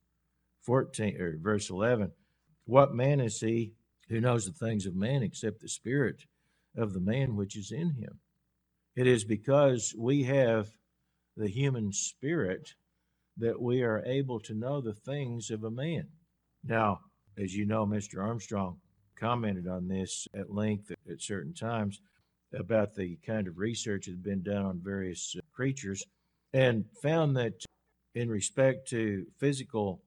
14 0.62 1.20
or 1.20 1.38
verse 1.40 1.70
11, 1.70 2.10
what 2.64 2.96
man 2.96 3.20
is 3.20 3.38
he 3.38 3.74
who 4.08 4.20
knows 4.20 4.44
the 4.44 4.50
things 4.50 4.86
of 4.86 4.96
man 4.96 5.22
except 5.22 5.60
the 5.60 5.68
spirit 5.68 6.24
of 6.76 6.94
the 6.94 7.00
man 7.00 7.36
which 7.36 7.56
is 7.56 7.70
in 7.70 7.92
him? 7.92 8.18
It 8.96 9.06
is 9.06 9.22
because 9.22 9.94
we 9.96 10.24
have 10.24 10.66
the 11.36 11.48
human 11.48 11.92
spirit 11.92 12.74
that 13.36 13.62
we 13.62 13.84
are 13.84 14.02
able 14.04 14.40
to 14.40 14.52
know 14.52 14.80
the 14.80 14.94
things 14.94 15.52
of 15.52 15.62
a 15.62 15.70
man. 15.70 16.08
Now, 16.64 17.00
as 17.38 17.54
you 17.54 17.66
know, 17.66 17.86
Mr. 17.86 18.22
Armstrong 18.22 18.78
commented 19.18 19.68
on 19.68 19.88
this 19.88 20.26
at 20.34 20.52
length 20.52 20.90
at 21.10 21.20
certain 21.20 21.54
times 21.54 22.00
about 22.54 22.94
the 22.94 23.16
kind 23.26 23.46
of 23.46 23.58
research 23.58 24.06
that 24.06 24.12
had 24.12 24.22
been 24.22 24.42
done 24.42 24.64
on 24.64 24.80
various 24.82 25.36
uh, 25.38 25.40
creatures 25.52 26.04
and 26.52 26.84
found 27.02 27.36
that 27.36 27.52
in 28.14 28.28
respect 28.28 28.88
to 28.88 29.24
physical 29.38 30.02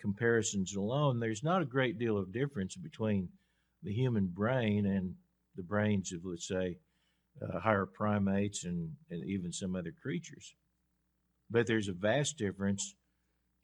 comparisons 0.00 0.76
alone, 0.76 1.18
there's 1.18 1.42
not 1.42 1.62
a 1.62 1.66
great 1.66 1.98
deal 1.98 2.16
of 2.16 2.32
difference 2.32 2.76
between 2.76 3.28
the 3.82 3.92
human 3.92 4.26
brain 4.26 4.86
and 4.86 5.14
the 5.56 5.62
brains 5.62 6.12
of, 6.12 6.20
let's 6.24 6.46
say, 6.46 6.78
uh, 7.42 7.58
higher 7.58 7.86
primates 7.86 8.64
and, 8.64 8.92
and 9.10 9.24
even 9.24 9.52
some 9.52 9.74
other 9.74 9.92
creatures. 10.02 10.54
But 11.50 11.66
there's 11.66 11.88
a 11.88 11.92
vast 11.92 12.36
difference 12.36 12.94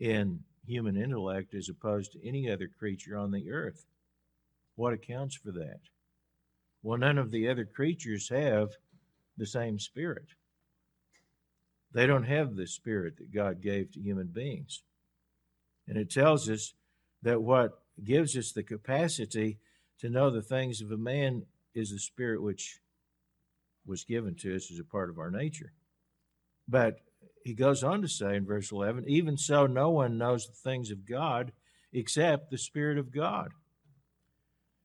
in 0.00 0.40
human 0.66 0.96
intellect 0.96 1.54
as 1.54 1.68
opposed 1.68 2.12
to 2.12 2.26
any 2.26 2.50
other 2.50 2.68
creature 2.68 3.16
on 3.16 3.30
the 3.30 3.50
earth. 3.50 3.86
What 4.76 4.92
accounts 4.92 5.36
for 5.36 5.52
that? 5.52 5.80
Well, 6.82 6.98
none 6.98 7.18
of 7.18 7.30
the 7.30 7.48
other 7.48 7.64
creatures 7.64 8.28
have 8.28 8.70
the 9.36 9.46
same 9.46 9.78
spirit. 9.78 10.26
They 11.92 12.06
don't 12.06 12.24
have 12.24 12.56
the 12.56 12.66
spirit 12.66 13.16
that 13.18 13.32
God 13.32 13.62
gave 13.62 13.92
to 13.92 14.00
human 14.00 14.26
beings. 14.26 14.82
And 15.86 15.96
it 15.96 16.10
tells 16.10 16.48
us 16.48 16.74
that 17.22 17.42
what 17.42 17.80
gives 18.02 18.36
us 18.36 18.52
the 18.52 18.62
capacity 18.62 19.58
to 20.00 20.10
know 20.10 20.30
the 20.30 20.42
things 20.42 20.80
of 20.80 20.90
a 20.90 20.96
man 20.96 21.46
is 21.74 21.90
the 21.90 21.98
spirit 21.98 22.42
which 22.42 22.80
was 23.86 24.04
given 24.04 24.34
to 24.36 24.54
us 24.56 24.70
as 24.70 24.78
a 24.78 24.84
part 24.84 25.10
of 25.10 25.18
our 25.18 25.30
nature. 25.30 25.72
But 26.66 27.00
he 27.44 27.52
goes 27.54 27.84
on 27.84 28.00
to 28.00 28.08
say 28.08 28.36
in 28.36 28.46
verse 28.46 28.72
11, 28.72 29.04
even 29.06 29.36
so, 29.36 29.66
no 29.66 29.90
one 29.90 30.16
knows 30.16 30.46
the 30.46 30.54
things 30.54 30.90
of 30.90 31.06
God 31.06 31.52
except 31.92 32.50
the 32.50 32.56
Spirit 32.58 32.96
of 32.96 33.14
God. 33.14 33.50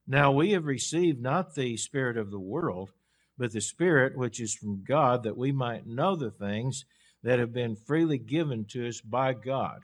Now 0.05 0.32
we 0.34 0.51
have 0.51 0.66
received 0.66 1.22
not 1.22 1.55
the 1.55 1.78
Spirit 1.78 2.18
of 2.18 2.32
the 2.32 2.39
world, 2.39 2.91
but 3.38 3.53
the 3.53 3.62
Spirit 3.62 4.18
which 4.18 4.41
is 4.41 4.53
from 4.53 4.84
God, 4.84 5.24
that 5.24 5.38
we 5.38 5.53
might 5.53 5.88
know 5.88 6.18
the 6.18 6.32
things 6.32 6.84
that 7.24 7.39
have 7.39 7.53
been 7.53 7.78
freely 7.78 8.18
given 8.18 8.66
to 8.72 8.88
us 8.88 8.99
by 8.99 9.34
God. 9.34 9.80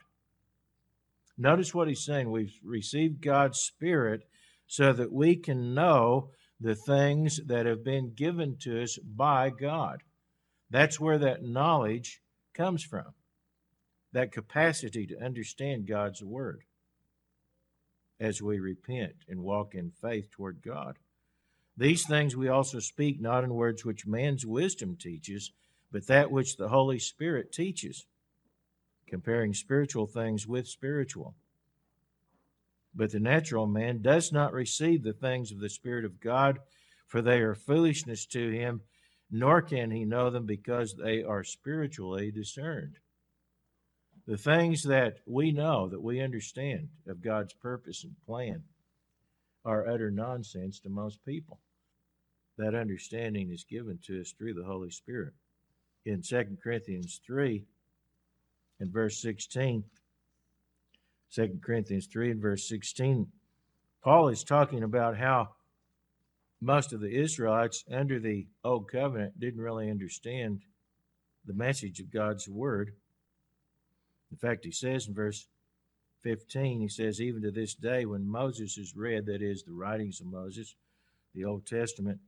Notice 1.38 1.74
what 1.74 1.88
he's 1.88 2.04
saying. 2.04 2.30
We've 2.30 2.58
received 2.62 3.22
God's 3.22 3.58
Spirit 3.58 4.22
so 4.66 4.92
that 4.92 5.12
we 5.12 5.36
can 5.36 5.74
know 5.74 6.30
the 6.60 6.74
things 6.74 7.40
that 7.46 7.64
have 7.64 7.84
been 7.84 8.12
given 8.14 8.56
to 8.60 8.82
us 8.82 8.98
by 8.98 9.50
God. 9.50 10.02
That's 10.70 11.00
where 11.00 11.18
that 11.18 11.42
knowledge 11.42 12.20
comes 12.56 12.82
from 12.82 13.12
that 14.12 14.32
capacity 14.32 15.06
to 15.06 15.22
understand 15.22 15.86
God's 15.86 16.22
Word 16.22 16.62
as 18.18 18.40
we 18.40 18.58
repent 18.58 19.12
and 19.28 19.40
walk 19.40 19.74
in 19.74 19.90
faith 19.90 20.30
toward 20.30 20.62
God. 20.62 20.96
These 21.76 22.06
things 22.06 22.34
we 22.34 22.48
also 22.48 22.78
speak 22.78 23.20
not 23.20 23.44
in 23.44 23.52
words 23.52 23.84
which 23.84 24.06
man's 24.06 24.46
wisdom 24.46 24.96
teaches, 24.96 25.52
but 25.92 26.06
that 26.06 26.30
which 26.30 26.56
the 26.56 26.68
Holy 26.68 26.98
Spirit 26.98 27.52
teaches 27.52 28.06
comparing 29.06 29.52
spiritual 29.52 30.06
things 30.06 30.46
with 30.46 30.66
spiritual. 30.66 31.34
But 32.94 33.12
the 33.12 33.20
natural 33.20 33.66
man 33.66 34.00
does 34.00 34.32
not 34.32 34.54
receive 34.54 35.02
the 35.02 35.12
things 35.12 35.52
of 35.52 35.60
the 35.60 35.68
Spirit 35.68 36.06
of 36.06 36.20
God, 36.20 36.58
for 37.06 37.20
they 37.20 37.40
are 37.40 37.54
foolishness 37.54 38.24
to 38.26 38.50
him, 38.50 38.80
nor 39.30 39.62
can 39.62 39.90
he 39.90 40.04
know 40.04 40.30
them 40.30 40.46
because 40.46 40.94
they 40.94 41.22
are 41.22 41.44
spiritually 41.44 42.30
discerned. 42.30 42.98
The 44.26 44.36
things 44.36 44.82
that 44.84 45.18
we 45.26 45.52
know, 45.52 45.88
that 45.88 46.02
we 46.02 46.20
understand 46.20 46.88
of 47.06 47.22
God's 47.22 47.52
purpose 47.52 48.04
and 48.04 48.14
plan, 48.26 48.62
are 49.64 49.88
utter 49.88 50.10
nonsense 50.10 50.80
to 50.80 50.88
most 50.88 51.24
people. 51.24 51.58
That 52.58 52.74
understanding 52.74 53.50
is 53.50 53.64
given 53.64 53.98
to 54.06 54.20
us 54.20 54.32
through 54.32 54.54
the 54.54 54.64
Holy 54.64 54.90
Spirit. 54.90 55.34
In 56.04 56.22
2 56.22 56.56
Corinthians 56.62 57.20
3, 57.26 57.64
in 58.80 58.90
verse 58.90 59.20
16. 59.20 59.84
2 61.32 61.58
Corinthians 61.62 62.06
3 62.06 62.30
and 62.32 62.40
verse 62.40 62.68
16. 62.68 63.26
Paul 64.02 64.28
is 64.28 64.44
talking 64.44 64.82
about 64.82 65.16
how 65.16 65.50
most 66.60 66.92
of 66.92 67.00
the 67.00 67.14
Israelites 67.14 67.84
under 67.90 68.18
the 68.18 68.46
Old 68.64 68.90
Covenant 68.90 69.38
didn't 69.38 69.60
really 69.60 69.90
understand 69.90 70.62
the 71.44 71.52
message 71.52 72.00
of 72.00 72.12
God's 72.12 72.48
Word. 72.48 72.92
In 74.30 74.36
fact, 74.36 74.64
he 74.64 74.72
says 74.72 75.06
in 75.06 75.14
verse 75.14 75.46
15, 76.22 76.80
he 76.80 76.88
says, 76.88 77.20
Even 77.20 77.42
to 77.42 77.50
this 77.50 77.74
day, 77.74 78.04
when 78.04 78.26
Moses 78.26 78.78
is 78.78 78.96
read, 78.96 79.26
that 79.26 79.42
is, 79.42 79.62
the 79.62 79.72
writings 79.72 80.20
of 80.20 80.26
Moses, 80.26 80.74
the 81.34 81.44
Old 81.44 81.66
Testament, 81.66 82.18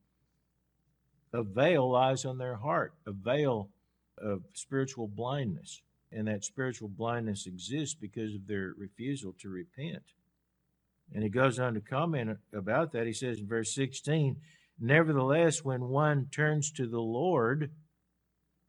a 1.33 1.43
veil 1.43 1.91
lies 1.91 2.25
on 2.25 2.39
their 2.39 2.57
heart, 2.57 2.93
a 3.07 3.13
veil 3.13 3.71
of 4.17 4.43
spiritual 4.55 5.09
blindness 5.09 5.83
and 6.13 6.27
that 6.27 6.45
spiritual 6.45 6.89
blindness 6.89 7.47
exists 7.47 7.95
because 7.95 8.35
of 8.35 8.47
their 8.47 8.73
refusal 8.77 9.35
to 9.41 9.49
repent. 9.49 10.03
And 11.15 11.23
he 11.23 11.29
goes 11.29 11.59
on 11.59 11.75
to 11.75 11.81
comment 11.81 12.39
about 12.53 12.93
that. 12.93 13.07
He 13.07 13.13
says 13.13 13.39
in 13.39 13.47
verse 13.47 13.75
16, 13.75 14.37
Nevertheless, 14.81 15.65
when 15.65 15.89
one 15.89 16.29
turns 16.31 16.71
to 16.73 16.87
the 16.87 17.01
Lord, 17.01 17.71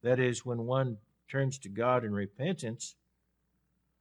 that 0.01 0.19
is, 0.19 0.45
when 0.45 0.65
one 0.65 0.97
turns 1.29 1.59
to 1.59 1.69
God 1.69 2.03
in 2.03 2.13
repentance, 2.13 2.95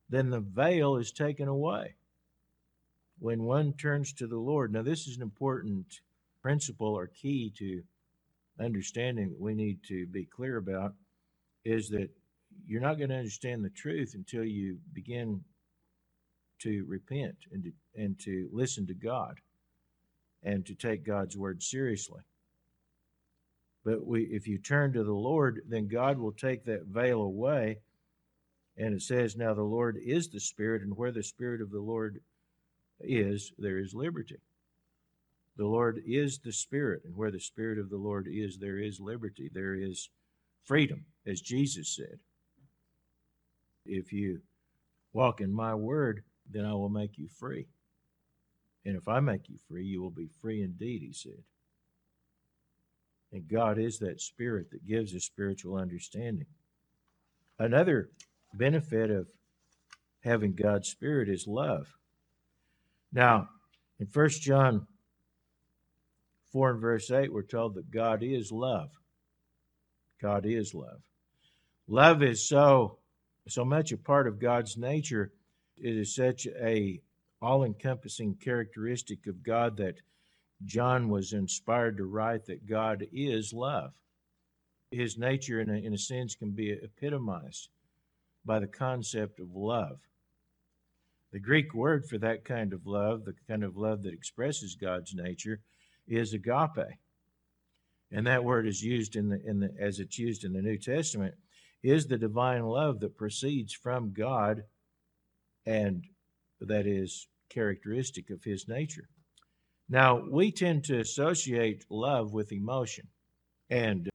then 0.08 0.30
the 0.30 0.40
veil 0.40 0.96
is 0.96 1.12
taken 1.12 1.48
away. 1.48 1.96
When 3.18 3.42
one 3.42 3.74
turns 3.74 4.12
to 4.14 4.26
the 4.26 4.38
Lord. 4.38 4.72
Now, 4.72 4.82
this 4.82 5.06
is 5.06 5.16
an 5.16 5.22
important 5.22 6.00
principle 6.40 6.94
or 6.94 7.08
key 7.08 7.52
to 7.58 7.82
understanding 8.60 9.30
that 9.30 9.40
we 9.40 9.54
need 9.54 9.82
to 9.88 10.06
be 10.06 10.24
clear 10.24 10.56
about 10.56 10.94
is 11.64 11.88
that 11.90 12.08
you're 12.66 12.80
not 12.80 12.98
going 12.98 13.10
to 13.10 13.16
understand 13.16 13.64
the 13.64 13.70
truth 13.70 14.14
until 14.14 14.44
you 14.44 14.78
begin 14.92 15.42
to 16.60 16.84
repent 16.88 17.36
and 17.52 17.64
to, 17.64 17.72
and 17.98 18.18
to 18.20 18.48
listen 18.52 18.86
to 18.86 18.94
God 18.94 19.40
and 20.42 20.64
to 20.66 20.74
take 20.74 21.04
God's 21.04 21.36
word 21.36 21.62
seriously. 21.62 22.20
But 23.84 24.06
we, 24.06 24.24
if 24.24 24.46
you 24.46 24.58
turn 24.58 24.92
to 24.92 25.02
the 25.02 25.12
Lord, 25.12 25.62
then 25.68 25.88
God 25.88 26.18
will 26.18 26.32
take 26.32 26.64
that 26.64 26.86
veil 26.86 27.22
away. 27.22 27.78
And 28.76 28.94
it 28.94 29.02
says, 29.02 29.36
Now 29.36 29.54
the 29.54 29.62
Lord 29.62 29.98
is 30.04 30.28
the 30.28 30.40
Spirit, 30.40 30.82
and 30.82 30.96
where 30.96 31.10
the 31.10 31.22
Spirit 31.22 31.60
of 31.60 31.70
the 31.70 31.80
Lord 31.80 32.20
is, 33.00 33.52
there 33.58 33.78
is 33.78 33.94
liberty. 33.94 34.38
The 35.56 35.66
Lord 35.66 36.00
is 36.06 36.38
the 36.38 36.52
Spirit, 36.52 37.02
and 37.04 37.16
where 37.16 37.32
the 37.32 37.40
Spirit 37.40 37.78
of 37.78 37.90
the 37.90 37.96
Lord 37.96 38.28
is, 38.30 38.58
there 38.58 38.78
is 38.78 39.00
liberty. 39.00 39.50
There 39.52 39.74
is 39.74 40.08
freedom, 40.64 41.06
as 41.26 41.40
Jesus 41.40 41.88
said. 41.88 42.20
If 43.84 44.12
you 44.12 44.40
walk 45.12 45.40
in 45.40 45.52
my 45.52 45.74
word, 45.74 46.22
then 46.50 46.64
I 46.64 46.74
will 46.74 46.90
make 46.90 47.18
you 47.18 47.28
free. 47.28 47.66
And 48.84 48.96
if 48.96 49.08
I 49.08 49.20
make 49.20 49.48
you 49.48 49.56
free, 49.68 49.84
you 49.84 50.00
will 50.00 50.10
be 50.10 50.28
free 50.40 50.62
indeed, 50.62 51.02
he 51.02 51.12
said. 51.12 51.42
And 53.32 53.48
God 53.48 53.78
is 53.78 53.98
that 53.98 54.20
spirit 54.20 54.70
that 54.70 54.86
gives 54.86 55.14
us 55.14 55.24
spiritual 55.24 55.76
understanding. 55.76 56.46
Another 57.58 58.08
benefit 58.54 59.10
of 59.10 59.26
having 60.20 60.54
God's 60.54 60.88
spirit 60.88 61.28
is 61.28 61.46
love. 61.46 61.86
Now, 63.12 63.48
in 63.98 64.06
1 64.06 64.28
John 64.40 64.86
4 66.52 66.70
and 66.70 66.80
verse 66.80 67.10
8, 67.10 67.32
we're 67.32 67.42
told 67.42 67.74
that 67.74 67.90
God 67.90 68.22
is 68.22 68.50
love. 68.50 68.90
God 70.20 70.46
is 70.46 70.74
love. 70.74 71.00
Love 71.86 72.22
is 72.22 72.48
so 72.48 72.98
so 73.46 73.64
much 73.64 73.92
a 73.92 73.96
part 73.96 74.26
of 74.26 74.38
God's 74.38 74.76
nature. 74.76 75.32
It 75.78 75.96
is 75.96 76.14
such 76.14 76.46
a 76.46 77.00
all-encompassing 77.40 78.36
characteristic 78.36 79.26
of 79.26 79.42
God 79.42 79.76
that 79.76 79.96
John 80.64 81.08
was 81.08 81.32
inspired 81.32 81.96
to 81.98 82.04
write 82.04 82.46
that 82.46 82.66
God 82.66 83.06
is 83.12 83.52
love. 83.52 83.92
His 84.90 85.18
nature, 85.18 85.60
in 85.60 85.70
a, 85.70 85.74
in 85.74 85.94
a 85.94 85.98
sense, 85.98 86.34
can 86.34 86.50
be 86.50 86.72
epitomized 86.72 87.68
by 88.44 88.58
the 88.58 88.66
concept 88.66 89.38
of 89.38 89.54
love. 89.54 89.98
The 91.32 91.38
Greek 91.38 91.74
word 91.74 92.06
for 92.08 92.18
that 92.18 92.44
kind 92.44 92.72
of 92.72 92.86
love, 92.86 93.24
the 93.24 93.34
kind 93.46 93.62
of 93.62 93.76
love 93.76 94.02
that 94.02 94.14
expresses 94.14 94.74
God's 94.74 95.14
nature, 95.14 95.60
is 96.06 96.32
agape. 96.32 96.96
And 98.10 98.26
that 98.26 98.42
word 98.42 98.66
is 98.66 98.82
used 98.82 99.14
in 99.14 99.28
the, 99.28 99.40
in 99.44 99.60
the 99.60 99.70
as 99.78 100.00
it's 100.00 100.18
used 100.18 100.44
in 100.44 100.54
the 100.54 100.62
New 100.62 100.78
Testament, 100.78 101.34
is 101.82 102.06
the 102.06 102.16
divine 102.16 102.64
love 102.64 103.00
that 103.00 103.16
proceeds 103.16 103.74
from 103.74 104.14
God 104.14 104.64
and 105.66 106.04
that 106.60 106.86
is 106.86 107.26
characteristic 107.48 108.30
of 108.30 108.44
his 108.44 108.66
nature. 108.68 109.08
Now, 109.88 110.22
we 110.30 110.52
tend 110.52 110.84
to 110.84 111.00
associate 111.00 111.84
love 111.88 112.32
with 112.32 112.52
emotion. 112.52 113.08
And 113.70 114.08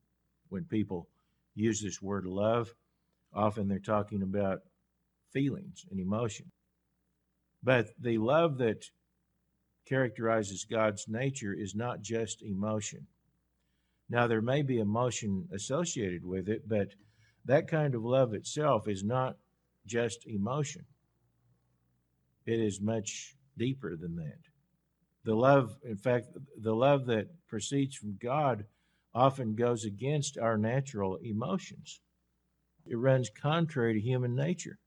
when 0.50 0.66
people 0.66 1.08
use 1.56 1.82
this 1.82 2.02
word 2.02 2.26
love, 2.26 2.74
often 3.34 3.68
they're 3.68 3.80
talking 3.80 4.22
about 4.22 4.60
feelings 5.32 5.86
and 5.90 6.00
emotion. 6.00 6.52
But 7.64 7.88
the 8.00 8.18
love 8.20 8.58
that 8.60 8.86
characterizes 9.88 10.66
God's 10.66 11.06
nature 11.08 11.54
is 11.54 11.76
not 11.76 12.02
just 12.02 12.44
emotion. 12.44 13.08
Now, 14.10 14.28
there 14.28 14.42
may 14.42 14.62
be 14.62 14.80
emotion 14.80 15.48
associated 15.52 16.24
with 16.24 16.50
it, 16.50 16.68
but 16.68 16.90
that 17.46 17.68
kind 17.68 17.96
of 17.96 18.04
love 18.04 18.34
itself 18.34 18.88
is 18.88 19.04
not 19.04 19.38
just 19.86 20.28
emotion. 20.28 20.86
It 22.46 22.60
is 22.60 22.82
much 22.82 23.36
deeper 23.58 23.96
than 23.96 24.16
that. 24.18 24.40
The 25.24 25.36
love, 25.36 25.78
in 25.84 25.98
fact, 25.98 26.28
the 26.58 26.76
love 26.76 27.06
that 27.06 27.28
proceeds 27.48 27.96
from 27.96 28.18
God 28.22 28.66
often 29.14 29.56
goes 29.56 29.86
against 29.86 30.38
our 30.38 30.58
natural 30.58 31.18
emotions. 31.18 32.02
It 32.86 32.96
runs 32.96 33.30
contrary 33.30 33.94
to 33.94 34.00
human 34.02 34.36
nature 34.36 34.80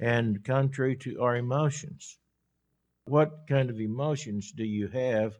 and 0.00 0.44
contrary 0.44 0.96
to 0.96 1.22
our 1.22 1.36
emotions. 1.36 2.18
What 3.06 3.46
kind 3.48 3.70
of 3.70 3.80
emotions 3.80 4.52
do 4.52 4.64
you 4.64 4.88
have 4.88 5.34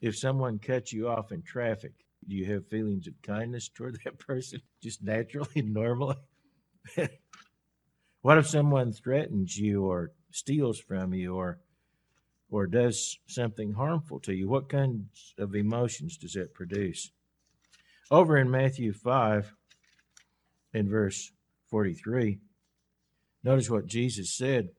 if 0.00 0.16
someone 0.16 0.58
cuts 0.58 0.92
you 0.92 1.08
off 1.08 1.32
in 1.32 1.42
traffic? 1.42 1.92
Do 2.28 2.36
you 2.36 2.44
have 2.52 2.68
feelings 2.68 3.06
of 3.06 3.20
kindness 3.22 3.68
toward 3.68 3.98
that 4.04 4.18
person 4.26 4.60
just 4.82 5.02
naturally, 5.02 5.62
normally? 5.62 6.16
what 8.22 8.38
if 8.38 8.46
someone 8.46 8.92
threatens 8.92 9.56
you 9.56 9.84
or 9.84 10.12
steals 10.30 10.78
from 10.78 11.14
you 11.14 11.34
or 11.34 11.58
or 12.50 12.66
does 12.66 13.18
something 13.26 13.72
harmful 13.74 14.18
to 14.20 14.32
you? 14.32 14.48
What 14.48 14.70
kinds 14.70 15.34
of 15.38 15.54
emotions 15.54 16.16
does 16.16 16.34
it 16.34 16.54
produce? 16.54 17.10
Over 18.10 18.38
in 18.38 18.50
Matthew 18.50 18.94
5, 18.94 19.52
in 20.72 20.88
verse 20.88 21.30
43, 21.70 22.38
notice 23.44 23.68
what 23.68 23.86
Jesus 23.86 24.34
said. 24.34 24.70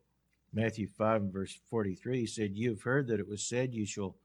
Matthew 0.51 0.87
5 0.87 1.21
and 1.21 1.33
verse 1.33 1.59
43 1.69 2.21
he 2.21 2.25
said, 2.25 2.51
You 2.55 2.71
have 2.71 2.81
heard 2.81 3.07
that 3.07 3.19
it 3.19 3.27
was 3.27 3.47
said, 3.47 3.75
You 3.75 3.85
shall 3.85 4.15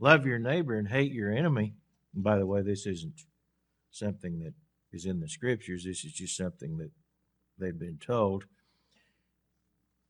love 0.00 0.26
your 0.26 0.40
neighbor 0.40 0.76
and 0.76 0.88
hate 0.88 1.12
your 1.12 1.32
enemy. 1.32 1.74
And 2.14 2.24
by 2.24 2.36
the 2.36 2.46
way, 2.46 2.62
this 2.62 2.84
isn't 2.84 3.22
something 3.92 4.40
that 4.40 4.54
is 4.92 5.06
in 5.06 5.20
the 5.20 5.28
scriptures, 5.28 5.84
this 5.84 6.04
is 6.04 6.12
just 6.12 6.36
something 6.36 6.78
that 6.78 6.90
they've 7.58 7.78
been 7.78 7.98
told. 7.98 8.44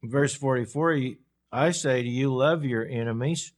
Verse 0.03 0.35
44 0.35 0.99
I 1.51 1.71
say 1.71 2.03
to 2.03 2.09
you, 2.09 2.35
love 2.35 2.65
your 2.65 2.87
enemies, 2.87 3.53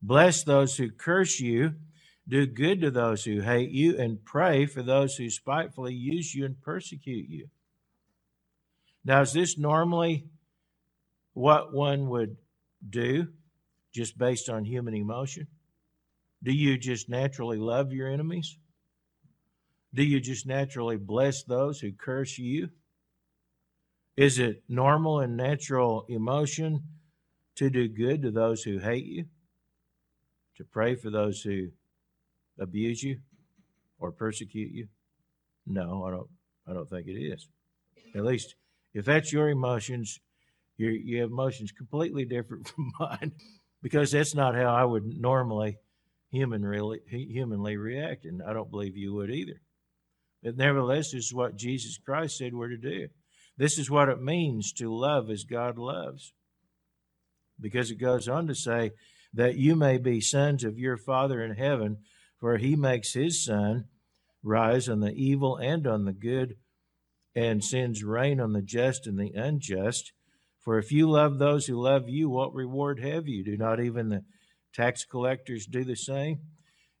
bless 0.00 0.44
those 0.44 0.76
who 0.76 0.90
curse 0.90 1.40
you, 1.40 1.74
do 2.28 2.46
good 2.46 2.80
to 2.82 2.90
those 2.90 3.24
who 3.24 3.40
hate 3.40 3.70
you, 3.70 3.98
and 3.98 4.24
pray 4.24 4.66
for 4.66 4.82
those 4.82 5.16
who 5.16 5.28
spitefully 5.28 5.94
use 5.94 6.34
you 6.34 6.44
and 6.44 6.60
persecute 6.60 7.28
you. 7.28 7.48
Now, 9.04 9.22
is 9.22 9.32
this 9.32 9.58
normally 9.58 10.26
what 11.32 11.72
one 11.72 12.08
would 12.08 12.36
do 12.88 13.28
just 13.92 14.18
based 14.18 14.48
on 14.48 14.64
human 14.64 14.94
emotion? 14.94 15.46
Do 16.42 16.52
you 16.52 16.78
just 16.78 17.08
naturally 17.08 17.58
love 17.58 17.92
your 17.92 18.08
enemies? 18.08 18.56
Do 19.94 20.04
you 20.04 20.20
just 20.20 20.46
naturally 20.46 20.96
bless 20.96 21.42
those 21.42 21.80
who 21.80 21.92
curse 21.92 22.38
you? 22.38 22.68
Is 24.18 24.40
it 24.40 24.64
normal 24.68 25.20
and 25.20 25.36
natural 25.36 26.04
emotion 26.08 26.82
to 27.54 27.70
do 27.70 27.86
good 27.86 28.22
to 28.22 28.32
those 28.32 28.64
who 28.64 28.80
hate 28.80 29.04
you, 29.04 29.26
to 30.56 30.64
pray 30.64 30.96
for 30.96 31.08
those 31.08 31.40
who 31.40 31.68
abuse 32.58 33.00
you 33.00 33.20
or 34.00 34.10
persecute 34.10 34.72
you? 34.72 34.88
No, 35.68 36.02
I 36.02 36.10
don't. 36.10 36.28
I 36.66 36.72
don't 36.72 36.90
think 36.90 37.06
it 37.06 37.12
is. 37.12 37.46
At 38.16 38.24
least, 38.24 38.56
if 38.92 39.04
that's 39.04 39.32
your 39.32 39.50
emotions, 39.50 40.18
you 40.78 41.20
have 41.20 41.30
emotions 41.30 41.70
completely 41.70 42.24
different 42.24 42.66
from 42.74 42.90
mine, 42.98 43.30
because 43.84 44.10
that's 44.10 44.34
not 44.34 44.56
how 44.56 44.74
I 44.74 44.84
would 44.84 45.04
normally 45.06 45.78
human 46.32 46.64
really 46.64 46.98
humanly 47.06 47.76
react, 47.76 48.24
and 48.24 48.42
I 48.42 48.52
don't 48.52 48.70
believe 48.72 48.96
you 48.96 49.14
would 49.14 49.30
either. 49.30 49.60
But 50.42 50.56
nevertheless, 50.56 51.12
this 51.12 51.26
is 51.26 51.32
what 51.32 51.54
Jesus 51.54 51.98
Christ 52.04 52.36
said 52.36 52.52
we're 52.52 52.70
to 52.70 52.76
do. 52.76 53.08
This 53.58 53.76
is 53.76 53.90
what 53.90 54.08
it 54.08 54.22
means 54.22 54.72
to 54.74 54.94
love 54.94 55.28
as 55.28 55.44
God 55.44 55.78
loves 55.78 56.32
because 57.60 57.90
it 57.90 57.96
goes 57.96 58.28
on 58.28 58.46
to 58.46 58.54
say 58.54 58.92
that 59.34 59.56
you 59.56 59.76
may 59.76 59.98
be 59.98 60.20
sons 60.20 60.64
of 60.64 60.78
your 60.78 60.96
Father 60.96 61.42
in 61.42 61.56
heaven, 61.56 61.98
for 62.38 62.56
he 62.56 62.76
makes 62.76 63.12
his 63.14 63.44
sun 63.44 63.86
rise 64.42 64.88
on 64.88 65.00
the 65.00 65.12
evil 65.12 65.56
and 65.56 65.86
on 65.86 66.04
the 66.04 66.12
good, 66.12 66.54
and 67.34 67.64
sends 67.64 68.04
rain 68.04 68.40
on 68.40 68.52
the 68.52 68.62
just 68.62 69.06
and 69.06 69.18
the 69.18 69.32
unjust. 69.34 70.12
For 70.60 70.78
if 70.78 70.92
you 70.92 71.10
love 71.10 71.38
those 71.38 71.66
who 71.66 71.80
love 71.80 72.08
you, 72.08 72.28
what 72.30 72.54
reward 72.54 73.00
have 73.00 73.26
you? 73.26 73.44
Do 73.44 73.56
not 73.56 73.80
even 73.80 74.08
the 74.08 74.22
tax 74.72 75.04
collectors 75.04 75.66
do 75.66 75.84
the 75.84 75.96
same? 75.96 76.40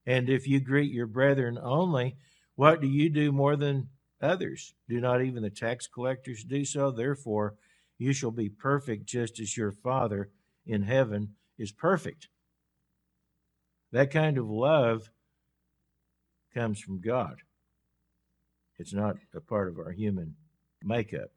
And 0.06 0.28
if 0.28 0.46
you 0.46 0.60
greet 0.60 0.92
your 0.92 1.06
brethren 1.06 1.58
only, 1.62 2.16
what 2.56 2.80
do 2.80 2.88
you 2.88 3.10
do 3.10 3.30
more 3.30 3.56
than 3.56 3.88
others? 4.20 4.74
Do 4.88 5.00
not 5.00 5.22
even 5.22 5.42
the 5.42 5.50
tax 5.50 5.86
collectors 5.86 6.44
do 6.44 6.64
so? 6.64 6.90
Therefore, 6.90 7.54
you 7.98 8.12
shall 8.12 8.30
be 8.30 8.48
perfect 8.48 9.06
just 9.06 9.40
as 9.40 9.56
your 9.56 9.72
Father 9.72 10.30
in 10.66 10.82
heaven 10.82 11.34
is 11.58 11.72
perfect. 11.72 12.28
That 13.92 14.10
kind 14.10 14.38
of 14.38 14.48
love 14.48 15.10
comes 16.54 16.80
from 16.80 17.00
God. 17.00 17.38
It's 18.78 18.92
not 18.92 19.16
a 19.34 19.40
part 19.40 19.68
of 19.68 19.78
our 19.78 19.90
human 19.90 20.36
makeup. 20.82 21.30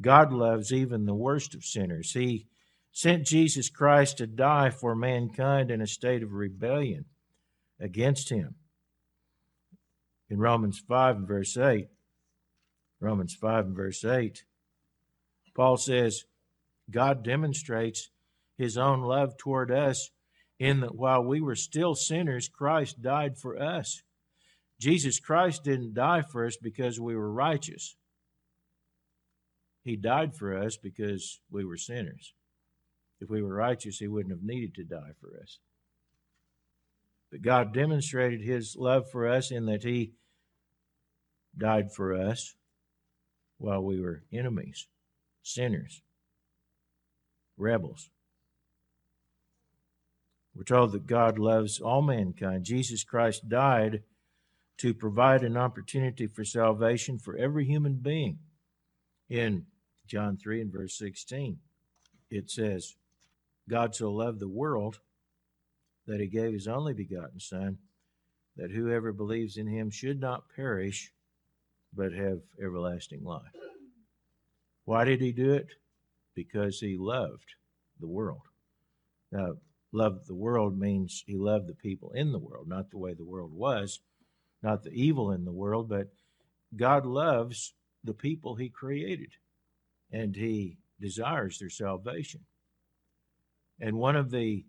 God 0.00 0.32
loves 0.32 0.72
even 0.72 1.06
the 1.06 1.14
worst 1.14 1.54
of 1.54 1.64
sinners. 1.64 2.12
He 2.12 2.46
sent 2.92 3.26
Jesus 3.26 3.70
Christ 3.70 4.18
to 4.18 4.26
die 4.26 4.70
for 4.70 4.94
mankind 4.94 5.70
in 5.70 5.80
a 5.80 5.86
state 5.86 6.22
of 6.22 6.32
rebellion 6.32 7.04
against 7.78 8.30
him. 8.30 8.56
In 10.28 10.38
Romans 10.38 10.82
5 10.86 11.16
and 11.16 11.28
verse 11.28 11.56
8, 11.56 11.86
Romans 13.00 13.34
5 13.34 13.66
and 13.66 13.76
verse 13.76 14.04
8, 14.04 14.44
Paul 15.54 15.76
says, 15.76 16.24
God 16.90 17.24
demonstrates 17.24 18.10
his 18.56 18.76
own 18.76 19.02
love 19.02 19.36
toward 19.36 19.70
us 19.70 20.10
in 20.58 20.80
that 20.80 20.94
while 20.94 21.22
we 21.22 21.40
were 21.40 21.54
still 21.54 21.94
sinners, 21.94 22.48
Christ 22.48 23.02
died 23.02 23.36
for 23.38 23.60
us. 23.60 24.02
Jesus 24.80 25.20
Christ 25.20 25.64
didn't 25.64 25.94
die 25.94 26.22
for 26.22 26.46
us 26.46 26.56
because 26.56 27.00
we 27.00 27.16
were 27.16 27.32
righteous. 27.32 27.96
He 29.82 29.96
died 29.96 30.34
for 30.34 30.56
us 30.56 30.76
because 30.76 31.40
we 31.50 31.64
were 31.64 31.76
sinners. 31.76 32.34
If 33.20 33.30
we 33.30 33.42
were 33.42 33.54
righteous, 33.54 33.98
he 33.98 34.08
wouldn't 34.08 34.34
have 34.34 34.42
needed 34.42 34.74
to 34.74 34.84
die 34.84 35.12
for 35.20 35.38
us. 35.40 35.58
But 37.30 37.42
God 37.42 37.74
demonstrated 37.74 38.40
his 38.40 38.76
love 38.76 39.10
for 39.10 39.28
us 39.28 39.50
in 39.50 39.66
that 39.66 39.82
he 39.82 40.12
died 41.56 41.92
for 41.92 42.14
us 42.14 42.54
while 43.58 43.82
we 43.82 44.00
were 44.00 44.22
enemies, 44.32 44.86
sinners 45.42 46.02
rebels. 47.56 48.10
We're 50.54 50.64
told 50.64 50.92
that 50.92 51.06
God 51.06 51.38
loves 51.38 51.80
all 51.80 52.02
mankind. 52.02 52.64
Jesus 52.64 53.04
Christ 53.04 53.48
died 53.48 54.02
to 54.78 54.94
provide 54.94 55.42
an 55.42 55.56
opportunity 55.56 56.26
for 56.26 56.44
salvation 56.44 57.18
for 57.18 57.36
every 57.36 57.66
human 57.66 57.94
being. 57.94 58.38
In 59.28 59.66
John 60.06 60.36
3 60.36 60.62
and 60.62 60.72
verse 60.72 60.96
16, 60.98 61.58
it 62.30 62.50
says, 62.50 62.94
God 63.68 63.94
so 63.94 64.10
loved 64.10 64.40
the 64.40 64.48
world 64.48 65.00
that 66.06 66.20
he 66.20 66.26
gave 66.26 66.52
his 66.52 66.68
only 66.68 66.94
begotten 66.94 67.40
Son, 67.40 67.78
that 68.56 68.70
whoever 68.70 69.12
believes 69.12 69.56
in 69.56 69.66
him 69.66 69.90
should 69.90 70.20
not 70.20 70.44
perish, 70.54 71.12
but 71.92 72.12
have 72.12 72.40
everlasting 72.62 73.24
life. 73.24 73.42
Why 74.84 75.04
did 75.04 75.20
he 75.20 75.32
do 75.32 75.52
it? 75.52 75.68
Because 76.34 76.78
he 76.78 76.96
loved 76.96 77.54
the 77.98 78.06
world. 78.06 78.42
Now, 79.32 79.54
love 79.92 80.26
the 80.26 80.34
world 80.34 80.78
means 80.78 81.24
he 81.26 81.36
loved 81.36 81.66
the 81.66 81.74
people 81.74 82.12
in 82.12 82.32
the 82.32 82.38
world, 82.38 82.68
not 82.68 82.90
the 82.90 82.98
way 82.98 83.14
the 83.14 83.24
world 83.24 83.52
was, 83.52 84.00
not 84.62 84.82
the 84.82 84.90
evil 84.90 85.32
in 85.32 85.44
the 85.44 85.52
world, 85.52 85.88
but 85.88 86.08
God 86.76 87.04
loves 87.04 87.74
the 88.04 88.14
people 88.14 88.54
he 88.54 88.68
created 88.68 89.32
and 90.10 90.36
he 90.36 90.78
desires 91.00 91.58
their 91.58 91.70
salvation. 91.70 92.40
And 93.80 93.96
one 93.96 94.16
of 94.16 94.30
the 94.30 94.64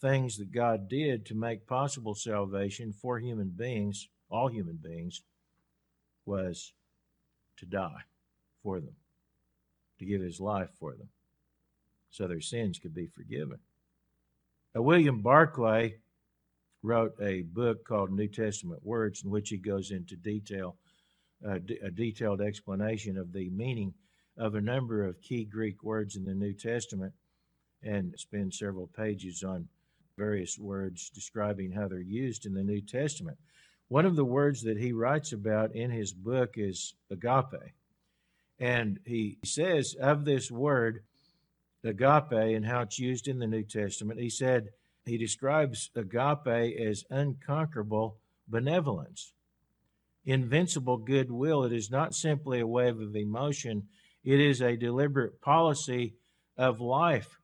things 0.00 0.36
that 0.36 0.52
God 0.52 0.88
did 0.88 1.26
to 1.26 1.34
make 1.34 1.66
possible 1.66 2.14
salvation 2.14 2.92
for 2.92 3.18
human 3.18 3.48
beings, 3.48 4.08
all 4.30 4.48
human 4.48 4.76
beings, 4.76 5.22
was 6.24 6.72
to 7.56 7.66
die 7.66 8.02
for 8.62 8.80
them, 8.80 8.94
to 9.98 10.04
give 10.04 10.20
his 10.20 10.40
life 10.40 10.70
for 10.78 10.92
them, 10.92 11.08
so 12.10 12.26
their 12.26 12.40
sins 12.40 12.78
could 12.78 12.94
be 12.94 13.06
forgiven. 13.06 13.58
Now, 14.74 14.82
William 14.82 15.22
Barclay 15.22 15.96
wrote 16.82 17.14
a 17.20 17.42
book 17.42 17.84
called 17.84 18.12
New 18.12 18.28
Testament 18.28 18.84
Words, 18.84 19.24
in 19.24 19.30
which 19.30 19.48
he 19.48 19.56
goes 19.56 19.90
into 19.90 20.14
detail, 20.16 20.76
uh, 21.46 21.58
a 21.82 21.90
detailed 21.90 22.40
explanation 22.40 23.16
of 23.16 23.32
the 23.32 23.48
meaning 23.50 23.94
of 24.36 24.54
a 24.54 24.60
number 24.60 25.04
of 25.04 25.20
key 25.20 25.44
Greek 25.44 25.82
words 25.82 26.14
in 26.14 26.24
the 26.24 26.34
New 26.34 26.52
Testament, 26.52 27.12
and 27.82 28.14
spends 28.16 28.58
several 28.58 28.86
pages 28.86 29.42
on 29.42 29.68
various 30.18 30.58
words 30.58 31.08
describing 31.08 31.72
how 31.72 31.88
they're 31.88 32.00
used 32.00 32.44
in 32.44 32.52
the 32.52 32.64
New 32.64 32.82
Testament. 32.82 33.38
One 33.88 34.04
of 34.04 34.16
the 34.16 34.24
words 34.24 34.62
that 34.64 34.76
he 34.76 34.92
writes 34.92 35.32
about 35.32 35.74
in 35.74 35.90
his 35.90 36.12
book 36.12 36.54
is 36.56 36.94
agape. 37.10 37.72
And 38.58 38.98
he 39.06 39.38
says 39.44 39.94
of 39.98 40.24
this 40.24 40.50
word, 40.50 41.04
agape, 41.84 42.32
and 42.32 42.66
how 42.66 42.82
it's 42.82 42.98
used 42.98 43.28
in 43.28 43.38
the 43.38 43.46
New 43.46 43.62
Testament, 43.62 44.20
he 44.20 44.28
said, 44.28 44.70
he 45.06 45.16
describes 45.16 45.90
agape 45.94 46.78
as 46.78 47.04
unconquerable 47.08 48.18
benevolence, 48.46 49.32
invincible 50.26 50.98
goodwill. 50.98 51.64
It 51.64 51.72
is 51.72 51.90
not 51.90 52.14
simply 52.14 52.60
a 52.60 52.66
wave 52.66 53.00
of 53.00 53.16
emotion, 53.16 53.84
it 54.24 54.40
is 54.40 54.60
a 54.60 54.76
deliberate 54.76 55.40
policy 55.40 56.14
of 56.58 56.80
life. 56.80 57.37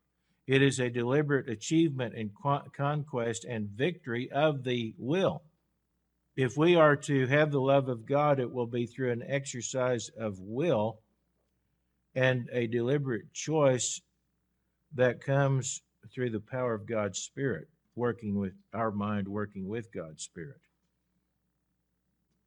It 0.47 0.63
is 0.63 0.79
a 0.79 0.91
deliberate 0.91 1.49
achievement 1.49 2.15
and 2.15 2.31
conquest 2.77 3.45
and 3.45 3.69
victory 3.69 4.31
of 4.31 4.63
the 4.63 4.95
will. 4.99 5.43
If 6.37 6.57
we 6.57 6.75
are 6.77 6.97
to 6.97 7.27
have 7.29 7.51
the 7.51 7.61
love 7.61 7.89
of 7.89 8.07
God, 8.07 8.41
it 8.41 8.53
will 8.53 8.67
be 8.67 8.87
through 8.87 9.13
an 9.13 9.23
exercise 9.27 10.11
of 10.19 10.39
will 10.41 10.99
and 12.15 12.49
a 12.53 12.67
deliberate 12.67 13.33
choice 13.33 14.01
that 14.95 15.21
comes 15.21 15.83
through 16.13 16.31
the 16.31 16.41
power 16.41 16.75
of 16.75 16.87
God's 16.87 17.19
Spirit, 17.19 17.69
working 17.97 18.39
with 18.39 18.53
our 18.73 18.91
mind, 18.91 19.27
working 19.27 19.67
with 19.67 19.93
God's 19.93 20.23
Spirit. 20.23 20.61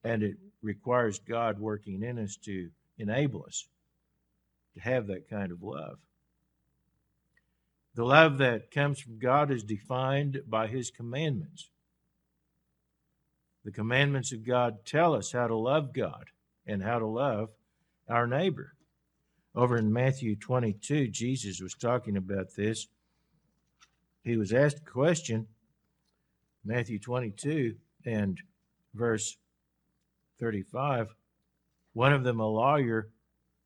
And 0.03 0.21
it 0.21 0.37
requires 0.61 1.19
God 1.19 1.59
working 1.59 2.03
in 2.03 2.19
us 2.19 2.37
to 2.43 2.69
enable 2.97 3.45
us 3.45 3.67
to 4.75 4.81
have 4.81 5.07
that 5.07 5.29
kind 5.29 5.51
of 5.51 5.63
love. 5.63 5.97
The 7.97 8.05
love 8.05 8.37
that 8.37 8.69
comes 8.69 8.99
from 8.99 9.17
God 9.17 9.49
is 9.49 9.63
defined 9.63 10.41
by 10.47 10.67
His 10.67 10.91
commandments. 10.91 11.71
The 13.65 13.71
commandments 13.71 14.31
of 14.31 14.45
God 14.45 14.85
tell 14.85 15.15
us 15.15 15.31
how 15.31 15.47
to 15.47 15.55
love 15.55 15.93
God 15.93 16.25
and 16.67 16.83
how 16.83 16.99
to 16.99 17.07
love 17.07 17.49
our 18.07 18.27
neighbor. 18.27 18.75
Over 19.55 19.77
in 19.77 19.91
Matthew 19.91 20.35
22, 20.35 21.07
Jesus 21.07 21.59
was 21.59 21.73
talking 21.73 22.15
about 22.15 22.53
this. 22.55 22.85
He 24.23 24.37
was 24.37 24.53
asked 24.53 24.77
a 24.77 24.91
question, 24.91 25.47
Matthew 26.63 26.99
22 26.99 27.77
and 28.05 28.39
verse 28.93 29.37
35. 30.39 31.15
One 31.93 32.13
of 32.13 32.23
them, 32.23 32.39
a 32.39 32.45
lawyer, 32.45 33.09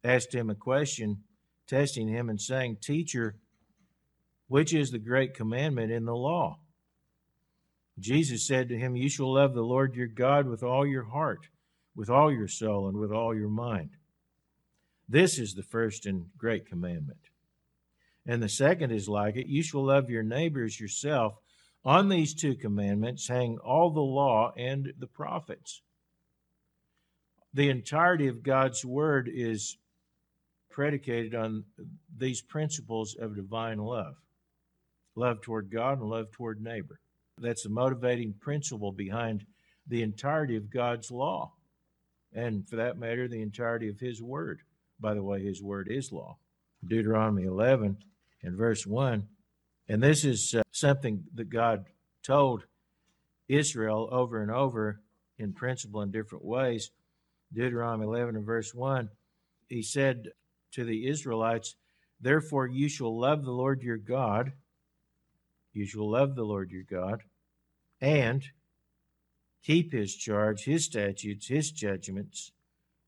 asked 0.05 0.33
him 0.33 0.49
a 0.49 0.55
question, 0.55 1.23
testing 1.67 2.07
him 2.07 2.29
and 2.29 2.39
saying, 2.39 2.77
Teacher, 2.79 3.35
which 4.51 4.73
is 4.73 4.91
the 4.91 4.99
great 4.99 5.33
commandment 5.33 5.93
in 5.93 6.03
the 6.03 6.13
law? 6.13 6.59
Jesus 7.97 8.45
said 8.45 8.67
to 8.67 8.77
him, 8.77 8.97
You 8.97 9.07
shall 9.07 9.33
love 9.35 9.53
the 9.53 9.61
Lord 9.61 9.95
your 9.95 10.07
God 10.07 10.45
with 10.45 10.61
all 10.61 10.85
your 10.85 11.05
heart, 11.05 11.47
with 11.95 12.09
all 12.09 12.29
your 12.29 12.49
soul, 12.49 12.89
and 12.89 12.97
with 12.97 13.13
all 13.13 13.33
your 13.33 13.47
mind. 13.47 13.91
This 15.07 15.39
is 15.39 15.53
the 15.53 15.63
first 15.63 16.05
and 16.05 16.25
great 16.37 16.67
commandment. 16.67 17.29
And 18.25 18.43
the 18.43 18.49
second 18.49 18.91
is 18.91 19.07
like 19.07 19.37
it 19.37 19.47
you 19.47 19.63
shall 19.63 19.85
love 19.85 20.09
your 20.09 20.21
neighbors 20.21 20.81
yourself. 20.81 21.35
On 21.85 22.09
these 22.09 22.33
two 22.33 22.55
commandments 22.55 23.29
hang 23.29 23.57
all 23.59 23.89
the 23.89 24.01
law 24.01 24.51
and 24.57 24.91
the 24.99 25.07
prophets. 25.07 25.81
The 27.53 27.69
entirety 27.69 28.27
of 28.27 28.43
God's 28.43 28.83
word 28.83 29.31
is 29.33 29.77
predicated 30.69 31.35
on 31.35 31.63
these 32.17 32.41
principles 32.41 33.15
of 33.15 33.37
divine 33.37 33.77
love 33.77 34.15
love 35.15 35.41
toward 35.41 35.71
God 35.71 35.99
and 35.99 36.09
love 36.09 36.31
toward 36.31 36.61
neighbor. 36.61 36.99
That's 37.37 37.63
the 37.63 37.69
motivating 37.69 38.33
principle 38.39 38.91
behind 38.91 39.45
the 39.87 40.03
entirety 40.03 40.55
of 40.55 40.69
God's 40.69 41.11
law, 41.11 41.53
and 42.33 42.67
for 42.67 42.77
that 42.77 42.97
matter, 42.97 43.27
the 43.27 43.41
entirety 43.41 43.89
of 43.89 43.99
His 43.99 44.21
Word. 44.21 44.61
By 44.99 45.13
the 45.13 45.23
way, 45.23 45.43
His 45.43 45.61
Word 45.61 45.87
is 45.89 46.11
law. 46.11 46.37
Deuteronomy 46.85 47.43
11 47.43 47.97
and 48.43 48.57
verse 48.57 48.85
1. 48.85 49.27
And 49.89 50.01
this 50.01 50.23
is 50.23 50.55
uh, 50.55 50.61
something 50.71 51.23
that 51.35 51.49
God 51.49 51.85
told 52.23 52.63
Israel 53.47 54.07
over 54.11 54.41
and 54.41 54.51
over 54.51 55.01
in 55.37 55.53
principle 55.53 56.01
in 56.01 56.11
different 56.11 56.45
ways. 56.45 56.91
Deuteronomy 57.53 58.05
11 58.05 58.35
and 58.37 58.45
verse 58.45 58.73
1, 58.73 59.09
he 59.67 59.81
said 59.81 60.29
to 60.71 60.85
the 60.85 61.07
Israelites, 61.07 61.75
Therefore 62.21 62.67
you 62.67 62.87
shall 62.87 63.19
love 63.19 63.43
the 63.43 63.51
Lord 63.51 63.81
your 63.81 63.97
God. 63.97 64.53
You 65.73 65.85
shall 65.85 66.09
love 66.09 66.35
the 66.35 66.43
Lord 66.43 66.71
your 66.71 66.83
God 66.83 67.23
and 68.01 68.43
keep 69.63 69.91
his 69.91 70.15
charge, 70.15 70.65
his 70.65 70.85
statutes, 70.85 71.47
his 71.47 71.71
judgments, 71.71 72.51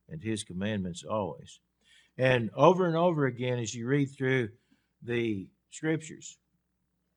and 0.10 0.22
his 0.22 0.44
commandments 0.44 1.04
always. 1.04 1.60
And 2.18 2.52
over 2.56 2.88
and 2.88 2.96
over 2.96 3.26
again, 3.26 3.60
as 3.60 3.74
you 3.74 3.88
read 3.88 4.12
through 4.12 4.50
the 5.02 5.48
scriptures, 5.72 6.38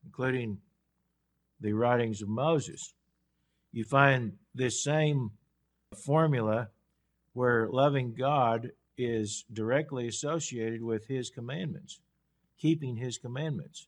including 0.03 0.59
the 1.59 1.73
writings 1.73 2.21
of 2.21 2.29
Moses, 2.29 2.93
you 3.71 3.83
find 3.83 4.33
this 4.55 4.83
same 4.83 5.31
formula 5.95 6.69
where 7.33 7.69
loving 7.69 8.15
God 8.15 8.71
is 8.97 9.45
directly 9.53 10.07
associated 10.07 10.81
with 10.81 11.05
his 11.07 11.29
commandments, 11.29 11.99
keeping 12.57 12.95
his 12.95 13.19
commandments, 13.19 13.87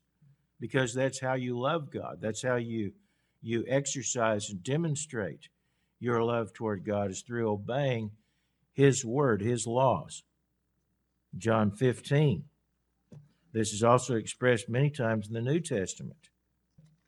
because 0.60 0.94
that's 0.94 1.18
how 1.18 1.34
you 1.34 1.58
love 1.58 1.90
God. 1.90 2.18
That's 2.20 2.42
how 2.42 2.56
you 2.56 2.92
you 3.42 3.64
exercise 3.66 4.50
and 4.50 4.62
demonstrate 4.62 5.48
your 5.98 6.22
love 6.22 6.52
toward 6.52 6.84
God 6.84 7.10
is 7.10 7.22
through 7.22 7.50
obeying 7.50 8.10
His 8.74 9.04
word, 9.04 9.40
His 9.40 9.66
laws. 9.66 10.22
John 11.36 11.70
15. 11.70 12.44
This 13.52 13.72
is 13.72 13.82
also 13.82 14.16
expressed 14.16 14.68
many 14.68 14.90
times 14.90 15.28
in 15.28 15.34
the 15.34 15.40
New 15.40 15.60
Testament. 15.60 16.28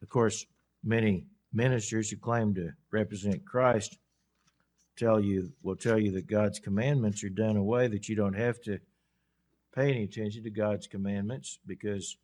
Of 0.01 0.09
course, 0.09 0.47
many 0.83 1.27
ministers 1.53 2.11
who 2.11 2.17
claim 2.17 2.55
to 2.55 2.71
represent 2.91 3.45
Christ 3.45 3.99
tell 4.97 5.21
you 5.21 5.53
will 5.63 5.77
tell 5.77 5.99
you 5.99 6.13
that 6.13 6.27
God's 6.27 6.59
commandments 6.59 7.23
are 7.25 7.29
done 7.29 7.57
away 7.57 7.89
that 7.89 8.09
you 8.09 8.17
don't 8.17 8.37
have 8.37 8.61
to 8.63 8.79
pay 9.75 9.91
any 9.91 10.05
attention 10.05 10.43
to 10.45 10.51
God's 10.51 10.87
commandments 10.87 11.59
because 11.67 12.17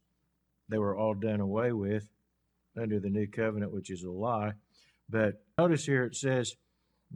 they 0.68 0.78
were 0.78 0.96
all 0.96 1.14
done 1.14 1.40
away 1.40 1.72
with 1.72 2.08
under 2.80 3.00
the 3.00 3.10
new 3.10 3.26
covenant, 3.26 3.72
which 3.72 3.90
is 3.90 4.04
a 4.04 4.10
lie. 4.10 4.52
But 5.08 5.42
notice 5.56 5.86
here 5.86 6.04
it 6.04 6.16
says, 6.16 6.54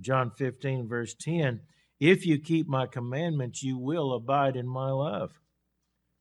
John 0.00 0.30
15, 0.30 0.88
verse 0.88 1.14
10, 1.14 1.60
if 2.00 2.26
you 2.26 2.38
keep 2.38 2.66
my 2.66 2.86
commandments, 2.86 3.62
you 3.62 3.78
will 3.78 4.14
abide 4.14 4.56
in 4.56 4.66
my 4.66 4.90
love. 4.90 5.32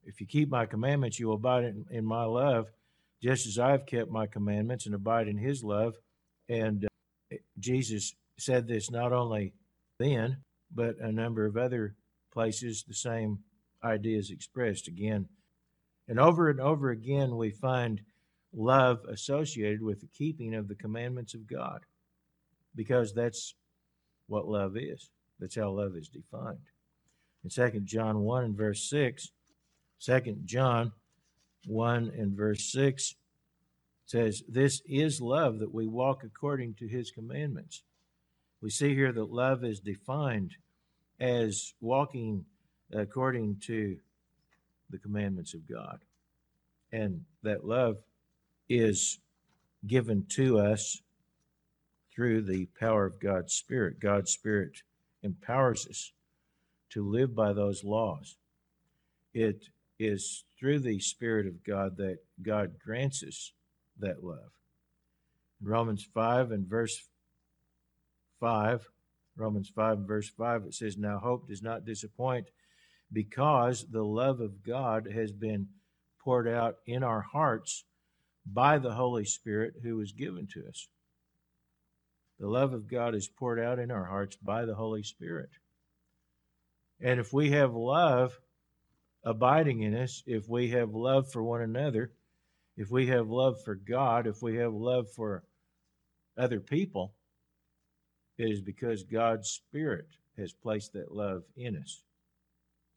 If 0.03 0.19
you 0.19 0.27
keep 0.27 0.49
my 0.49 0.65
commandments, 0.65 1.19
you 1.19 1.27
will 1.27 1.35
abide 1.35 1.63
in, 1.63 1.85
in 1.89 2.05
my 2.05 2.25
love, 2.25 2.67
just 3.21 3.47
as 3.47 3.57
I 3.57 3.71
have 3.71 3.85
kept 3.85 4.11
my 4.11 4.27
commandments 4.27 4.85
and 4.85 4.95
abide 4.95 5.27
in 5.27 5.37
his 5.37 5.63
love. 5.63 5.95
And 6.49 6.87
uh, 7.31 7.37
Jesus 7.57 8.13
said 8.37 8.67
this 8.67 8.91
not 8.91 9.13
only 9.13 9.53
then, 9.99 10.37
but 10.73 10.97
a 10.99 11.11
number 11.11 11.45
of 11.45 11.57
other 11.57 11.95
places, 12.33 12.83
the 12.87 12.93
same 12.93 13.39
idea 13.83 14.17
is 14.17 14.31
expressed 14.31 14.87
again. 14.87 15.27
And 16.11 16.19
over 16.19 16.49
and 16.49 16.59
over 16.59 16.89
again, 16.89 17.37
we 17.37 17.51
find 17.51 18.01
love 18.53 18.99
associated 19.07 19.81
with 19.81 20.01
the 20.01 20.07
keeping 20.07 20.53
of 20.55 20.67
the 20.67 20.75
commandments 20.75 21.33
of 21.33 21.47
God 21.47 21.85
because 22.75 23.13
that's 23.13 23.55
what 24.27 24.45
love 24.45 24.75
is. 24.75 25.09
That's 25.39 25.55
how 25.55 25.69
love 25.69 25.95
is 25.95 26.09
defined. 26.09 26.67
In 27.45 27.49
2 27.49 27.79
John 27.85 28.23
1 28.23 28.43
and 28.43 28.57
verse 28.57 28.89
6, 28.89 29.31
2 30.01 30.19
John 30.43 30.91
1 31.65 32.11
and 32.17 32.35
verse 32.35 32.69
6 32.73 33.15
says, 34.05 34.43
This 34.49 34.81
is 34.85 35.21
love 35.21 35.59
that 35.59 35.73
we 35.73 35.87
walk 35.87 36.25
according 36.25 36.73
to 36.79 36.89
his 36.89 37.09
commandments. 37.09 37.83
We 38.61 38.69
see 38.69 38.93
here 38.95 39.13
that 39.13 39.31
love 39.31 39.63
is 39.63 39.79
defined 39.79 40.55
as 41.21 41.73
walking 41.79 42.43
according 42.91 43.61
to 43.67 43.95
the 44.91 44.97
commandments 44.97 45.53
of 45.53 45.67
God. 45.67 45.99
And 46.91 47.21
that 47.43 47.65
love 47.65 47.97
is 48.69 49.19
given 49.87 50.25
to 50.29 50.59
us 50.59 51.01
through 52.13 52.41
the 52.41 52.67
power 52.79 53.05
of 53.05 53.19
God's 53.19 53.53
Spirit. 53.53 53.99
God's 53.99 54.31
Spirit 54.31 54.83
empowers 55.23 55.87
us 55.87 56.11
to 56.91 57.07
live 57.07 57.35
by 57.35 57.53
those 57.53 57.83
laws. 57.83 58.35
It 59.33 59.69
is 59.97 60.43
through 60.59 60.79
the 60.79 60.99
Spirit 60.99 61.47
of 61.47 61.63
God 61.63 61.97
that 61.97 62.17
God 62.41 62.73
grants 62.83 63.23
us 63.23 63.53
that 63.99 64.23
love. 64.23 64.51
In 65.61 65.67
Romans 65.67 66.07
5 66.13 66.51
and 66.51 66.67
verse 66.67 67.07
5, 68.39 68.89
Romans 69.37 69.71
5 69.73 69.99
and 69.99 70.07
verse 70.07 70.29
5, 70.29 70.65
it 70.65 70.73
says, 70.73 70.97
Now 70.97 71.19
hope 71.19 71.47
does 71.47 71.61
not 71.61 71.85
disappoint 71.85 72.47
because 73.11 73.85
the 73.89 74.03
love 74.03 74.39
of 74.39 74.63
God 74.63 75.07
has 75.13 75.31
been 75.31 75.67
poured 76.23 76.47
out 76.47 76.77
in 76.85 77.03
our 77.03 77.21
hearts 77.21 77.83
by 78.45 78.77
the 78.77 78.93
Holy 78.93 79.25
Spirit 79.25 79.75
who 79.83 79.97
was 79.97 80.11
given 80.11 80.47
to 80.53 80.65
us. 80.67 80.87
The 82.39 82.47
love 82.47 82.73
of 82.73 82.89
God 82.89 83.13
is 83.13 83.27
poured 83.27 83.59
out 83.59 83.79
in 83.79 83.91
our 83.91 84.05
hearts 84.05 84.35
by 84.37 84.65
the 84.65 84.75
Holy 84.75 85.03
Spirit. 85.03 85.49
And 86.99 87.19
if 87.19 87.33
we 87.33 87.51
have 87.51 87.73
love 87.73 88.39
abiding 89.23 89.81
in 89.81 89.95
us, 89.95 90.23
if 90.25 90.47
we 90.47 90.69
have 90.69 90.93
love 90.93 91.31
for 91.31 91.43
one 91.43 91.61
another, 91.61 92.11
if 92.77 92.89
we 92.89 93.07
have 93.07 93.29
love 93.29 93.61
for 93.63 93.75
God, 93.75 94.25
if 94.25 94.41
we 94.41 94.55
have 94.57 94.73
love 94.73 95.07
for 95.11 95.43
other 96.37 96.59
people, 96.59 97.13
it 98.37 98.49
is 98.49 98.61
because 98.61 99.03
God's 99.03 99.49
Spirit 99.49 100.07
has 100.37 100.53
placed 100.53 100.93
that 100.93 101.13
love 101.13 101.43
in 101.55 101.75
us 101.75 102.01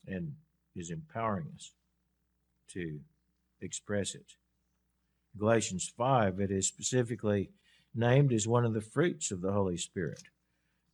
and 0.06 0.34
is 0.76 0.90
empowering 0.90 1.46
us 1.54 1.72
to 2.72 3.00
express 3.60 4.14
it. 4.14 4.34
Galatians 5.36 5.92
5, 5.96 6.40
it 6.40 6.50
is 6.50 6.68
specifically 6.68 7.50
named 7.94 8.32
as 8.32 8.46
one 8.46 8.64
of 8.64 8.74
the 8.74 8.80
fruits 8.80 9.30
of 9.30 9.40
the 9.40 9.52
Holy 9.52 9.76
Spirit. 9.76 10.22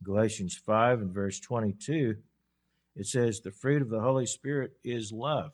Galatians 0.03 0.57
5 0.57 1.01
and 1.01 1.13
verse 1.13 1.41
22, 1.41 2.17
it 2.97 3.07
says, 3.07 3.41
The 3.41 3.51
fruit 3.51 3.83
of 3.83 3.91
the 3.91 4.01
Holy 4.01 4.27
Spirit 4.27 4.73
is 4.83 5.13
love. 5.13 5.53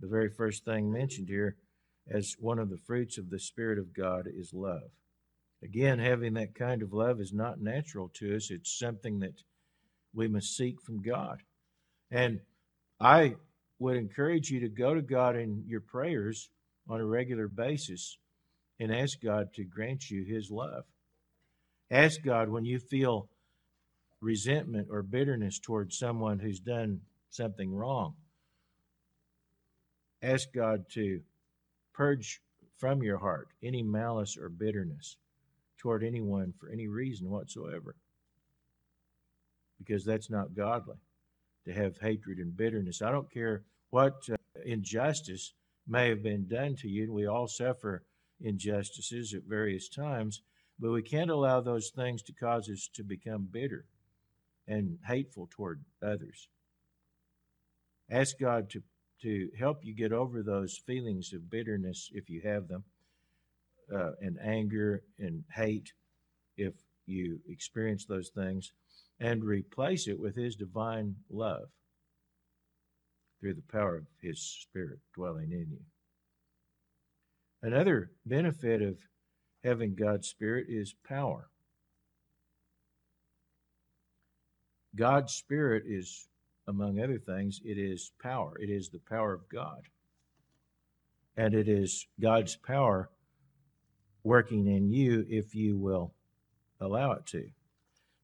The 0.00 0.08
very 0.08 0.28
first 0.28 0.64
thing 0.64 0.92
mentioned 0.92 1.28
here 1.28 1.56
as 2.10 2.36
one 2.38 2.58
of 2.58 2.68
the 2.68 2.78
fruits 2.78 3.16
of 3.18 3.30
the 3.30 3.38
Spirit 3.38 3.78
of 3.78 3.94
God 3.94 4.26
is 4.26 4.52
love. 4.52 4.90
Again, 5.62 5.98
having 5.98 6.34
that 6.34 6.54
kind 6.54 6.82
of 6.82 6.92
love 6.92 7.20
is 7.20 7.32
not 7.32 7.60
natural 7.60 8.10
to 8.14 8.34
us, 8.34 8.50
it's 8.50 8.76
something 8.76 9.20
that 9.20 9.42
we 10.12 10.28
must 10.28 10.56
seek 10.56 10.80
from 10.80 11.00
God. 11.00 11.42
And 12.12 12.40
I 13.00 13.36
would 13.78 13.96
encourage 13.96 14.50
you 14.50 14.60
to 14.60 14.68
go 14.68 14.94
to 14.94 15.00
God 15.00 15.34
in 15.34 15.64
your 15.66 15.80
prayers 15.80 16.50
on 16.88 17.00
a 17.00 17.04
regular 17.04 17.48
basis 17.48 18.18
and 18.78 18.94
ask 18.94 19.18
God 19.20 19.54
to 19.54 19.64
grant 19.64 20.10
you 20.10 20.22
His 20.22 20.50
love. 20.50 20.84
Ask 21.90 22.22
God 22.22 22.50
when 22.50 22.66
you 22.66 22.78
feel 22.78 23.28
resentment 24.20 24.88
or 24.90 25.02
bitterness 25.02 25.58
towards 25.58 25.98
someone 25.98 26.38
who's 26.38 26.60
done 26.60 27.00
something 27.30 27.74
wrong. 27.74 28.14
Ask 30.22 30.52
God 30.54 30.84
to 30.92 31.22
purge 31.94 32.40
from 32.76 33.02
your 33.02 33.18
heart 33.18 33.48
any 33.62 33.82
malice 33.82 34.36
or 34.36 34.48
bitterness 34.48 35.16
toward 35.78 36.04
anyone 36.04 36.52
for 36.60 36.68
any 36.68 36.88
reason 36.88 37.30
whatsoever. 37.30 37.96
Because 39.78 40.04
that's 40.04 40.30
not 40.30 40.54
godly 40.54 40.96
to 41.64 41.72
have 41.72 41.98
hatred 41.98 42.38
and 42.38 42.56
bitterness. 42.56 43.02
I 43.02 43.10
don't 43.10 43.32
care 43.32 43.62
what 43.90 44.14
uh, 44.30 44.36
injustice 44.64 45.54
may 45.86 46.08
have 46.08 46.22
been 46.22 46.46
done 46.48 46.76
to 46.76 46.88
you. 46.88 47.12
We 47.12 47.26
all 47.26 47.48
suffer 47.48 48.04
injustices 48.40 49.34
at 49.34 49.44
various 49.44 49.88
times, 49.88 50.42
but 50.78 50.90
we 50.90 51.02
can't 51.02 51.30
allow 51.30 51.60
those 51.60 51.90
things 51.90 52.22
to 52.22 52.32
cause 52.32 52.68
us 52.68 52.88
to 52.94 53.04
become 53.04 53.48
bitter 53.50 53.84
and 54.66 54.98
hateful 55.06 55.48
toward 55.50 55.84
others. 56.02 56.48
Ask 58.10 58.38
God 58.38 58.70
to, 58.70 58.82
to 59.22 59.48
help 59.58 59.84
you 59.84 59.94
get 59.94 60.12
over 60.12 60.42
those 60.42 60.80
feelings 60.86 61.32
of 61.32 61.50
bitterness 61.50 62.10
if 62.12 62.28
you 62.28 62.40
have 62.42 62.68
them, 62.68 62.84
uh, 63.94 64.12
and 64.20 64.38
anger 64.42 65.02
and 65.18 65.44
hate 65.54 65.92
if 66.56 66.74
you 67.06 67.40
experience 67.48 68.04
those 68.04 68.30
things, 68.30 68.72
and 69.22 69.44
replace 69.44 70.08
it 70.08 70.18
with 70.18 70.34
His 70.34 70.56
divine 70.56 71.14
love 71.30 71.68
through 73.40 73.54
the 73.54 73.62
power 73.70 73.96
of 73.96 74.06
His 74.20 74.40
Spirit 74.40 74.98
dwelling 75.14 75.52
in 75.52 75.68
you. 75.70 75.80
Another 77.62 78.10
benefit 78.26 78.82
of 78.82 78.98
having 79.62 79.94
God's 79.94 80.26
Spirit 80.26 80.66
is 80.68 80.96
power. 81.06 81.48
God's 84.96 85.32
Spirit 85.32 85.84
is, 85.86 86.26
among 86.66 87.00
other 87.00 87.18
things, 87.18 87.60
it 87.64 87.78
is 87.78 88.10
power. 88.20 88.58
It 88.58 88.70
is 88.70 88.88
the 88.88 89.00
power 89.08 89.32
of 89.32 89.48
God. 89.48 89.82
And 91.36 91.54
it 91.54 91.68
is 91.68 92.08
God's 92.20 92.56
power 92.56 93.08
working 94.24 94.66
in 94.66 94.90
you 94.90 95.24
if 95.28 95.54
you 95.54 95.78
will 95.78 96.12
allow 96.80 97.12
it 97.12 97.26
to. 97.26 97.44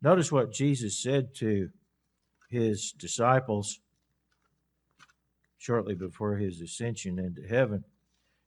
Notice 0.01 0.31
what 0.31 0.53
Jesus 0.53 1.03
said 1.03 1.35
to 1.37 1.71
his 2.51 2.93
disciples 2.93 3.81
shortly 5.59 5.95
before 5.95 6.37
his 6.37 6.61
ascension 6.61 7.19
into 7.19 7.43
heaven 7.43 7.85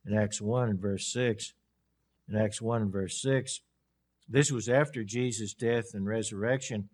in 0.06 0.16
Acts 0.16 0.40
1 0.40 0.70
and 0.70 0.80
verse 0.80 1.12
6. 1.12 1.52
In 2.28 2.36
Acts 2.36 2.62
1 2.62 2.82
and 2.82 2.92
verse 2.92 3.20
6, 3.20 3.60
this 4.28 4.50
was 4.50 4.68
after 4.68 5.04
Jesus' 5.04 5.52
death 5.52 5.92
and 5.92 6.06
resurrection. 6.06 6.88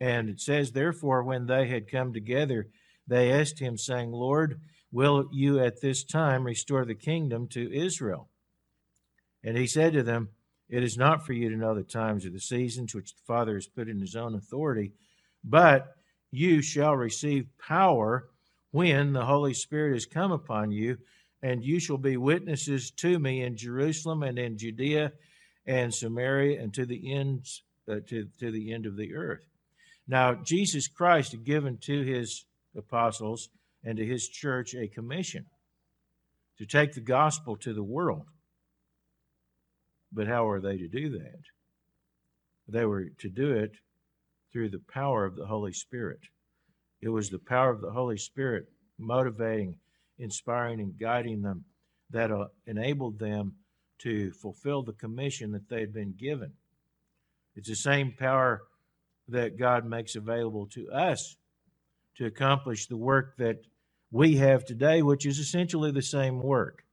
And 0.00 0.28
it 0.28 0.40
says, 0.40 0.72
Therefore, 0.72 1.22
when 1.22 1.46
they 1.46 1.68
had 1.68 1.90
come 1.90 2.12
together, 2.12 2.66
they 3.06 3.30
asked 3.30 3.60
him, 3.60 3.78
saying, 3.78 4.10
Lord, 4.10 4.60
will 4.90 5.28
you 5.32 5.60
at 5.60 5.80
this 5.80 6.02
time 6.02 6.44
restore 6.44 6.84
the 6.84 6.94
kingdom 6.94 7.46
to 7.48 7.72
Israel? 7.72 8.28
And 9.44 9.56
he 9.56 9.66
said 9.66 9.92
to 9.92 10.02
them, 10.02 10.30
It 10.68 10.82
is 10.82 10.96
not 10.96 11.26
for 11.26 11.32
you 11.32 11.50
to 11.50 11.56
know 11.56 11.74
the 11.74 11.82
times 11.82 12.24
or 12.24 12.30
the 12.30 12.40
seasons 12.40 12.94
which 12.94 13.14
the 13.14 13.22
Father 13.26 13.54
has 13.54 13.66
put 13.66 13.88
in 13.88 14.00
his 14.00 14.16
own 14.16 14.34
authority, 14.34 14.92
but 15.42 15.86
you 16.30 16.62
shall 16.62 16.96
receive 16.96 17.46
power 17.58 18.28
when 18.70 19.12
the 19.12 19.24
Holy 19.24 19.54
Spirit 19.54 19.92
has 19.92 20.06
come 20.06 20.32
upon 20.32 20.72
you, 20.72 20.96
and 21.42 21.62
you 21.62 21.78
shall 21.78 21.98
be 21.98 22.16
witnesses 22.16 22.90
to 22.90 23.18
me 23.18 23.42
in 23.42 23.56
Jerusalem 23.56 24.22
and 24.22 24.38
in 24.38 24.58
Judea 24.58 25.12
and 25.66 25.94
Samaria 25.94 26.60
and 26.60 26.72
to 26.74 26.86
the 26.86 27.14
ends 27.14 27.62
uh, 27.88 27.96
to, 28.08 28.26
to 28.40 28.50
the 28.50 28.72
end 28.72 28.86
of 28.86 28.96
the 28.96 29.14
earth. 29.14 29.44
Now, 30.08 30.34
Jesus 30.34 30.88
Christ 30.88 31.32
had 31.32 31.44
given 31.44 31.78
to 31.82 32.02
his 32.02 32.46
apostles 32.76 33.48
and 33.84 33.96
to 33.98 34.04
his 34.04 34.28
church 34.28 34.74
a 34.74 34.88
commission 34.88 35.46
to 36.58 36.66
take 36.66 36.92
the 36.92 37.00
gospel 37.00 37.56
to 37.56 37.72
the 37.72 37.82
world. 37.82 38.26
But 40.14 40.28
how 40.28 40.48
are 40.48 40.60
they 40.60 40.78
to 40.78 40.88
do 40.88 41.10
that? 41.10 41.42
They 42.68 42.86
were 42.86 43.06
to 43.18 43.28
do 43.28 43.52
it 43.52 43.72
through 44.52 44.70
the 44.70 44.82
power 44.92 45.24
of 45.24 45.36
the 45.36 45.46
Holy 45.46 45.72
Spirit. 45.72 46.20
It 47.02 47.08
was 47.08 47.28
the 47.28 47.40
power 47.40 47.70
of 47.70 47.80
the 47.80 47.90
Holy 47.90 48.16
Spirit 48.16 48.66
motivating, 48.98 49.76
inspiring, 50.18 50.80
and 50.80 50.98
guiding 50.98 51.42
them 51.42 51.64
that 52.10 52.30
uh, 52.30 52.46
enabled 52.66 53.18
them 53.18 53.56
to 53.98 54.30
fulfill 54.32 54.82
the 54.82 54.92
commission 54.92 55.50
that 55.52 55.68
they 55.68 55.80
had 55.80 55.92
been 55.92 56.14
given. 56.16 56.52
It's 57.56 57.68
the 57.68 57.74
same 57.74 58.12
power 58.16 58.62
that 59.28 59.58
God 59.58 59.84
makes 59.84 60.14
available 60.14 60.66
to 60.68 60.90
us 60.90 61.36
to 62.16 62.26
accomplish 62.26 62.86
the 62.86 62.96
work 62.96 63.36
that 63.38 63.62
we 64.12 64.36
have 64.36 64.64
today, 64.64 65.02
which 65.02 65.26
is 65.26 65.38
essentially 65.38 65.90
the 65.90 66.02
same 66.02 66.40
work 66.40 66.84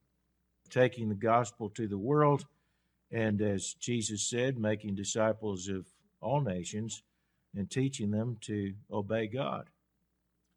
taking 0.72 1.10
the 1.10 1.16
gospel 1.16 1.70
to 1.70 1.88
the 1.88 1.98
world, 1.98 2.46
and 3.12 3.42
as 3.42 3.74
Jesus 3.74 4.30
said, 4.30 4.58
making 4.58 4.96
disciples 4.96 5.68
of 5.68 5.86
all 6.22 6.42
nations 6.42 7.04
and 7.56 7.70
teaching 7.70 8.12
them 8.12 8.38
to 8.42 8.74
obey 8.92 9.28
God. 9.28 9.70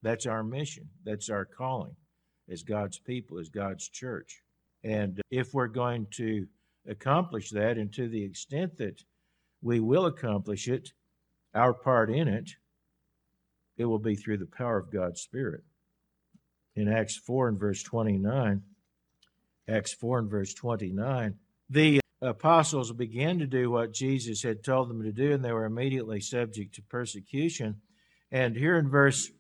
That's 0.02 0.26
our 0.26 0.44
mission. 0.44 0.88
That's 1.04 1.30
our 1.30 1.44
calling 1.44 1.96
as 2.48 2.62
God's 2.62 2.98
people, 2.98 3.38
as 3.38 3.48
God's 3.48 3.88
church. 3.88 4.42
And 4.84 5.20
if 5.30 5.54
we're 5.54 5.66
going 5.66 6.06
to 6.12 6.46
accomplish 6.86 7.50
that, 7.50 7.78
and 7.78 7.92
to 7.94 8.08
the 8.08 8.22
extent 8.22 8.76
that 8.76 9.02
we 9.62 9.80
will 9.80 10.06
accomplish 10.06 10.68
it, 10.68 10.92
our 11.54 11.72
part 11.72 12.10
in 12.10 12.28
it 12.28 12.50
it 13.76 13.86
will 13.86 13.98
be 13.98 14.14
through 14.14 14.38
the 14.38 14.46
power 14.46 14.78
of 14.78 14.92
God's 14.92 15.20
Spirit. 15.20 15.64
In 16.76 16.88
Acts 16.88 17.16
4 17.16 17.48
and 17.48 17.58
verse 17.58 17.82
29, 17.82 18.62
Acts 19.68 19.92
4 19.92 20.20
and 20.20 20.30
verse 20.30 20.54
29, 20.54 21.34
the 21.70 22.00
apostles 22.28 22.92
began 22.92 23.38
to 23.38 23.46
do 23.46 23.70
what 23.70 23.92
Jesus 23.92 24.42
had 24.42 24.64
told 24.64 24.88
them 24.88 25.02
to 25.02 25.12
do, 25.12 25.32
and 25.32 25.44
they 25.44 25.52
were 25.52 25.64
immediately 25.64 26.20
subject 26.20 26.74
to 26.74 26.82
persecution. 26.82 27.80
And 28.32 28.56
here 28.56 28.76
in 28.78 28.88
verse 28.88 29.30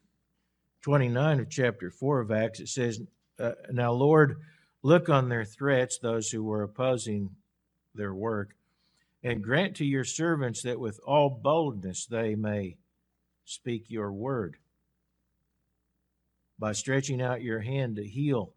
29 0.82 1.40
of 1.40 1.50
chapter 1.50 1.90
4 1.90 2.20
of 2.20 2.30
Acts, 2.30 2.60
it 2.60 2.68
says, 2.68 3.00
uh, 3.38 3.52
Now, 3.72 3.92
Lord, 3.92 4.36
look 4.82 5.08
on 5.08 5.28
their 5.28 5.44
threats, 5.44 5.98
those 5.98 6.30
who 6.30 6.42
were 6.42 6.62
opposing 6.62 7.30
their 7.94 8.14
work, 8.14 8.54
and 9.22 9.42
grant 9.42 9.76
to 9.76 9.84
your 9.84 10.04
servants 10.04 10.62
that 10.62 10.78
with 10.78 11.00
all 11.06 11.30
boldness 11.30 12.06
they 12.06 12.34
may 12.34 12.76
speak 13.44 13.90
your 13.90 14.12
word 14.12 14.56
by 16.58 16.72
stretching 16.72 17.20
out 17.20 17.42
your 17.42 17.60
hand 17.60 17.96
to 17.96 18.06
heal, 18.06 18.53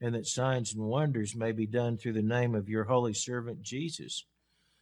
and 0.00 0.14
that 0.14 0.26
signs 0.26 0.74
and 0.74 0.82
wonders 0.82 1.36
may 1.36 1.52
be 1.52 1.66
done 1.66 1.96
through 1.98 2.14
the 2.14 2.22
name 2.22 2.54
of 2.54 2.68
your 2.68 2.84
holy 2.84 3.12
servant 3.12 3.62
Jesus. 3.62 4.24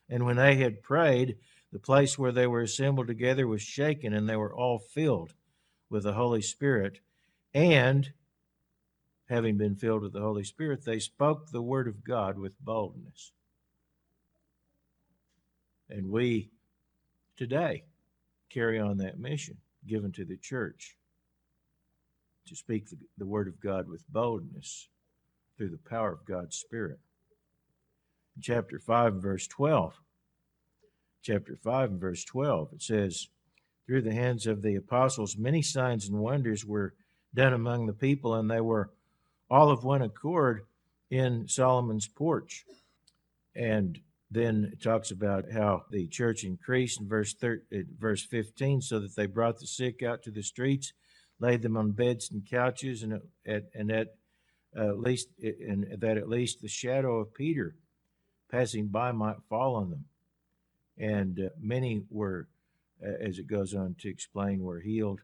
And 0.09 0.25
when 0.25 0.37
they 0.37 0.57
had 0.57 0.83
prayed, 0.83 1.37
the 1.73 1.79
place 1.79 2.19
where 2.19 2.33
they 2.33 2.47
were 2.47 2.63
assembled 2.63 3.09
together 3.09 3.47
was 3.47 3.61
shaken, 3.61 4.15
and 4.15 4.29
they 4.29 4.37
were 4.37 4.55
all 4.55 4.79
filled 4.79 5.35
with 5.91 6.05
the 6.05 6.15
Holy 6.15 6.41
Spirit. 6.41 7.01
And 7.53 8.13
having 9.29 9.59
been 9.59 9.77
filled 9.77 10.03
with 10.03 10.13
the 10.13 10.21
Holy 10.21 10.45
Spirit, 10.45 10.85
they 10.85 10.99
spoke 10.99 11.51
the 11.51 11.63
word 11.63 11.89
of 11.89 12.05
God 12.05 12.39
with 12.39 12.59
boldness. 12.61 13.33
And 15.91 16.11
we 16.11 16.51
today 17.37 17.85
carry 18.51 18.79
on 18.79 18.99
that 18.99 19.19
mission 19.19 19.57
given 19.87 20.13
to 20.13 20.25
the 20.25 20.37
church 20.37 20.97
to 22.47 22.55
speak 22.55 22.89
the, 22.89 22.97
the 23.19 23.27
word 23.27 23.49
of 23.49 23.61
God 23.61 23.89
with 23.89 24.07
boldness 24.09 24.89
through 25.59 25.71
the 25.71 25.91
power 25.91 26.13
of 26.13 26.25
God's 26.25 26.57
Spirit. 26.57 27.01
Chapter 28.41 28.79
5 28.79 29.15
and 29.15 29.23
verse 29.23 29.49
12, 29.49 30.01
chapter 31.23 31.57
5 31.57 31.91
and 31.91 32.01
verse 32.01 32.25
12, 32.25 32.69
it 32.75 32.83
says, 32.83 33.27
Through 33.87 34.03
the 34.03 34.15
hands 34.15 34.47
of 34.47 34.63
the 34.63 34.77
apostles, 34.77 35.37
many 35.37 35.61
signs 35.61 36.09
and 36.09 36.21
wonders 36.21 36.65
were 36.65 36.95
done 37.35 37.53
among 37.53 37.87
the 37.87 37.93
people, 37.93 38.35
and 38.35 38.49
they 38.49 38.61
were 38.61 38.91
all 39.51 39.71
of 39.71 39.83
one 39.83 40.03
accord 40.03 40.63
in 41.11 41.49
Solomon's 41.49 42.07
porch. 42.07 42.65
And 43.57 43.99
then 44.31 44.71
it 44.73 44.81
talks 44.81 45.11
about 45.11 45.51
how 45.53 45.83
the 45.91 46.07
church 46.07 46.45
increased 46.45 47.01
in 47.01 47.09
verse 47.09 47.35
thir- 47.35 47.65
eh, 47.73 47.83
verse 47.99 48.23
15 48.23 48.83
so 48.83 49.01
that 49.01 49.17
they 49.17 49.27
brought 49.27 49.59
the 49.59 49.67
sick 49.67 50.03
out 50.03 50.23
to 50.23 50.31
the 50.31 50.43
streets 50.43 50.93
laid 51.41 51.63
them 51.63 51.77
on 51.77 51.93
beds 51.93 52.31
and 52.31 52.47
couches 52.49 53.03
and 53.03 53.21
at 53.47 53.65
and 53.75 53.91
at 53.91 54.15
uh, 54.77 54.93
least 54.95 55.29
and 55.41 55.87
that 55.99 56.17
at 56.17 56.29
least 56.29 56.61
the 56.61 56.69
shadow 56.69 57.19
of 57.19 57.35
peter 57.35 57.77
passing 58.51 58.87
by 58.87 59.13
might 59.13 59.37
fall 59.49 59.77
on 59.77 59.91
them 59.91 60.05
and 60.99 61.41
uh, 61.41 61.49
many 61.61 62.03
were 62.11 62.49
uh, 63.03 63.13
as 63.21 63.39
it 63.39 63.47
goes 63.47 63.75
on 63.75 63.95
to 63.99 64.09
explain 64.09 64.63
were 64.63 64.81
healed 64.81 65.21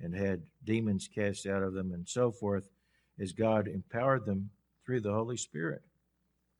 and 0.00 0.14
had 0.14 0.42
demons 0.64 1.08
cast 1.12 1.46
out 1.46 1.62
of 1.62 1.72
them 1.72 1.92
and 1.92 2.08
so 2.08 2.30
forth 2.30 2.68
as 3.20 3.32
god 3.32 3.66
empowered 3.66 4.24
them 4.26 4.50
through 4.84 5.00
the 5.00 5.12
holy 5.12 5.36
spirit 5.36 5.82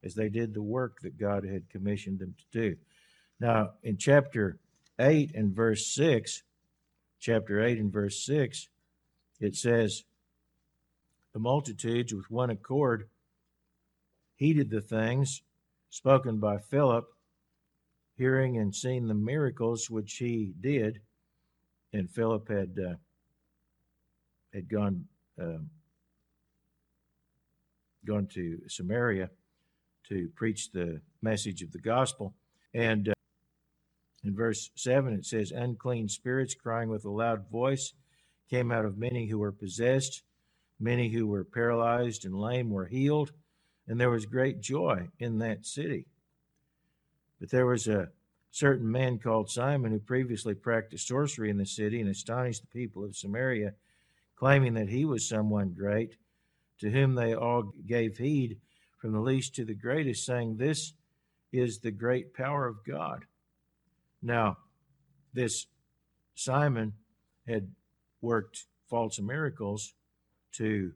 as 0.07 0.15
they 0.15 0.29
did 0.29 0.55
the 0.55 0.63
work 0.63 1.01
that 1.03 1.19
God 1.19 1.45
had 1.45 1.69
commissioned 1.69 2.21
them 2.21 2.35
to 2.39 2.59
do. 2.59 2.77
Now, 3.41 3.71
in 3.83 3.97
chapter 3.99 4.59
8 5.01 5.35
and 5.35 5.55
verse 5.55 5.93
6, 5.95 6.43
chapter 7.19 7.63
8 7.63 7.79
and 7.79 7.93
verse 7.93 8.25
6, 8.25 8.69
it 9.41 9.57
says, 9.57 10.05
The 11.37 11.41
multitudes 11.41 12.15
with 12.15 12.31
one 12.31 12.49
accord 12.49 13.11
heeded 14.37 14.71
the 14.71 14.81
things 14.81 15.43
spoken 15.91 16.39
by 16.39 16.57
Philip, 16.57 17.05
hearing 18.17 18.57
and 18.57 18.75
seeing 18.75 19.07
the 19.07 19.13
miracles 19.13 19.91
which 19.91 20.15
he 20.15 20.55
did. 20.59 21.03
And 21.93 22.09
Philip 22.09 22.49
had 22.49 22.79
uh, 22.83 22.95
had 24.55 24.71
gone 24.71 25.09
uh, 25.39 25.59
gone 28.07 28.29
to 28.29 28.63
Samaria 28.69 29.29
to 30.09 30.31
preach 30.37 30.73
the 30.73 31.03
message 31.21 31.61
of 31.61 31.71
the 31.71 31.81
gospel. 31.81 32.33
And 32.73 33.11
uh, 33.11 33.15
in 34.25 34.35
verse 34.35 34.71
7, 34.75 35.13
it 35.13 35.27
says, 35.27 35.53
Unclean 35.53 36.09
spirits 36.09 36.55
crying 36.55 36.89
with 36.89 37.05
a 37.05 37.11
loud 37.11 37.51
voice 37.51 37.93
came 38.49 38.73
out 38.73 38.87
of 38.87 38.97
many 38.97 39.29
who 39.29 39.39
were 39.39 39.53
possessed. 39.53 40.23
Many 40.79 41.09
who 41.09 41.27
were 41.27 41.45
paralyzed 41.45 42.25
and 42.25 42.39
lame 42.39 42.71
were 42.71 42.87
healed, 42.87 43.33
and 43.87 44.01
there 44.01 44.11
was 44.11 44.27
great 44.27 44.61
joy 44.61 45.09
in 45.19 45.39
that 45.39 45.65
city. 45.65 46.07
But 47.41 47.51
there 47.51 47.67
was 47.67 47.89
a 47.89 48.11
certain 48.51 48.91
man 48.91 49.19
called 49.19 49.51
Simon 49.51 49.93
who 49.93 49.99
previously 49.99 50.55
practiced 50.55 51.09
sorcery 51.09 51.51
in 51.51 51.59
the 51.59 51.67
city 51.67 52.01
and 52.01 52.09
astonished 52.09 52.63
the 52.63 52.79
people 52.79 53.05
of 53.05 53.17
Samaria, 53.17 53.75
claiming 54.35 54.75
that 54.75 54.89
he 54.89 55.05
was 55.05 55.29
someone 55.29 55.75
great, 55.77 56.17
to 56.79 56.91
whom 56.91 57.15
they 57.15 57.35
all 57.35 57.73
gave 57.87 58.19
heed 58.19 58.59
from 58.99 59.13
the 59.13 59.21
least 59.21 59.55
to 59.55 59.65
the 59.65 59.75
greatest, 59.75 60.27
saying, 60.27 60.57
This 60.57 60.93
is 61.53 61.79
the 61.79 61.91
great 61.91 62.35
power 62.35 62.67
of 62.67 62.85
God. 62.85 63.25
Now, 64.23 64.59
this 65.33 65.67
Simon 66.35 66.95
had 67.47 67.71
worked 68.21 68.65
false 68.89 69.21
miracles 69.21 69.95
to, 70.57 70.93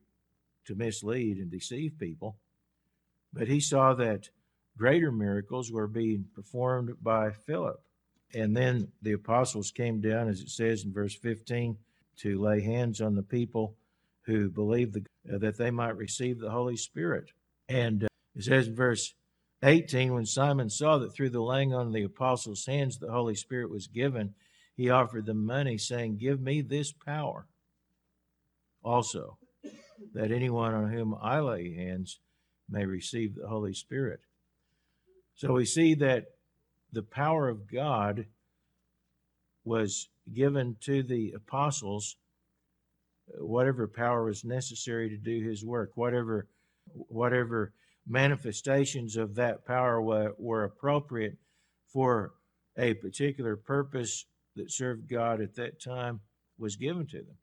to 0.67 0.75
mislead 0.75 1.39
and 1.39 1.51
deceive 1.51 1.99
people, 1.99 2.37
but 3.33 3.49
he 3.49 3.61
saw 3.61 3.95
that 3.95 4.29
greater 4.77 5.13
miracles 5.13 5.71
were 5.71 5.87
being 5.87 6.25
performed 6.35 6.95
by 7.03 7.31
Philip. 7.31 7.81
And 8.33 8.57
then 8.57 8.89
the 9.03 9.13
apostles 9.13 9.71
came 9.71 10.01
down, 10.01 10.29
as 10.29 10.41
it 10.41 10.51
says 10.51 10.85
in 10.85 10.93
verse 10.93 11.15
15, 11.15 11.77
to 12.19 12.41
lay 12.41 12.61
hands 12.61 13.01
on 13.01 13.15
the 13.15 13.23
people 13.23 13.75
who 14.23 14.49
believed 14.49 14.95
the, 14.95 15.35
uh, 15.35 15.39
that 15.39 15.59
they 15.59 15.71
might 15.71 15.97
receive 15.97 16.39
the 16.39 16.51
Holy 16.51 16.77
Spirit. 16.77 17.33
And 17.69 18.05
uh, 18.05 18.09
it 18.37 18.45
says 18.45 18.69
in 18.69 18.77
verse 18.77 19.15
18 19.63 20.15
when 20.15 20.27
Simon 20.27 20.71
saw 20.71 20.99
that 20.99 21.15
through 21.15 21.31
the 21.31 21.43
laying 21.43 21.75
on 21.75 21.89
of 21.89 21.93
the 21.93 22.05
apostles' 22.05 22.67
hands 22.67 22.99
the 22.99 23.11
Holy 23.11 23.35
Spirit 23.35 23.71
was 23.71 23.87
given, 23.87 24.35
he 24.77 24.89
offered 24.89 25.27
them 25.27 25.45
money, 25.45 25.77
saying, 25.77 26.17
Give 26.17 26.41
me 26.41 26.63
this 26.63 26.93
power 26.93 27.47
also, 28.83 29.37
that 30.15 30.33
anyone 30.33 30.75
on 30.75 30.91
whom 30.91 31.15
I 31.21 31.41
lay 31.41 31.75
hands 31.75 32.19
may 32.69 32.85
receive 32.85 33.35
the 33.35 33.49
Holy 33.49 33.75
Spirit. 33.75 34.21
So 35.35 35.53
we 35.53 35.65
see 35.65 35.95
that 35.95 36.27
the 36.93 37.03
power 37.03 37.49
of 37.49 37.71
God 37.71 38.27
was 39.65 40.09
given 40.33 40.77
to 40.83 41.03
the 41.03 41.33
apostles, 41.33 42.17
whatever 43.39 43.87
power 43.87 44.25
was 44.25 44.45
necessary 44.45 45.09
to 45.11 45.17
do 45.17 45.43
his 45.43 45.65
work, 45.65 45.93
whatever 45.95 46.49
whatever 46.93 47.73
manifestations 48.07 49.17
of 49.17 49.37
that 49.37 49.65
power 49.65 50.01
were, 50.03 50.35
were 50.39 50.65
appropriate 50.65 51.37
for 51.93 52.33
a 52.77 52.95
particular 52.95 53.57
purpose 53.57 54.27
that 54.57 54.73
served 54.73 55.09
God 55.09 55.41
at 55.41 55.55
that 55.57 55.81
time 55.81 56.21
was 56.59 56.77
given 56.77 57.07
to 57.07 57.19
them. 57.19 57.37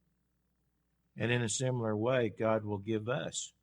And 1.18 1.32
in 1.32 1.42
a 1.42 1.50
similar 1.50 1.96
way, 1.96 2.32
God 2.38 2.64
will 2.64 2.78
give 2.78 3.10
us 3.10 3.54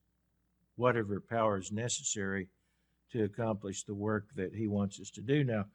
whatever 0.76 1.20
power 1.20 1.59
is 1.59 1.70
necessary 1.70 2.48
to 3.12 3.22
accomplish 3.22 3.84
the 3.84 3.94
work 3.94 4.26
that 4.34 4.55
He 4.55 4.66
wants 4.66 5.00
us 5.00 5.11
to 5.11 5.20
do. 5.20 5.44
Now, 5.44 5.66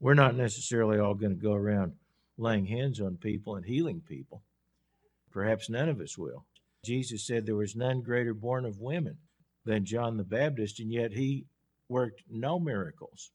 we're 0.00 0.14
not 0.14 0.36
necessarily 0.36 0.98
all 0.98 1.14
going 1.14 1.36
to 1.36 1.42
go 1.42 1.54
around 1.54 1.94
laying 2.36 2.66
hands 2.66 3.00
on 3.00 3.16
people 3.16 3.56
and 3.56 3.64
healing 3.64 4.00
people. 4.06 4.42
Perhaps 5.30 5.68
none 5.68 5.88
of 5.88 6.00
us 6.00 6.16
will. 6.16 6.44
Jesus 6.84 7.26
said 7.26 7.46
there 7.46 7.56
was 7.56 7.74
none 7.74 8.02
greater 8.02 8.34
born 8.34 8.64
of 8.64 8.78
women 8.78 9.16
than 9.64 9.84
John 9.84 10.16
the 10.16 10.24
Baptist, 10.24 10.78
and 10.78 10.92
yet 10.92 11.12
he 11.12 11.46
worked 11.88 12.22
no 12.30 12.60
miracles. 12.60 13.30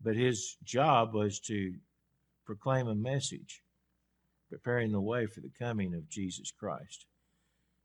But 0.00 0.16
his 0.16 0.56
job 0.62 1.12
was 1.12 1.40
to 1.40 1.74
proclaim 2.44 2.86
a 2.86 2.94
message, 2.94 3.62
preparing 4.48 4.92
the 4.92 5.00
way 5.00 5.26
for 5.26 5.40
the 5.40 5.52
coming 5.58 5.94
of 5.94 6.08
Jesus 6.08 6.50
Christ. 6.50 7.06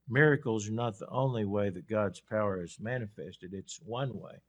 Miracles 0.07 0.67
are 0.67 0.73
not 0.73 0.99
the 0.99 1.09
only 1.09 1.45
way 1.45 1.69
that 1.69 1.89
God's 1.89 2.19
power 2.19 2.61
is 2.63 2.77
manifested, 2.79 3.53
it's 3.53 3.79
one 3.85 4.19
way, 4.19 4.41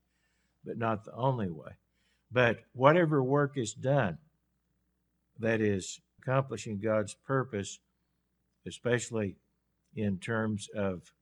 but 0.65 0.77
not 0.77 1.05
the 1.05 1.13
only 1.13 1.49
way. 1.49 1.71
But 2.31 2.59
whatever 2.73 3.23
work 3.23 3.57
is 3.57 3.73
done 3.73 4.17
that 5.39 5.61
is 5.61 5.99
accomplishing 6.21 6.79
God's 6.79 7.13
purpose, 7.13 7.79
especially 8.67 9.37
in 9.95 10.17
terms 10.17 10.67
of 10.75 11.13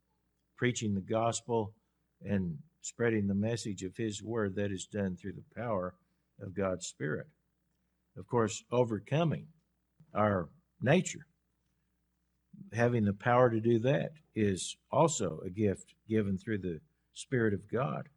preaching 0.55 0.95
the 0.95 1.01
gospel 1.01 1.73
and 2.25 2.57
spreading 2.81 3.27
the 3.27 3.35
message 3.35 3.83
of 3.83 3.97
His 3.97 4.23
word 4.23 4.55
that 4.55 4.71
is 4.71 4.85
done 4.85 5.15
through 5.15 5.33
the 5.33 5.61
power 5.61 5.93
of 6.41 6.55
God's 6.55 6.87
Spirit. 6.87 7.27
Of 8.17 8.27
course, 8.27 8.63
overcoming 8.71 9.47
our 10.13 10.49
nature, 10.83 11.25
having 12.73 13.05
the 13.05 13.13
power 13.13 13.49
to 13.49 13.59
do 13.59 13.79
that 13.79 14.11
is 14.35 14.75
also 14.91 15.41
a 15.45 15.49
gift 15.49 15.93
given 16.07 16.37
through 16.37 16.57
the 16.59 16.79
Spirit 17.13 17.53
of 17.53 17.71
God. 17.71 18.09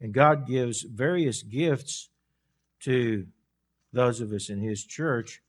And 0.00 0.14
God 0.14 0.46
gives 0.46 0.82
various 0.82 1.42
gifts 1.42 2.08
to 2.80 3.26
those 3.92 4.20
of 4.20 4.32
us 4.32 4.48
in 4.48 4.60
His 4.60 4.84
church, 4.84 5.42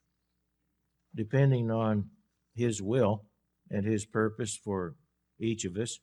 depending 1.16 1.72
on 1.72 2.10
His 2.54 2.82
will 2.82 3.24
and 3.70 3.86
His 3.86 4.06
purpose 4.06 4.56
for 4.56 4.96
each 5.40 5.64
of 5.66 5.78
us. 5.78 6.00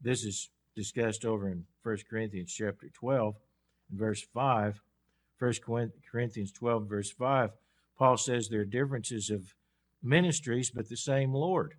This 0.00 0.24
is 0.24 0.50
discussed 0.74 1.24
over 1.24 1.48
in 1.48 1.64
1 1.82 1.98
Corinthians 2.10 2.52
chapter 2.52 2.88
12, 2.92 3.36
verse 3.90 4.22
5. 4.34 4.80
1 5.38 5.52
Corinthians 6.10 6.50
12, 6.52 6.88
verse 6.88 7.10
5, 7.10 7.50
Paul 7.98 8.16
says 8.16 8.48
there 8.48 8.62
are 8.62 8.64
differences 8.64 9.28
of 9.28 9.54
ministries, 10.02 10.70
but 10.70 10.88
the 10.88 10.96
same 10.96 11.32
Lord. 11.32 11.74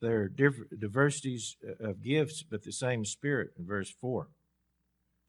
There 0.00 0.22
are 0.22 0.28
diversities 0.28 1.56
of 1.80 2.02
gifts, 2.02 2.42
but 2.42 2.62
the 2.62 2.72
same 2.72 3.04
Spirit 3.04 3.50
in 3.58 3.66
verse 3.66 3.90
4. 3.90 4.28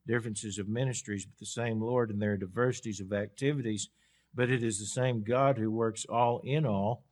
Differences 0.06 0.58
of 0.58 0.68
ministries, 0.68 1.26
but 1.26 1.38
the 1.40 1.46
same 1.46 1.82
Lord, 1.82 2.10
and 2.10 2.22
there 2.22 2.34
are 2.34 2.38
diversities 2.38 3.00
of 3.00 3.14
activities, 3.14 3.90
but 4.36 4.50
it 4.50 4.64
is 4.64 4.80
the 4.80 4.86
same 4.86 5.24
God 5.24 5.58
who 5.58 5.72
works 5.72 6.06
all 6.10 6.42
in 6.44 6.66
all. 6.66 7.04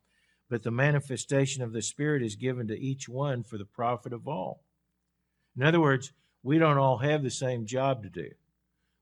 But 0.49 0.63
the 0.63 0.71
manifestation 0.71 1.63
of 1.63 1.73
the 1.73 1.81
Spirit 1.81 2.21
is 2.21 2.35
given 2.35 2.67
to 2.67 2.79
each 2.79 3.09
one 3.09 3.43
for 3.43 3.57
the 3.57 3.65
profit 3.65 4.13
of 4.13 4.27
all. 4.27 4.61
In 5.57 5.63
other 5.63 5.79
words, 5.79 6.11
we 6.43 6.59
don't 6.59 6.77
all 6.77 6.99
have 6.99 7.23
the 7.23 7.31
same 7.31 7.65
job 7.65 8.03
to 8.03 8.09
do. 8.09 8.29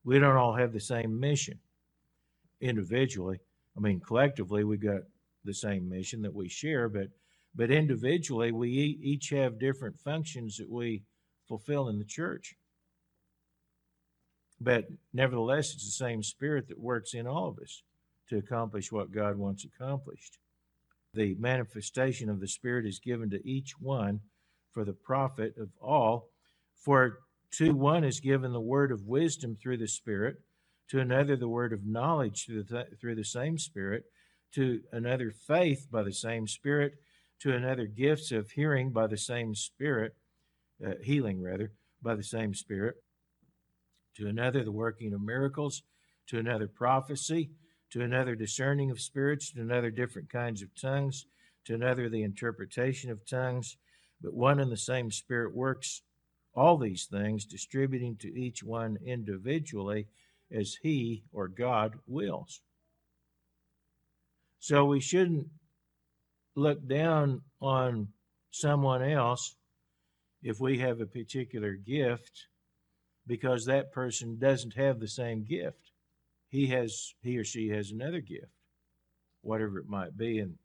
We 0.05 0.19
don't 0.19 0.37
all 0.37 0.55
have 0.55 0.73
the 0.73 0.79
same 0.79 1.19
mission 1.19 1.59
individually. 2.61 3.39
I 3.75 3.81
mean, 3.81 3.99
collectively, 3.99 4.63
we 4.63 4.77
got 4.77 5.01
the 5.43 5.53
same 5.53 5.89
mission 5.89 6.21
that 6.21 6.33
we 6.33 6.49
share, 6.49 6.89
but 6.89 7.09
but 7.55 7.69
individually, 7.69 8.51
we 8.51 8.69
each 8.69 9.29
have 9.29 9.59
different 9.59 9.97
functions 9.99 10.57
that 10.57 10.69
we 10.69 11.03
fulfill 11.47 11.87
in 11.87 11.99
the 11.99 12.05
church. 12.05 12.55
But 14.59 14.87
nevertheless, 15.13 15.73
it's 15.73 15.85
the 15.85 15.91
same 15.91 16.23
Spirit 16.23 16.67
that 16.69 16.79
works 16.79 17.13
in 17.13 17.27
all 17.27 17.49
of 17.49 17.59
us 17.59 17.83
to 18.29 18.37
accomplish 18.37 18.91
what 18.91 19.11
God 19.11 19.37
wants 19.37 19.65
accomplished. 19.65 20.39
The 21.13 21.35
manifestation 21.35 22.29
of 22.29 22.39
the 22.39 22.47
Spirit 22.47 22.85
is 22.87 22.99
given 22.99 23.29
to 23.31 23.47
each 23.47 23.79
one 23.79 24.21
for 24.71 24.83
the 24.83 24.93
profit 24.93 25.55
of 25.57 25.69
all. 25.79 26.29
For 26.75 27.19
to 27.57 27.75
one 27.75 28.03
is 28.03 28.19
given 28.19 28.51
the 28.51 28.59
word 28.59 28.91
of 28.91 29.05
wisdom 29.05 29.55
through 29.55 29.77
the 29.77 29.87
Spirit, 29.87 30.37
to 30.89 30.99
another 30.99 31.35
the 31.35 31.47
word 31.47 31.71
of 31.71 31.85
knowledge 31.85 32.45
through 32.45 32.63
the, 32.63 32.87
through 32.99 33.15
the 33.15 33.23
same 33.23 33.59
Spirit, 33.59 34.05
to 34.53 34.81
another 34.91 35.31
faith 35.31 35.87
by 35.91 36.03
the 36.03 36.13
same 36.13 36.47
Spirit, 36.47 36.93
to 37.39 37.53
another 37.53 37.85
gifts 37.85 38.31
of 38.31 38.51
hearing 38.51 38.91
by 38.91 39.07
the 39.07 39.17
same 39.17 39.55
Spirit, 39.55 40.13
uh, 40.85 40.93
healing 41.01 41.41
rather, 41.41 41.71
by 42.01 42.15
the 42.15 42.23
same 42.23 42.53
Spirit, 42.53 42.95
to 44.15 44.27
another 44.27 44.63
the 44.63 44.71
working 44.71 45.13
of 45.13 45.21
miracles, 45.21 45.83
to 46.27 46.39
another 46.39 46.67
prophecy, 46.67 47.51
to 47.91 48.01
another 48.01 48.35
discerning 48.35 48.91
of 48.91 49.01
spirits, 49.01 49.51
to 49.51 49.61
another 49.61 49.91
different 49.91 50.29
kinds 50.29 50.61
of 50.61 50.69
tongues, 50.79 51.25
to 51.65 51.73
another 51.73 52.09
the 52.09 52.23
interpretation 52.23 53.11
of 53.11 53.25
tongues. 53.25 53.77
But 54.21 54.33
one 54.33 54.59
and 54.59 54.71
the 54.71 54.77
same 54.77 55.11
Spirit 55.11 55.55
works 55.55 56.01
all 56.55 56.77
these 56.77 57.05
things, 57.05 57.45
distributing 57.45 58.15
to 58.17 58.39
each 58.39 58.63
one 58.63 58.97
individually 59.05 60.07
as 60.51 60.77
He 60.81 61.23
or 61.31 61.47
God 61.47 61.95
wills. 62.07 62.61
So 64.63 64.85
we 64.85 65.01
shouldn't 65.01 65.47
look 66.55 66.87
down 66.87 67.41
on 67.61 68.07
someone 68.49 69.03
else 69.03 69.57
if 70.41 70.61
we 70.61 70.79
have 70.79 71.01
a 71.01 71.05
particular 71.05 71.73
gift 71.73 72.47
because 73.27 73.65
that 73.65 73.91
person 73.91 74.37
doesn't 74.39 74.75
have 74.77 75.01
the 75.01 75.09
same 75.09 75.43
gift. 75.43 75.91
He 76.47 76.67
has 76.67 77.13
he 77.21 77.37
or 77.37 77.43
she 77.43 77.71
has 77.71 77.91
another 77.91 78.21
gift, 78.21 78.53
whatever 79.41 79.79
it 79.79 79.89
might 79.89 80.15
be 80.15 80.39
and 80.39 80.55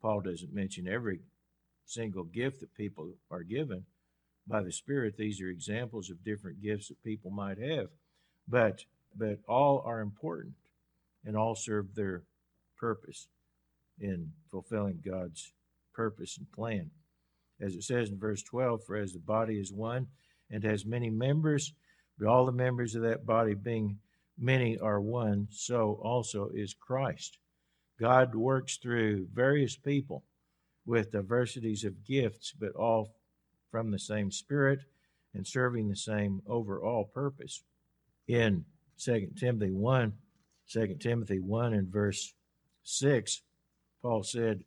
Paul 0.00 0.22
doesn't 0.22 0.54
mention 0.54 0.88
every 0.88 1.20
single 1.84 2.24
gift 2.24 2.60
that 2.60 2.74
people 2.74 3.12
are 3.30 3.42
given 3.42 3.84
by 4.46 4.62
the 4.62 4.72
spirit 4.72 5.18
these 5.18 5.42
are 5.42 5.48
examples 5.48 6.08
of 6.08 6.24
different 6.24 6.62
gifts 6.62 6.88
that 6.88 7.04
people 7.04 7.30
might 7.30 7.58
have 7.58 7.88
but 8.48 8.86
but 9.14 9.40
all 9.46 9.82
are 9.84 10.00
important 10.00 10.54
and 11.26 11.36
all 11.36 11.54
serve 11.54 11.94
their 11.94 12.22
purpose 12.82 13.28
in 14.00 14.32
fulfilling 14.50 15.00
God's 15.06 15.52
purpose 15.94 16.36
and 16.36 16.50
plan. 16.50 16.90
As 17.60 17.76
it 17.76 17.84
says 17.84 18.10
in 18.10 18.18
verse 18.18 18.42
12, 18.42 18.82
for 18.84 18.96
as 18.96 19.12
the 19.12 19.20
body 19.20 19.60
is 19.60 19.72
one 19.72 20.08
and 20.50 20.64
has 20.64 20.84
many 20.84 21.08
members, 21.08 21.72
but 22.18 22.26
all 22.26 22.44
the 22.44 22.50
members 22.50 22.96
of 22.96 23.02
that 23.02 23.24
body 23.24 23.54
being 23.54 23.98
many 24.36 24.76
are 24.78 25.00
one, 25.00 25.46
so 25.52 26.00
also 26.02 26.50
is 26.52 26.74
Christ. 26.74 27.38
God 28.00 28.34
works 28.34 28.78
through 28.78 29.28
various 29.32 29.76
people 29.76 30.24
with 30.84 31.12
diversities 31.12 31.84
of 31.84 32.04
gifts, 32.04 32.52
but 32.58 32.72
all 32.72 33.14
from 33.70 33.92
the 33.92 33.98
same 33.98 34.32
Spirit 34.32 34.80
and 35.34 35.46
serving 35.46 35.88
the 35.88 35.94
same 35.94 36.42
overall 36.48 37.04
purpose. 37.04 37.62
In 38.26 38.64
2 38.98 39.28
Timothy 39.38 39.70
1, 39.70 40.12
2 40.68 40.96
Timothy 40.98 41.38
1 41.38 41.74
and 41.74 41.88
verse 41.88 42.34
6, 42.82 43.42
Paul 44.02 44.22
said, 44.22 44.64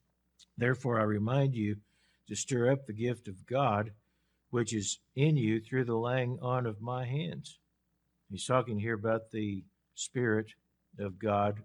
Therefore 0.57 0.99
I 0.99 1.03
remind 1.03 1.55
you 1.55 1.78
to 2.28 2.36
stir 2.36 2.72
up 2.72 2.86
the 2.86 2.93
gift 2.93 3.28
of 3.28 3.45
God 3.45 3.91
which 4.55 4.74
is 4.74 4.99
in 5.18 5.36
you 5.36 5.59
through 5.59 5.84
the 5.84 5.97
laying 5.97 6.39
on 6.41 6.66
of 6.66 6.82
my 6.82 7.05
hands. 7.05 7.57
He's 8.32 8.45
talking 8.45 8.80
here 8.80 8.93
about 8.93 9.32
the 9.32 9.66
Spirit 9.95 10.53
of 10.97 11.20
God, 11.20 11.61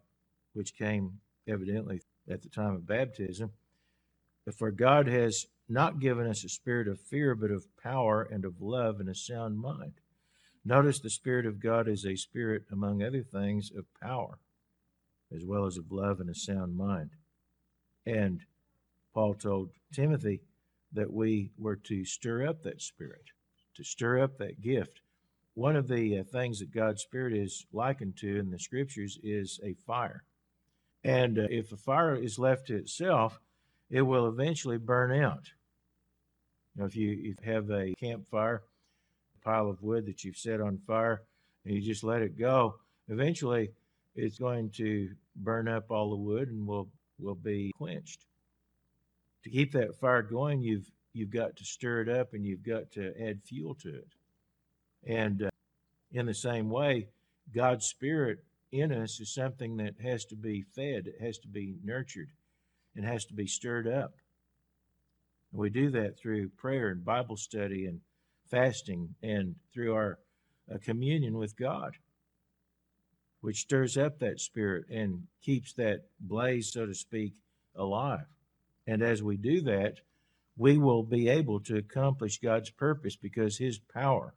which 0.55 0.77
came 0.77 1.21
evidently 1.47 2.03
at 2.29 2.43
the 2.43 2.49
time 2.49 2.75
of 2.75 2.89
baptism. 2.89 3.53
For 4.57 4.73
God 4.73 5.07
has 5.07 5.47
not 5.69 6.01
given 6.01 6.27
us 6.27 6.43
a 6.43 6.49
spirit 6.49 6.89
of 6.89 7.01
fear, 7.01 7.37
but 7.37 7.53
of 7.53 7.65
power 7.81 8.23
and 8.23 8.45
of 8.45 8.61
love 8.61 8.99
and 8.99 9.09
a 9.09 9.15
sound 9.15 9.61
mind. 9.61 9.93
Notice 10.65 10.99
the 10.99 11.11
Spirit 11.11 11.47
of 11.47 11.61
God 11.61 11.87
is 11.87 12.05
a 12.05 12.17
spirit, 12.17 12.65
among 12.73 13.05
other 13.05 13.23
things, 13.23 13.71
of 13.71 13.85
power 14.03 14.39
as 15.35 15.45
well 15.45 15.67
as 15.67 15.77
of 15.77 15.93
love 15.93 16.21
and 16.21 16.31
a 16.31 16.35
sound 16.35 16.77
mind. 16.77 17.11
And 18.07 18.41
Paul 19.15 19.35
told 19.35 19.71
Timothy 19.93 20.41
that 20.93 21.13
we 21.13 21.51
were 21.59 21.77
to 21.77 22.05
stir 22.05 22.47
up 22.47 22.63
that 22.63 22.81
spirit, 22.81 23.25
to 23.77 23.85
stir 23.85 24.23
up 24.23 24.39
that 24.39 24.61
gift. 24.61 25.01
One 25.55 25.77
of 25.77 25.89
the 25.89 26.19
uh, 26.19 26.25
things 26.25 26.61
that 26.61 26.73
God's 26.73 27.03
Spirit 27.03 27.35
is 27.35 27.67
likened 27.73 28.17
to 28.19 28.39
in 28.39 28.51
the 28.51 28.59
scriptures 28.59 29.19
is 29.23 29.61
a 29.65 29.75
fire. 29.87 30.25
And 31.05 31.39
uh, 31.39 31.47
if 31.51 31.73
a 31.73 31.77
fire 31.77 32.15
is 32.15 32.39
left 32.39 32.69
to 32.69 32.77
itself, 32.77 33.41
it 33.91 34.03
will 34.03 34.29
eventually 34.29 34.79
burn 34.79 35.13
out. 35.13 35.51
Now, 36.77 36.85
if 36.85 36.97
you, 36.97 37.11
if 37.11 37.45
you 37.45 37.53
have 37.53 37.71
a 37.71 37.95
campfire, 37.99 38.63
a 39.37 39.45
pile 39.45 39.69
of 39.69 39.83
wood 39.83 40.07
that 40.07 40.25
you've 40.25 40.37
set 40.37 40.61
on 40.61 40.79
fire, 40.87 41.23
and 41.65 41.75
you 41.75 41.81
just 41.81 42.05
let 42.05 42.23
it 42.23 42.39
go, 42.39 42.77
eventually 43.09 43.71
it's 44.15 44.39
going 44.39 44.71
to 44.71 45.11
burn 45.37 45.69
up 45.69 45.91
all 45.91 46.11
the 46.11 46.17
wood 46.17 46.49
and 46.49 46.67
will 46.67 46.89
will 47.19 47.35
be 47.35 47.73
quenched. 47.77 48.25
To 49.45 49.51
keep 49.51 49.73
that 49.73 49.99
fire 49.99 50.23
going, 50.23 50.63
you've 50.63 50.91
you've 51.13 51.31
got 51.31 51.57
to 51.57 51.65
stir 51.65 52.03
it 52.03 52.09
up 52.09 52.35
and 52.35 52.45
you've 52.45 52.63
got 52.63 52.91
to 52.93 53.13
add 53.21 53.43
fuel 53.43 53.75
to 53.77 53.89
it. 53.89 54.09
And 55.07 55.43
uh, 55.43 55.51
in 56.13 56.27
the 56.27 56.35
same 56.35 56.69
way, 56.71 57.09
God's 57.55 57.87
Spirit 57.87 58.39
in 58.73 58.93
us 58.93 59.19
is 59.21 59.35
something 59.35 59.77
that 59.79 59.95
has 60.03 60.25
to 60.27 60.37
be 60.37 60.63
fed, 60.63 61.07
it 61.07 61.21
has 61.21 61.39
to 61.39 61.49
be 61.49 61.77
nurtured, 61.83 62.31
and 62.95 63.05
has 63.05 63.25
to 63.27 63.35
be 63.35 63.47
stirred 63.47 63.89
up. 63.89 64.15
And 65.53 65.61
we 65.61 65.71
do 65.71 65.91
that 65.91 66.19
through 66.19 66.51
prayer 66.51 66.91
and 66.91 67.05
Bible 67.05 67.37
study 67.37 67.87
and 67.87 68.01
fasting 68.49 69.15
and 69.23 69.57
through 69.73 69.95
our 69.95 70.19
uh, 70.73 70.79
communion 70.79 71.39
with 71.39 71.57
God 71.57 71.97
which 73.41 73.61
stirs 73.61 73.97
up 73.97 74.19
that 74.19 74.41
spirit 74.41 74.85
and 74.91 75.23
keeps 75.43 75.73
that 75.75 76.05
blaze, 76.21 76.73
so 76.73 76.87
to 76.87 76.95
speak, 76.95 77.33
alive. 77.75 78.27
And 78.87 79.03
as 79.03 79.23
we 79.23 79.37
do 79.37 79.61
that, 79.63 80.01
we 80.57 80.77
will 80.77 81.03
be 81.03 81.29
able 81.29 81.61
to 81.61 81.77
accomplish 81.77 82.41
God's 82.41 82.71
purpose 82.71 83.17
because 83.17 83.57
His 83.57 83.79
power 83.79 84.35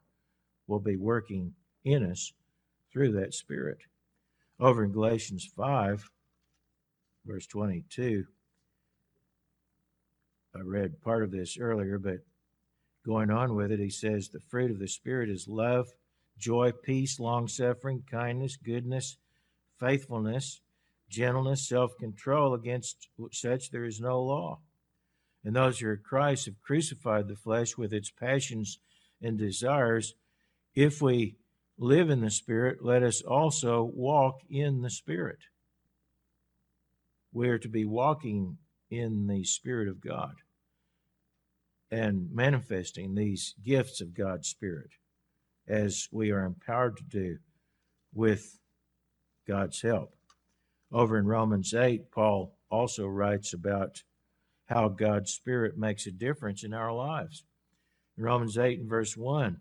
will 0.68 0.80
be 0.80 0.96
working 0.96 1.54
in 1.84 2.10
us 2.10 2.32
through 2.92 3.12
that 3.14 3.34
Spirit. 3.34 3.80
Over 4.60 4.86
in 4.86 4.92
Galatians 4.92 5.50
5, 5.58 6.10
verse 7.26 7.48
22, 7.48 8.26
I 10.56 10.60
read 10.60 11.02
part 11.02 11.24
of 11.24 11.32
this 11.32 11.58
earlier, 11.58 11.98
but 11.98 12.20
going 13.06 13.32
on 13.32 13.56
with 13.56 13.72
it, 13.72 13.80
he 13.80 13.90
says, 13.90 14.30
The 14.30 14.40
fruit 14.40 14.72
of 14.72 14.80
the 14.80 14.88
Spirit 14.88 15.30
is 15.30 15.48
love 15.48 15.88
joy, 16.38 16.72
peace, 16.72 17.20
long 17.20 17.48
suffering, 17.48 18.04
kindness, 18.10 18.58
goodness, 18.58 19.18
faithfulness, 19.80 20.62
gentleness, 21.10 21.68
self 21.68 21.98
control. 21.98 22.54
Against 22.54 23.10
such 23.32 23.72
there 23.72 23.86
is 23.86 24.00
no 24.00 24.22
law. 24.22 24.60
And 25.44 25.56
those 25.56 25.80
who 25.80 25.88
are 25.90 25.98
Christ 25.98 26.46
have 26.46 26.62
crucified 26.62 27.28
the 27.28 27.36
flesh 27.36 27.78
with 27.78 27.94
its 27.94 28.10
passions 28.10 28.80
and 29.22 29.38
desires. 29.38 30.16
If 30.74 31.02
we 31.02 31.36
live 31.78 32.10
in 32.10 32.22
the 32.22 32.32
Spirit, 32.32 32.80
let 32.82 33.04
us 33.04 33.22
also 33.22 33.84
walk 33.84 34.40
in 34.50 34.82
the 34.82 34.90
Spirit. 34.90 35.40
We 37.32 37.50
are 37.50 37.60
to 37.60 37.70
be 37.70 37.84
walking 37.84 38.58
in 38.90 39.28
the 39.28 39.44
Spirit 39.44 39.88
of 39.88 40.00
God 40.00 40.36
and 41.92 42.30
manifesting 42.32 43.16
these 43.16 43.56
gifts 43.64 44.02
of 44.02 44.14
God's 44.14 44.48
Spirit 44.48 44.92
as 45.68 46.08
we 46.12 46.32
are 46.32 46.46
empowered 46.46 46.98
to 46.98 47.04
do 47.04 47.38
with 48.14 48.60
God's 49.48 49.82
help. 49.82 50.16
Over 50.92 51.18
in 51.18 51.26
Romans 51.26 51.74
8, 51.74 52.12
Paul 52.12 52.56
also 52.70 53.08
writes 53.08 53.54
about 53.54 54.04
how 54.66 54.90
God's 54.90 55.32
Spirit 55.32 55.78
makes 55.78 56.06
a 56.06 56.12
difference 56.12 56.64
in 56.64 56.74
our 56.74 56.94
lives. 56.94 57.44
In 58.18 58.24
Romans 58.24 58.58
8 58.58 58.80
and 58.80 58.90
verse 58.90 59.18
1, 59.18 59.58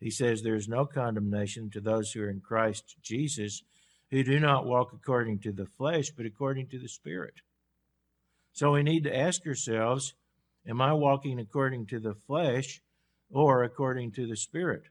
he 0.00 0.10
says, 0.10 0.42
There 0.42 0.54
is 0.54 0.68
no 0.68 0.86
condemnation 0.86 1.70
to 1.70 1.80
those 1.80 2.12
who 2.12 2.22
are 2.22 2.30
in 2.30 2.40
Christ 2.40 2.96
Jesus, 3.02 3.62
who 4.10 4.22
do 4.22 4.40
not 4.40 4.66
walk 4.66 4.92
according 4.92 5.40
to 5.40 5.52
the 5.52 5.66
flesh, 5.66 6.10
but 6.10 6.26
according 6.26 6.68
to 6.68 6.78
the 6.78 6.88
Spirit. 6.88 7.34
So 8.52 8.72
we 8.72 8.82
need 8.82 9.04
to 9.04 9.16
ask 9.16 9.46
ourselves, 9.46 10.14
Am 10.68 10.80
I 10.80 10.92
walking 10.94 11.38
according 11.38 11.86
to 11.86 12.00
the 12.00 12.14
flesh 12.14 12.80
or 13.30 13.62
according 13.62 14.12
to 14.12 14.26
the 14.26 14.36
Spirit? 14.36 14.82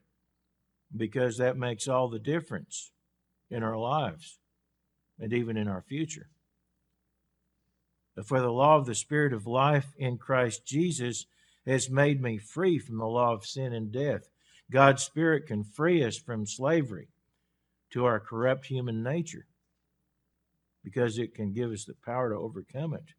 Because 0.94 1.38
that 1.38 1.56
makes 1.56 1.88
all 1.88 2.08
the 2.08 2.18
difference 2.18 2.92
in 3.50 3.62
our 3.62 3.78
lives 3.78 4.38
and 5.18 5.32
even 5.32 5.56
in 5.56 5.68
our 5.68 5.82
future. 5.82 6.28
For 8.24 8.40
the 8.40 8.52
law 8.52 8.76
of 8.76 8.86
the 8.86 8.94
Spirit 8.94 9.32
of 9.32 9.46
life 9.46 9.92
in 9.98 10.16
Christ 10.16 10.64
Jesus 10.64 11.26
has 11.66 11.90
made 11.90 12.22
me 12.22 12.38
free 12.38 12.78
from 12.78 12.98
the 12.98 13.06
law 13.06 13.32
of 13.32 13.44
sin 13.44 13.72
and 13.72 13.92
death. 13.92 14.28
God's 14.70 15.02
Spirit 15.02 15.46
can 15.46 15.64
free 15.64 16.02
us 16.02 16.16
from 16.16 16.46
slavery 16.46 17.08
to 17.90 18.04
our 18.04 18.20
corrupt 18.20 18.66
human 18.66 19.02
nature 19.02 19.46
because 20.82 21.18
it 21.18 21.34
can 21.34 21.52
give 21.52 21.72
us 21.72 21.84
the 21.84 21.94
power 22.04 22.30
to 22.30 22.36
overcome 22.36 22.94
it. 22.94 23.12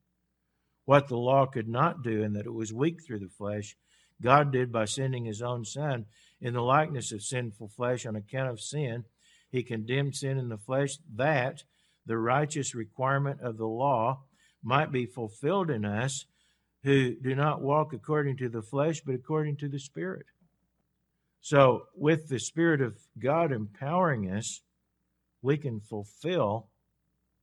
What 0.85 1.10
the 1.10 1.18
law 1.18 1.45
could 1.45 1.68
not 1.68 2.02
do, 2.02 2.23
and 2.23 2.35
that 2.35 2.45
it 2.45 2.53
was 2.53 2.73
weak 2.73 3.03
through 3.06 3.19
the 3.19 3.27
flesh, 3.27 3.76
God 4.22 4.53
did 4.53 4.72
by 4.72 4.85
sending 4.85 5.26
his 5.26 5.41
own 5.41 5.65
Son 5.65 6.06
in 6.42 6.54
the 6.54 6.62
likeness 6.62 7.12
of 7.12 7.24
sinful 7.24 7.70
flesh 7.70 8.06
on 8.06 8.16
account 8.16 8.50
of 8.50 8.62
sin. 8.62 9.06
He 9.50 9.64
condemned 9.64 10.16
sin 10.16 10.38
in 10.38 10.50
the 10.50 10.58
flesh 10.58 10.98
that 11.16 11.64
the 12.06 12.18
righteous 12.18 12.76
requirement 12.76 13.42
of 13.42 13.58
the 13.58 13.68
law 13.68 14.24
might 14.64 14.92
be 14.92 15.06
fulfilled 15.06 15.70
in 15.70 15.86
us 15.86 16.26
who 16.84 17.16
do 17.16 17.36
not 17.36 17.62
walk 17.62 17.94
according 17.94 18.38
to 18.38 18.50
the 18.50 18.62
flesh, 18.62 19.02
but 19.02 19.16
according 19.16 19.58
to 19.58 19.68
the 19.68 19.80
Spirit. 19.80 20.26
So, 21.42 21.84
with 21.96 22.28
the 22.28 22.40
Spirit 22.40 22.82
of 22.82 22.98
God 23.20 23.52
empowering 23.52 24.30
us, 24.30 24.62
we 25.42 25.58
can 25.58 25.80
fulfill 25.80 26.68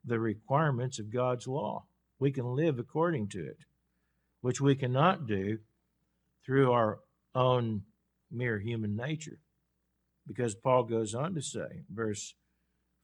the 0.04 0.18
requirements 0.18 0.98
of 0.98 1.12
God's 1.12 1.46
law. 1.46 1.84
We 2.18 2.30
can 2.30 2.54
live 2.54 2.78
according 2.78 3.28
to 3.28 3.46
it, 3.46 3.58
which 4.40 4.60
we 4.60 4.74
cannot 4.74 5.26
do 5.26 5.58
through 6.44 6.72
our 6.72 7.00
own 7.34 7.82
mere 8.34 8.58
human 8.58 8.96
nature. 8.96 9.38
Because 10.26 10.54
Paul 10.54 10.84
goes 10.84 11.14
on 11.14 11.34
to 11.34 11.42
say, 11.42 11.82
verse 11.90 12.34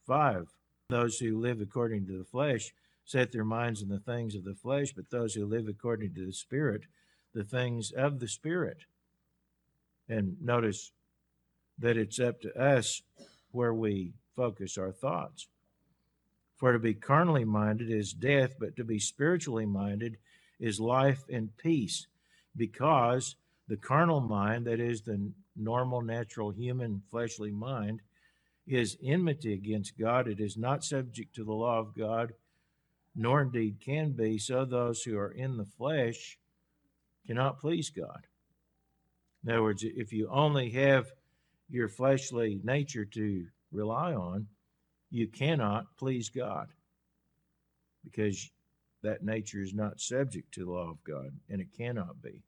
5 0.06 0.46
those 0.90 1.18
who 1.18 1.38
live 1.38 1.60
according 1.60 2.06
to 2.06 2.18
the 2.18 2.24
flesh 2.24 2.72
set 3.04 3.32
their 3.32 3.44
minds 3.44 3.82
on 3.82 3.88
the 3.88 4.00
things 4.00 4.34
of 4.34 4.44
the 4.44 4.54
flesh, 4.54 4.92
but 4.94 5.10
those 5.10 5.34
who 5.34 5.46
live 5.46 5.68
according 5.68 6.14
to 6.14 6.26
the 6.26 6.32
Spirit, 6.32 6.82
the 7.32 7.44
things 7.44 7.92
of 7.92 8.18
the 8.18 8.28
Spirit. 8.28 8.78
And 10.08 10.36
notice 10.40 10.92
that 11.78 11.96
it's 11.96 12.20
up 12.20 12.40
to 12.42 12.60
us 12.60 13.02
where 13.52 13.72
we 13.72 14.12
focus 14.36 14.76
our 14.76 14.92
thoughts. 14.92 15.48
For 16.56 16.72
to 16.72 16.78
be 16.78 16.94
carnally 16.94 17.44
minded 17.44 17.90
is 17.90 18.12
death, 18.12 18.54
but 18.58 18.76
to 18.76 18.84
be 18.84 18.98
spiritually 18.98 19.66
minded 19.66 20.18
is 20.58 20.78
life 20.78 21.24
and 21.32 21.56
peace, 21.56 22.06
because 22.54 23.36
the 23.70 23.76
carnal 23.76 24.20
mind, 24.20 24.66
that 24.66 24.80
is 24.80 25.02
the 25.02 25.30
normal, 25.54 26.02
natural, 26.02 26.50
human, 26.50 27.00
fleshly 27.08 27.52
mind, 27.52 28.02
is 28.66 28.98
enmity 29.00 29.54
against 29.54 29.96
God. 29.96 30.26
It 30.26 30.40
is 30.40 30.56
not 30.56 30.82
subject 30.82 31.36
to 31.36 31.44
the 31.44 31.52
law 31.52 31.78
of 31.78 31.96
God, 31.96 32.32
nor 33.14 33.42
indeed 33.42 33.76
can 33.80 34.10
be. 34.10 34.38
So 34.38 34.64
those 34.64 35.04
who 35.04 35.16
are 35.16 35.30
in 35.30 35.56
the 35.56 35.64
flesh 35.64 36.36
cannot 37.28 37.60
please 37.60 37.90
God. 37.90 38.26
In 39.44 39.52
other 39.52 39.62
words, 39.62 39.84
if 39.84 40.12
you 40.12 40.28
only 40.32 40.70
have 40.70 41.06
your 41.70 41.88
fleshly 41.88 42.60
nature 42.64 43.04
to 43.04 43.46
rely 43.70 44.14
on, 44.14 44.48
you 45.12 45.28
cannot 45.28 45.86
please 45.96 46.28
God 46.28 46.66
because 48.02 48.50
that 49.04 49.22
nature 49.22 49.62
is 49.62 49.74
not 49.74 50.00
subject 50.00 50.52
to 50.54 50.64
the 50.64 50.72
law 50.72 50.90
of 50.90 51.04
God 51.04 51.30
and 51.48 51.60
it 51.60 51.68
cannot 51.76 52.20
be 52.20 52.42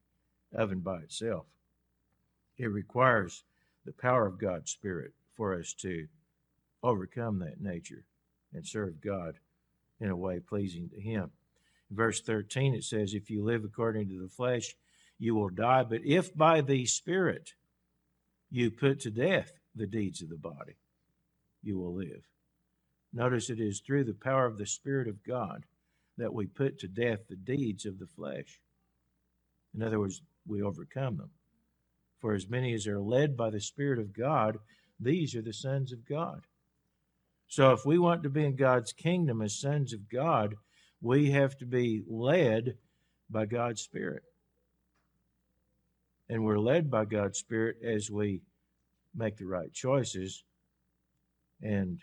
and 0.53 0.85
by 0.85 0.99
itself. 0.99 1.47
It 2.59 2.67
requires 2.67 3.45
the 3.85 3.93
power 3.93 4.27
of 4.27 4.39
God's 4.39 4.71
Spirit 4.71 5.13
for 5.35 5.59
us 5.59 5.73
to 5.75 6.07
overcome 6.83 7.39
that 7.41 7.61
nature 7.61 8.05
and 8.53 8.67
serve 8.67 9.01
God 9.01 9.39
in 10.01 10.11
a 10.11 10.17
way 10.17 10.41
pleasing 10.41 10.89
to 10.91 11.01
Him. 11.01 11.31
In 11.91 11.97
verse 11.97 12.21
13, 12.21 12.75
it 12.75 12.85
says, 12.85 13.15
If 13.15 13.31
you 13.31 13.45
live 13.45 13.65
according 13.65 14.09
to 14.09 14.21
the 14.21 14.29
flesh, 14.29 14.77
you 15.19 15.35
will 15.35 15.49
die. 15.49 15.85
But 15.85 16.05
if 16.05 16.35
by 16.37 16.61
the 16.61 16.87
Spirit 16.87 17.55
you 18.51 18.71
put 18.71 19.01
to 19.01 19.11
death 19.11 19.53
the 19.75 19.87
deeds 19.87 20.23
of 20.23 20.29
the 20.29 20.37
body, 20.37 20.77
you 21.63 21.79
will 21.79 21.95
live. 21.95 22.23
Notice 23.13 23.51
it 23.51 23.61
is 23.61 23.81
through 23.81 24.05
the 24.05 24.15
power 24.15 24.47
of 24.47 24.59
the 24.59 24.67
Spirit 24.67 25.09
of 25.09 25.23
God 25.23 25.65
that 26.19 26.33
we 26.33 26.47
put 26.47 26.79
to 26.81 26.89
death 26.89 27.21
the 27.29 27.37
deeds 27.37 27.87
of 27.87 27.99
the 27.99 28.07
flesh. 28.07 28.61
In 29.75 29.83
other 29.83 29.99
words, 29.99 30.23
we 30.47 30.63
overcome 30.63 31.17
them. 31.17 31.31
For 32.21 32.35
as 32.35 32.49
many 32.49 32.73
as 32.73 32.87
are 32.87 33.01
led 33.01 33.37
by 33.37 33.51
the 33.51 33.61
Spirit 33.61 33.99
of 33.99 34.13
God, 34.13 34.59
these 35.01 35.35
are 35.35 35.43
the 35.43 35.53
sons 35.53 35.93
of 35.93 36.07
God. 36.07 36.43
So 37.49 37.73
if 37.73 37.85
we 37.85 37.99
want 37.99 38.23
to 38.23 38.31
be 38.31 38.45
in 38.45 38.57
God's 38.57 38.93
kingdom 38.93 39.43
as 39.43 39.59
sons 39.59 39.93
of 39.93 40.09
God, 40.09 40.55
we 41.01 41.33
have 41.33 41.59
to 41.59 41.67
be 41.67 42.03
led 42.09 42.77
by 43.29 43.47
God's 43.47 43.83
Spirit. 43.83 44.23
And 46.29 46.45
we're 46.45 46.59
led 46.59 46.91
by 46.91 47.05
God's 47.05 47.39
Spirit 47.39 47.77
as 47.85 48.11
we 48.11 48.41
make 49.15 49.37
the 49.37 49.47
right 49.47 49.73
choices 49.73 50.45
and 51.61 51.99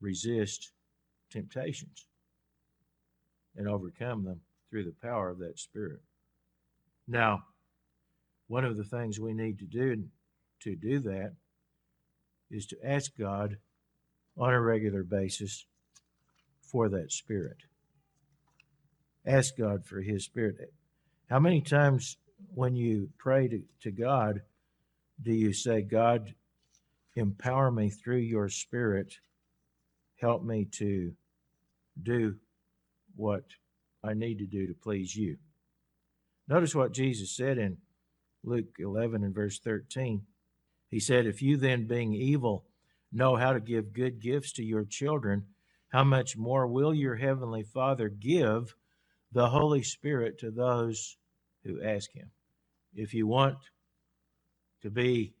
resist 0.00 0.72
temptations 1.30 2.06
and 3.56 3.68
overcome 3.68 4.24
them 4.24 4.40
through 4.70 4.84
the 4.84 4.94
power 5.02 5.28
of 5.28 5.38
that 5.40 5.58
Spirit. 5.58 6.00
Now, 7.06 7.44
one 8.52 8.66
of 8.66 8.76
the 8.76 8.84
things 8.84 9.18
we 9.18 9.32
need 9.32 9.58
to 9.58 9.64
do 9.64 10.04
to 10.60 10.76
do 10.76 11.00
that 11.00 11.32
is 12.50 12.66
to 12.66 12.76
ask 12.84 13.10
God 13.18 13.56
on 14.36 14.52
a 14.52 14.60
regular 14.60 15.02
basis 15.02 15.64
for 16.60 16.90
that 16.90 17.10
Spirit. 17.10 17.56
Ask 19.24 19.56
God 19.56 19.86
for 19.86 20.02
His 20.02 20.26
Spirit. 20.26 20.70
How 21.30 21.38
many 21.38 21.62
times 21.62 22.18
when 22.54 22.76
you 22.76 23.08
pray 23.16 23.48
to, 23.48 23.62
to 23.84 23.90
God 23.90 24.42
do 25.22 25.32
you 25.32 25.54
say, 25.54 25.80
God, 25.80 26.34
empower 27.16 27.70
me 27.70 27.88
through 27.88 28.18
your 28.18 28.50
Spirit? 28.50 29.14
Help 30.20 30.44
me 30.44 30.66
to 30.72 31.14
do 32.02 32.36
what 33.16 33.44
I 34.04 34.12
need 34.12 34.40
to 34.40 34.46
do 34.46 34.66
to 34.66 34.74
please 34.74 35.16
you. 35.16 35.38
Notice 36.48 36.74
what 36.74 36.92
Jesus 36.92 37.34
said 37.34 37.56
in 37.56 37.78
Luke 38.44 38.76
11 38.78 39.22
and 39.24 39.34
verse 39.34 39.58
13. 39.58 40.22
He 40.90 41.00
said, 41.00 41.26
If 41.26 41.42
you 41.42 41.56
then, 41.56 41.86
being 41.86 42.14
evil, 42.14 42.64
know 43.12 43.36
how 43.36 43.52
to 43.52 43.60
give 43.60 43.92
good 43.92 44.20
gifts 44.20 44.52
to 44.52 44.64
your 44.64 44.84
children, 44.84 45.46
how 45.88 46.04
much 46.04 46.36
more 46.36 46.66
will 46.66 46.94
your 46.94 47.16
heavenly 47.16 47.62
Father 47.62 48.08
give 48.08 48.74
the 49.32 49.48
Holy 49.48 49.82
Spirit 49.82 50.38
to 50.38 50.50
those 50.50 51.16
who 51.64 51.82
ask 51.82 52.12
Him? 52.12 52.30
If 52.94 53.14
you 53.14 53.26
want 53.26 53.58
to 54.82 54.90
be 54.90 55.34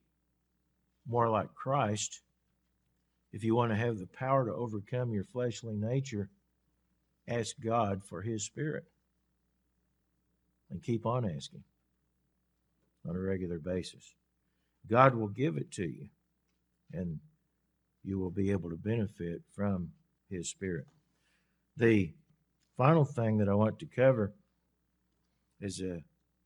more 1.06 1.28
like 1.28 1.54
Christ, 1.54 2.20
if 3.32 3.42
you 3.42 3.54
want 3.54 3.72
to 3.72 3.76
have 3.76 3.98
the 3.98 4.06
power 4.06 4.46
to 4.46 4.54
overcome 4.54 5.12
your 5.12 5.24
fleshly 5.24 5.76
nature, 5.76 6.30
ask 7.26 7.56
God 7.60 8.02
for 8.04 8.22
His 8.22 8.44
Spirit. 8.44 8.84
And 10.70 10.82
keep 10.82 11.04
on 11.04 11.28
asking 11.28 11.64
on 13.08 13.16
a 13.16 13.20
regular 13.20 13.58
basis. 13.58 14.14
God 14.88 15.14
will 15.14 15.28
give 15.28 15.56
it 15.56 15.70
to 15.72 15.84
you, 15.84 16.08
and 16.92 17.18
you 18.02 18.18
will 18.18 18.30
be 18.30 18.50
able 18.50 18.70
to 18.70 18.76
benefit 18.76 19.42
from 19.54 19.90
His 20.28 20.50
Spirit. 20.50 20.86
The 21.76 22.12
final 22.76 23.04
thing 23.04 23.38
that 23.38 23.48
I 23.48 23.54
want 23.54 23.78
to 23.78 23.86
cover 23.86 24.32
is 25.60 25.80
a 25.80 26.02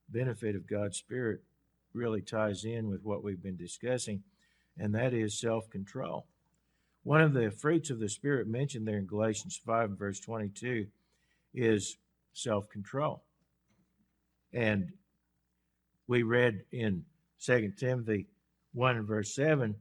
benefit 0.09 0.55
of 0.55 0.69
God's 0.69 0.99
Spirit 0.99 1.41
really 1.93 2.21
ties 2.21 2.65
in 2.65 2.89
with 2.89 3.03
what 3.03 3.25
we've 3.25 3.43
been 3.43 3.57
discussing, 3.57 4.23
and 4.79 4.95
that 4.95 5.15
is 5.15 5.41
self 5.41 5.71
control. 5.71 6.27
One 7.03 7.23
of 7.23 7.33
the 7.33 7.51
fruits 7.51 7.91
of 7.91 8.01
the 8.01 8.09
Spirit 8.09 8.49
mentioned 8.49 8.87
there 8.87 8.99
in 8.99 9.07
Galatians 9.07 9.61
5, 9.65 9.91
verse 9.91 10.21
22, 10.21 10.87
is 11.55 11.97
self 12.33 12.69
control. 12.69 13.23
And 14.53 14.93
we 16.09 16.23
read 16.23 16.63
in 16.73 17.05
2 17.45 17.73
Timothy 17.79 18.27
1 18.75 18.97
and 18.97 19.07
verse 19.07 19.35
7 19.35 19.75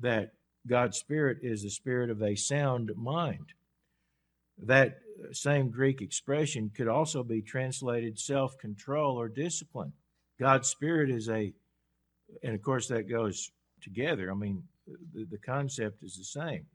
that 0.00 0.32
God's 0.66 0.98
Spirit 0.98 1.38
is 1.42 1.62
the 1.62 1.70
spirit 1.70 2.10
of 2.10 2.22
a 2.22 2.34
sound 2.34 2.90
mind. 2.96 3.52
That 4.58 4.98
same 5.32 5.70
Greek 5.70 6.02
expression 6.02 6.70
could 6.74 6.88
also 6.88 7.22
be 7.22 7.42
translated 7.42 8.18
self 8.18 8.58
control 8.58 9.18
or 9.18 9.28
discipline. 9.28 9.92
God's 10.38 10.68
Spirit 10.68 11.10
is 11.10 11.28
a, 11.28 11.52
and 12.42 12.54
of 12.54 12.62
course 12.62 12.88
that 12.88 13.08
goes 13.08 13.50
together. 13.80 14.30
I 14.30 14.34
mean, 14.34 14.62
the, 15.14 15.26
the 15.30 15.38
concept 15.38 16.02
is 16.02 16.16
the 16.16 16.24
same. 16.24 16.66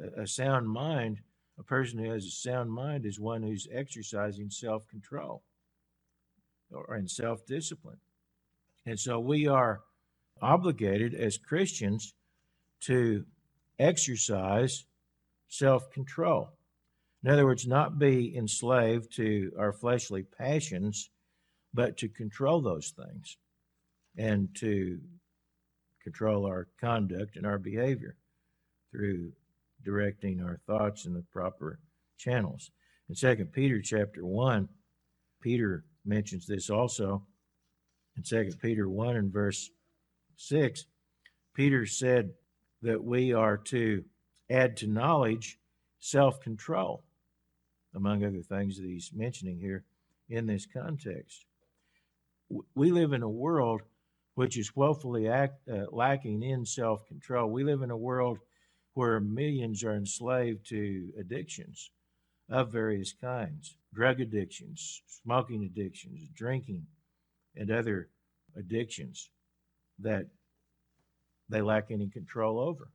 A, 0.00 0.22
a 0.22 0.26
sound 0.26 0.68
mind, 0.68 1.18
a 1.58 1.64
person 1.64 1.98
who 1.98 2.10
has 2.10 2.24
a 2.24 2.30
sound 2.30 2.70
mind, 2.70 3.04
is 3.04 3.18
one 3.18 3.42
who's 3.42 3.66
exercising 3.72 4.50
self 4.50 4.86
control 4.88 5.42
or 6.70 6.94
and 6.94 7.10
self 7.10 7.44
discipline. 7.46 7.98
And 8.88 8.98
so 8.98 9.20
we 9.20 9.46
are 9.46 9.82
obligated 10.40 11.14
as 11.14 11.36
Christians 11.36 12.14
to 12.84 13.26
exercise 13.78 14.86
self 15.48 15.90
control. 15.90 16.48
In 17.22 17.30
other 17.30 17.44
words, 17.44 17.66
not 17.66 17.98
be 17.98 18.34
enslaved 18.34 19.14
to 19.16 19.52
our 19.58 19.74
fleshly 19.74 20.22
passions, 20.22 21.10
but 21.74 21.98
to 21.98 22.08
control 22.08 22.62
those 22.62 22.94
things 22.96 23.36
and 24.16 24.48
to 24.56 24.98
control 26.02 26.46
our 26.46 26.68
conduct 26.80 27.36
and 27.36 27.44
our 27.44 27.58
behavior 27.58 28.16
through 28.90 29.32
directing 29.84 30.40
our 30.40 30.60
thoughts 30.66 31.04
in 31.04 31.12
the 31.12 31.24
proper 31.30 31.78
channels. 32.16 32.70
In 33.10 33.14
2 33.14 33.44
Peter 33.52 33.82
chapter 33.82 34.24
1, 34.24 34.66
Peter 35.42 35.84
mentions 36.06 36.46
this 36.46 36.70
also. 36.70 37.26
In 38.18 38.24
2 38.24 38.56
Peter 38.60 38.88
1 38.88 39.14
and 39.14 39.32
verse 39.32 39.70
6, 40.38 40.86
Peter 41.54 41.86
said 41.86 42.30
that 42.82 43.04
we 43.04 43.32
are 43.32 43.56
to 43.56 44.02
add 44.50 44.76
to 44.78 44.88
knowledge 44.88 45.56
self 46.00 46.40
control 46.40 47.04
among 47.94 48.24
other 48.24 48.42
things 48.42 48.76
that 48.76 48.86
he's 48.86 49.12
mentioning 49.14 49.60
here 49.60 49.84
in 50.28 50.46
this 50.46 50.66
context. 50.66 51.44
We 52.74 52.90
live 52.90 53.12
in 53.12 53.22
a 53.22 53.28
world 53.28 53.82
which 54.34 54.58
is 54.58 54.74
woefully 54.74 55.28
act, 55.28 55.68
uh, 55.68 55.84
lacking 55.92 56.42
in 56.42 56.66
self 56.66 57.06
control. 57.06 57.48
We 57.48 57.62
live 57.62 57.82
in 57.82 57.92
a 57.92 57.96
world 57.96 58.38
where 58.94 59.20
millions 59.20 59.84
are 59.84 59.94
enslaved 59.94 60.66
to 60.70 61.12
addictions 61.20 61.92
of 62.50 62.72
various 62.72 63.12
kinds 63.12 63.76
drug 63.94 64.20
addictions, 64.20 65.02
smoking 65.06 65.62
addictions, 65.62 66.28
drinking, 66.34 66.84
and 67.58 67.70
other 67.70 68.08
addictions 68.56 69.30
that 69.98 70.26
they 71.48 71.60
lack 71.60 71.90
any 71.90 72.08
control 72.08 72.60
over. 72.60 72.90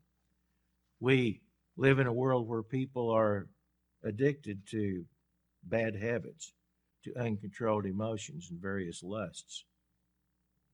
We 1.00 1.42
live 1.76 2.00
in 2.00 2.08
a 2.08 2.14
world 2.14 2.48
where 2.48 2.64
people 2.64 3.10
are 3.10 3.48
addicted 4.04 4.66
to 4.72 5.06
bad 5.64 5.96
habits, 5.96 6.54
to 7.04 7.20
uncontrolled 7.20 7.86
emotions 7.86 8.48
and 8.50 8.62
various 8.62 9.04
lusts. 9.04 9.66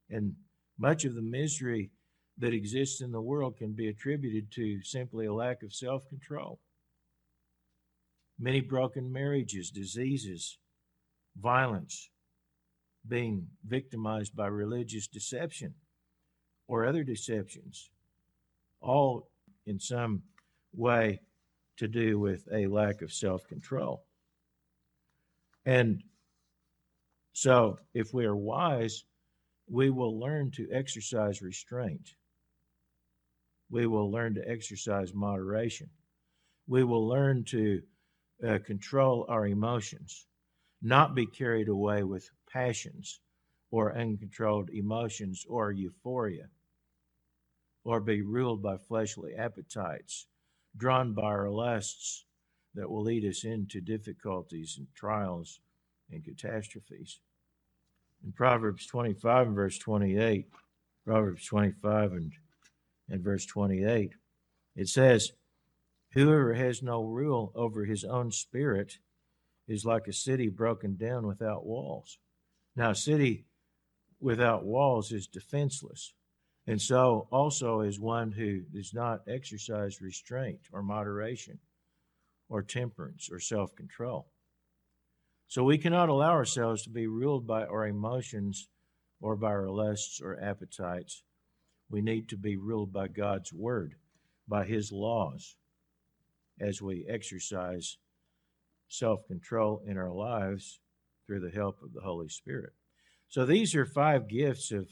And 0.10 0.36
much 0.78 1.06
of 1.06 1.16
the 1.16 1.22
misery 1.22 1.92
that 2.38 2.54
exists 2.54 3.02
in 3.02 3.12
the 3.12 3.22
world 3.22 3.58
can 3.58 3.74
be 3.74 3.88
attributed 3.88 4.52
to 4.52 4.82
simply 4.84 5.26
a 5.26 5.34
lack 5.34 5.64
of 5.64 5.74
self 5.74 6.08
control. 6.08 6.60
Many 8.40 8.62
broken 8.62 9.12
marriages, 9.12 9.70
diseases, 9.70 10.58
violence, 11.38 12.10
being 13.08 13.48
victimized 13.66 14.36
by 14.36 14.48
religious 14.48 15.08
deception 15.08 15.74
or 16.68 16.86
other 16.86 17.04
deceptions, 17.04 17.90
all 18.82 19.30
in 19.66 19.80
some 19.80 20.24
way 20.74 21.20
to 21.78 21.88
do 21.88 22.20
with 22.20 22.48
a 22.54 22.68
lack 22.68 23.02
of 23.02 23.12
self 23.12 23.48
control. 23.48 24.04
And 25.66 26.04
so, 27.34 27.78
if 27.94 28.14
we 28.14 28.26
are 28.26 28.36
wise, 28.36 29.04
we 29.70 29.90
will 29.90 30.20
learn 30.20 30.52
to 30.52 30.68
exercise 30.72 31.42
restraint. 31.42 32.14
We 33.70 33.86
will 33.86 34.12
learn 34.12 34.34
to 34.36 34.50
exercise 34.50 35.14
moderation. 35.14 35.90
We 36.68 36.84
will 36.84 37.08
learn 37.08 37.44
to 37.46 37.82
uh, 38.46 38.60
control 38.66 39.26
our 39.30 39.48
emotions, 39.48 40.28
not 40.82 41.16
be 41.16 41.26
carried 41.26 41.68
away 41.68 42.04
with 42.04 42.30
passions 42.52 43.20
or 43.72 43.96
uncontrolled 43.98 44.70
emotions 44.72 45.46
or 45.48 45.72
euphoria, 45.72 46.48
or 47.84 48.00
be 48.00 48.22
ruled 48.22 48.62
by 48.62 48.78
fleshly 48.78 49.36
appetites 49.36 50.28
drawn 50.78 51.14
by 51.14 51.24
our 51.24 51.50
lusts 51.50 52.26
that 52.76 52.90
will 52.90 53.04
lead 53.04 53.26
us 53.26 53.44
into 53.44 53.82
difficulties 53.82 54.76
and 54.78 54.88
trials 54.96 55.60
and 56.12 56.24
catastrophes. 56.24 57.20
In 58.24 58.32
Proverbs 58.32 58.86
25 58.88 59.48
and 59.48 59.56
verse 59.56 59.78
28, 59.78 60.48
Proverbs 61.06 61.46
25 61.46 62.14
and, 62.14 62.34
and 63.10 63.24
verse 63.24 63.46
28, 63.46 64.14
it 64.76 64.88
says, 64.88 65.32
Whoever 66.14 66.54
has 66.54 66.82
no 66.82 67.04
rule 67.04 67.52
over 67.56 67.86
his 67.86 68.04
own 68.04 68.32
spirit 68.32 68.98
is 69.68 69.86
like 69.86 70.08
a 70.08 70.14
city 70.14 70.50
broken 70.50 70.96
down 70.96 71.28
without 71.28 71.66
walls. 71.66 72.18
Now, 72.80 72.92
a 72.92 72.96
city 72.96 73.44
without 74.22 74.64
walls 74.64 75.12
is 75.12 75.28
defenseless. 75.28 76.14
And 76.66 76.82
so 76.82 77.28
also 77.30 77.82
is 77.82 78.00
one 78.00 78.32
who 78.32 78.62
does 78.74 78.94
not 78.94 79.24
exercise 79.28 80.00
restraint 80.02 80.62
or 80.72 80.82
moderation 80.82 81.60
or 82.48 82.64
temperance 82.64 83.28
or 83.30 83.42
self 83.42 83.76
control. 83.76 84.32
So 85.50 85.66
we 85.66 85.78
cannot 85.78 86.08
allow 86.08 86.32
ourselves 86.32 86.84
to 86.84 86.90
be 86.90 87.06
ruled 87.06 87.46
by 87.46 87.66
our 87.66 87.86
emotions 87.86 88.70
or 89.20 89.36
by 89.36 89.50
our 89.50 89.70
lusts 89.70 90.22
or 90.22 90.42
appetites. 90.42 91.24
We 91.90 92.02
need 92.02 92.30
to 92.30 92.38
be 92.38 92.56
ruled 92.56 92.94
by 92.94 93.10
God's 93.10 93.52
word, 93.52 93.96
by 94.48 94.64
his 94.64 94.90
laws, 94.90 95.58
as 96.62 96.82
we 96.82 97.06
exercise 97.10 97.98
self 98.88 99.28
control 99.28 99.82
in 99.86 99.98
our 99.98 100.14
lives 100.14 100.80
through 101.30 101.40
the 101.40 101.56
help 101.56 101.78
of 101.84 101.94
the 101.94 102.02
Holy 102.02 102.28
Spirit. 102.28 102.74
So 103.28 103.46
these 103.46 103.76
are 103.76 103.86
five 103.86 104.28
gifts 104.28 104.72
of 104.72 104.90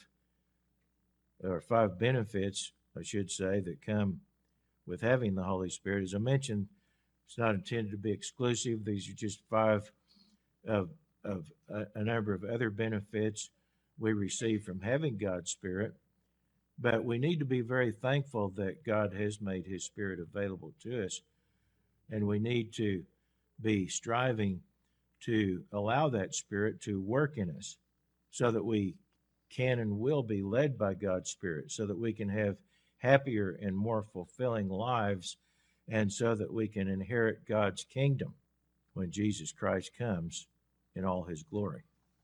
or 1.44 1.62
five 1.62 1.98
benefits, 1.98 2.74
I 2.96 3.02
should 3.02 3.32
say, 3.32 3.60
that 3.62 3.84
come 3.84 4.22
with 4.86 5.02
having 5.02 5.34
the 5.34 5.44
Holy 5.44 5.70
Spirit. 5.72 6.04
As 6.04 6.14
I 6.14 6.20
mentioned, 6.20 6.68
it's 7.26 7.40
not 7.40 7.56
intended 7.56 7.90
to 7.92 7.98
be 7.98 8.12
exclusive. 8.12 8.86
These 8.86 9.10
are 9.10 9.16
just 9.16 9.42
five 9.50 9.92
of, 10.68 10.90
of 11.26 11.52
a, 11.70 11.86
a 11.96 12.04
number 12.04 12.34
of 12.36 12.44
other 12.44 12.70
benefits 12.70 13.50
we 13.98 14.14
receive 14.14 14.64
from 14.64 14.82
having 14.82 15.18
God's 15.18 15.50
Spirit. 15.50 15.94
But 16.78 17.04
we 17.04 17.18
need 17.18 17.40
to 17.40 17.46
be 17.46 17.62
very 17.62 17.92
thankful 17.92 18.50
that 18.58 18.86
God 18.86 19.12
has 19.16 19.42
made 19.42 19.66
His 19.66 19.86
Spirit 19.86 20.20
available 20.20 20.74
to 20.84 21.04
us. 21.04 21.20
And 22.12 22.28
we 22.28 22.38
need 22.38 22.74
to 22.76 23.04
be 23.60 23.88
striving 23.88 24.62
to 25.26 25.64
allow 25.72 26.10
that 26.10 26.36
Spirit 26.36 26.82
to 26.82 27.02
work 27.02 27.38
in 27.38 27.50
us 27.50 27.78
so 28.32 28.52
that 28.52 28.66
we 28.66 28.96
can 29.50 29.80
and 29.80 30.00
will 30.00 30.24
be 30.24 30.42
led 30.42 30.78
by 30.78 30.94
God's 30.94 31.30
Spirit 31.30 31.72
so 31.72 31.86
that 31.86 31.98
we 31.98 32.14
can 32.14 32.30
have 32.30 32.58
happier 32.98 33.58
and 33.62 33.76
more 33.76 34.04
fulfilling 34.04 34.70
lives 34.70 35.38
and 35.88 36.12
so 36.12 36.36
that 36.36 36.54
we 36.54 36.68
can 36.68 36.88
inherit 36.88 37.48
God's 37.48 37.84
kingdom 37.84 38.34
when 38.94 39.12
Jesus 39.12 39.52
Christ 39.52 39.92
comes 39.98 40.48
in 40.96 41.06
all 41.06 41.24
his 41.24 41.44
glory. 41.44 41.84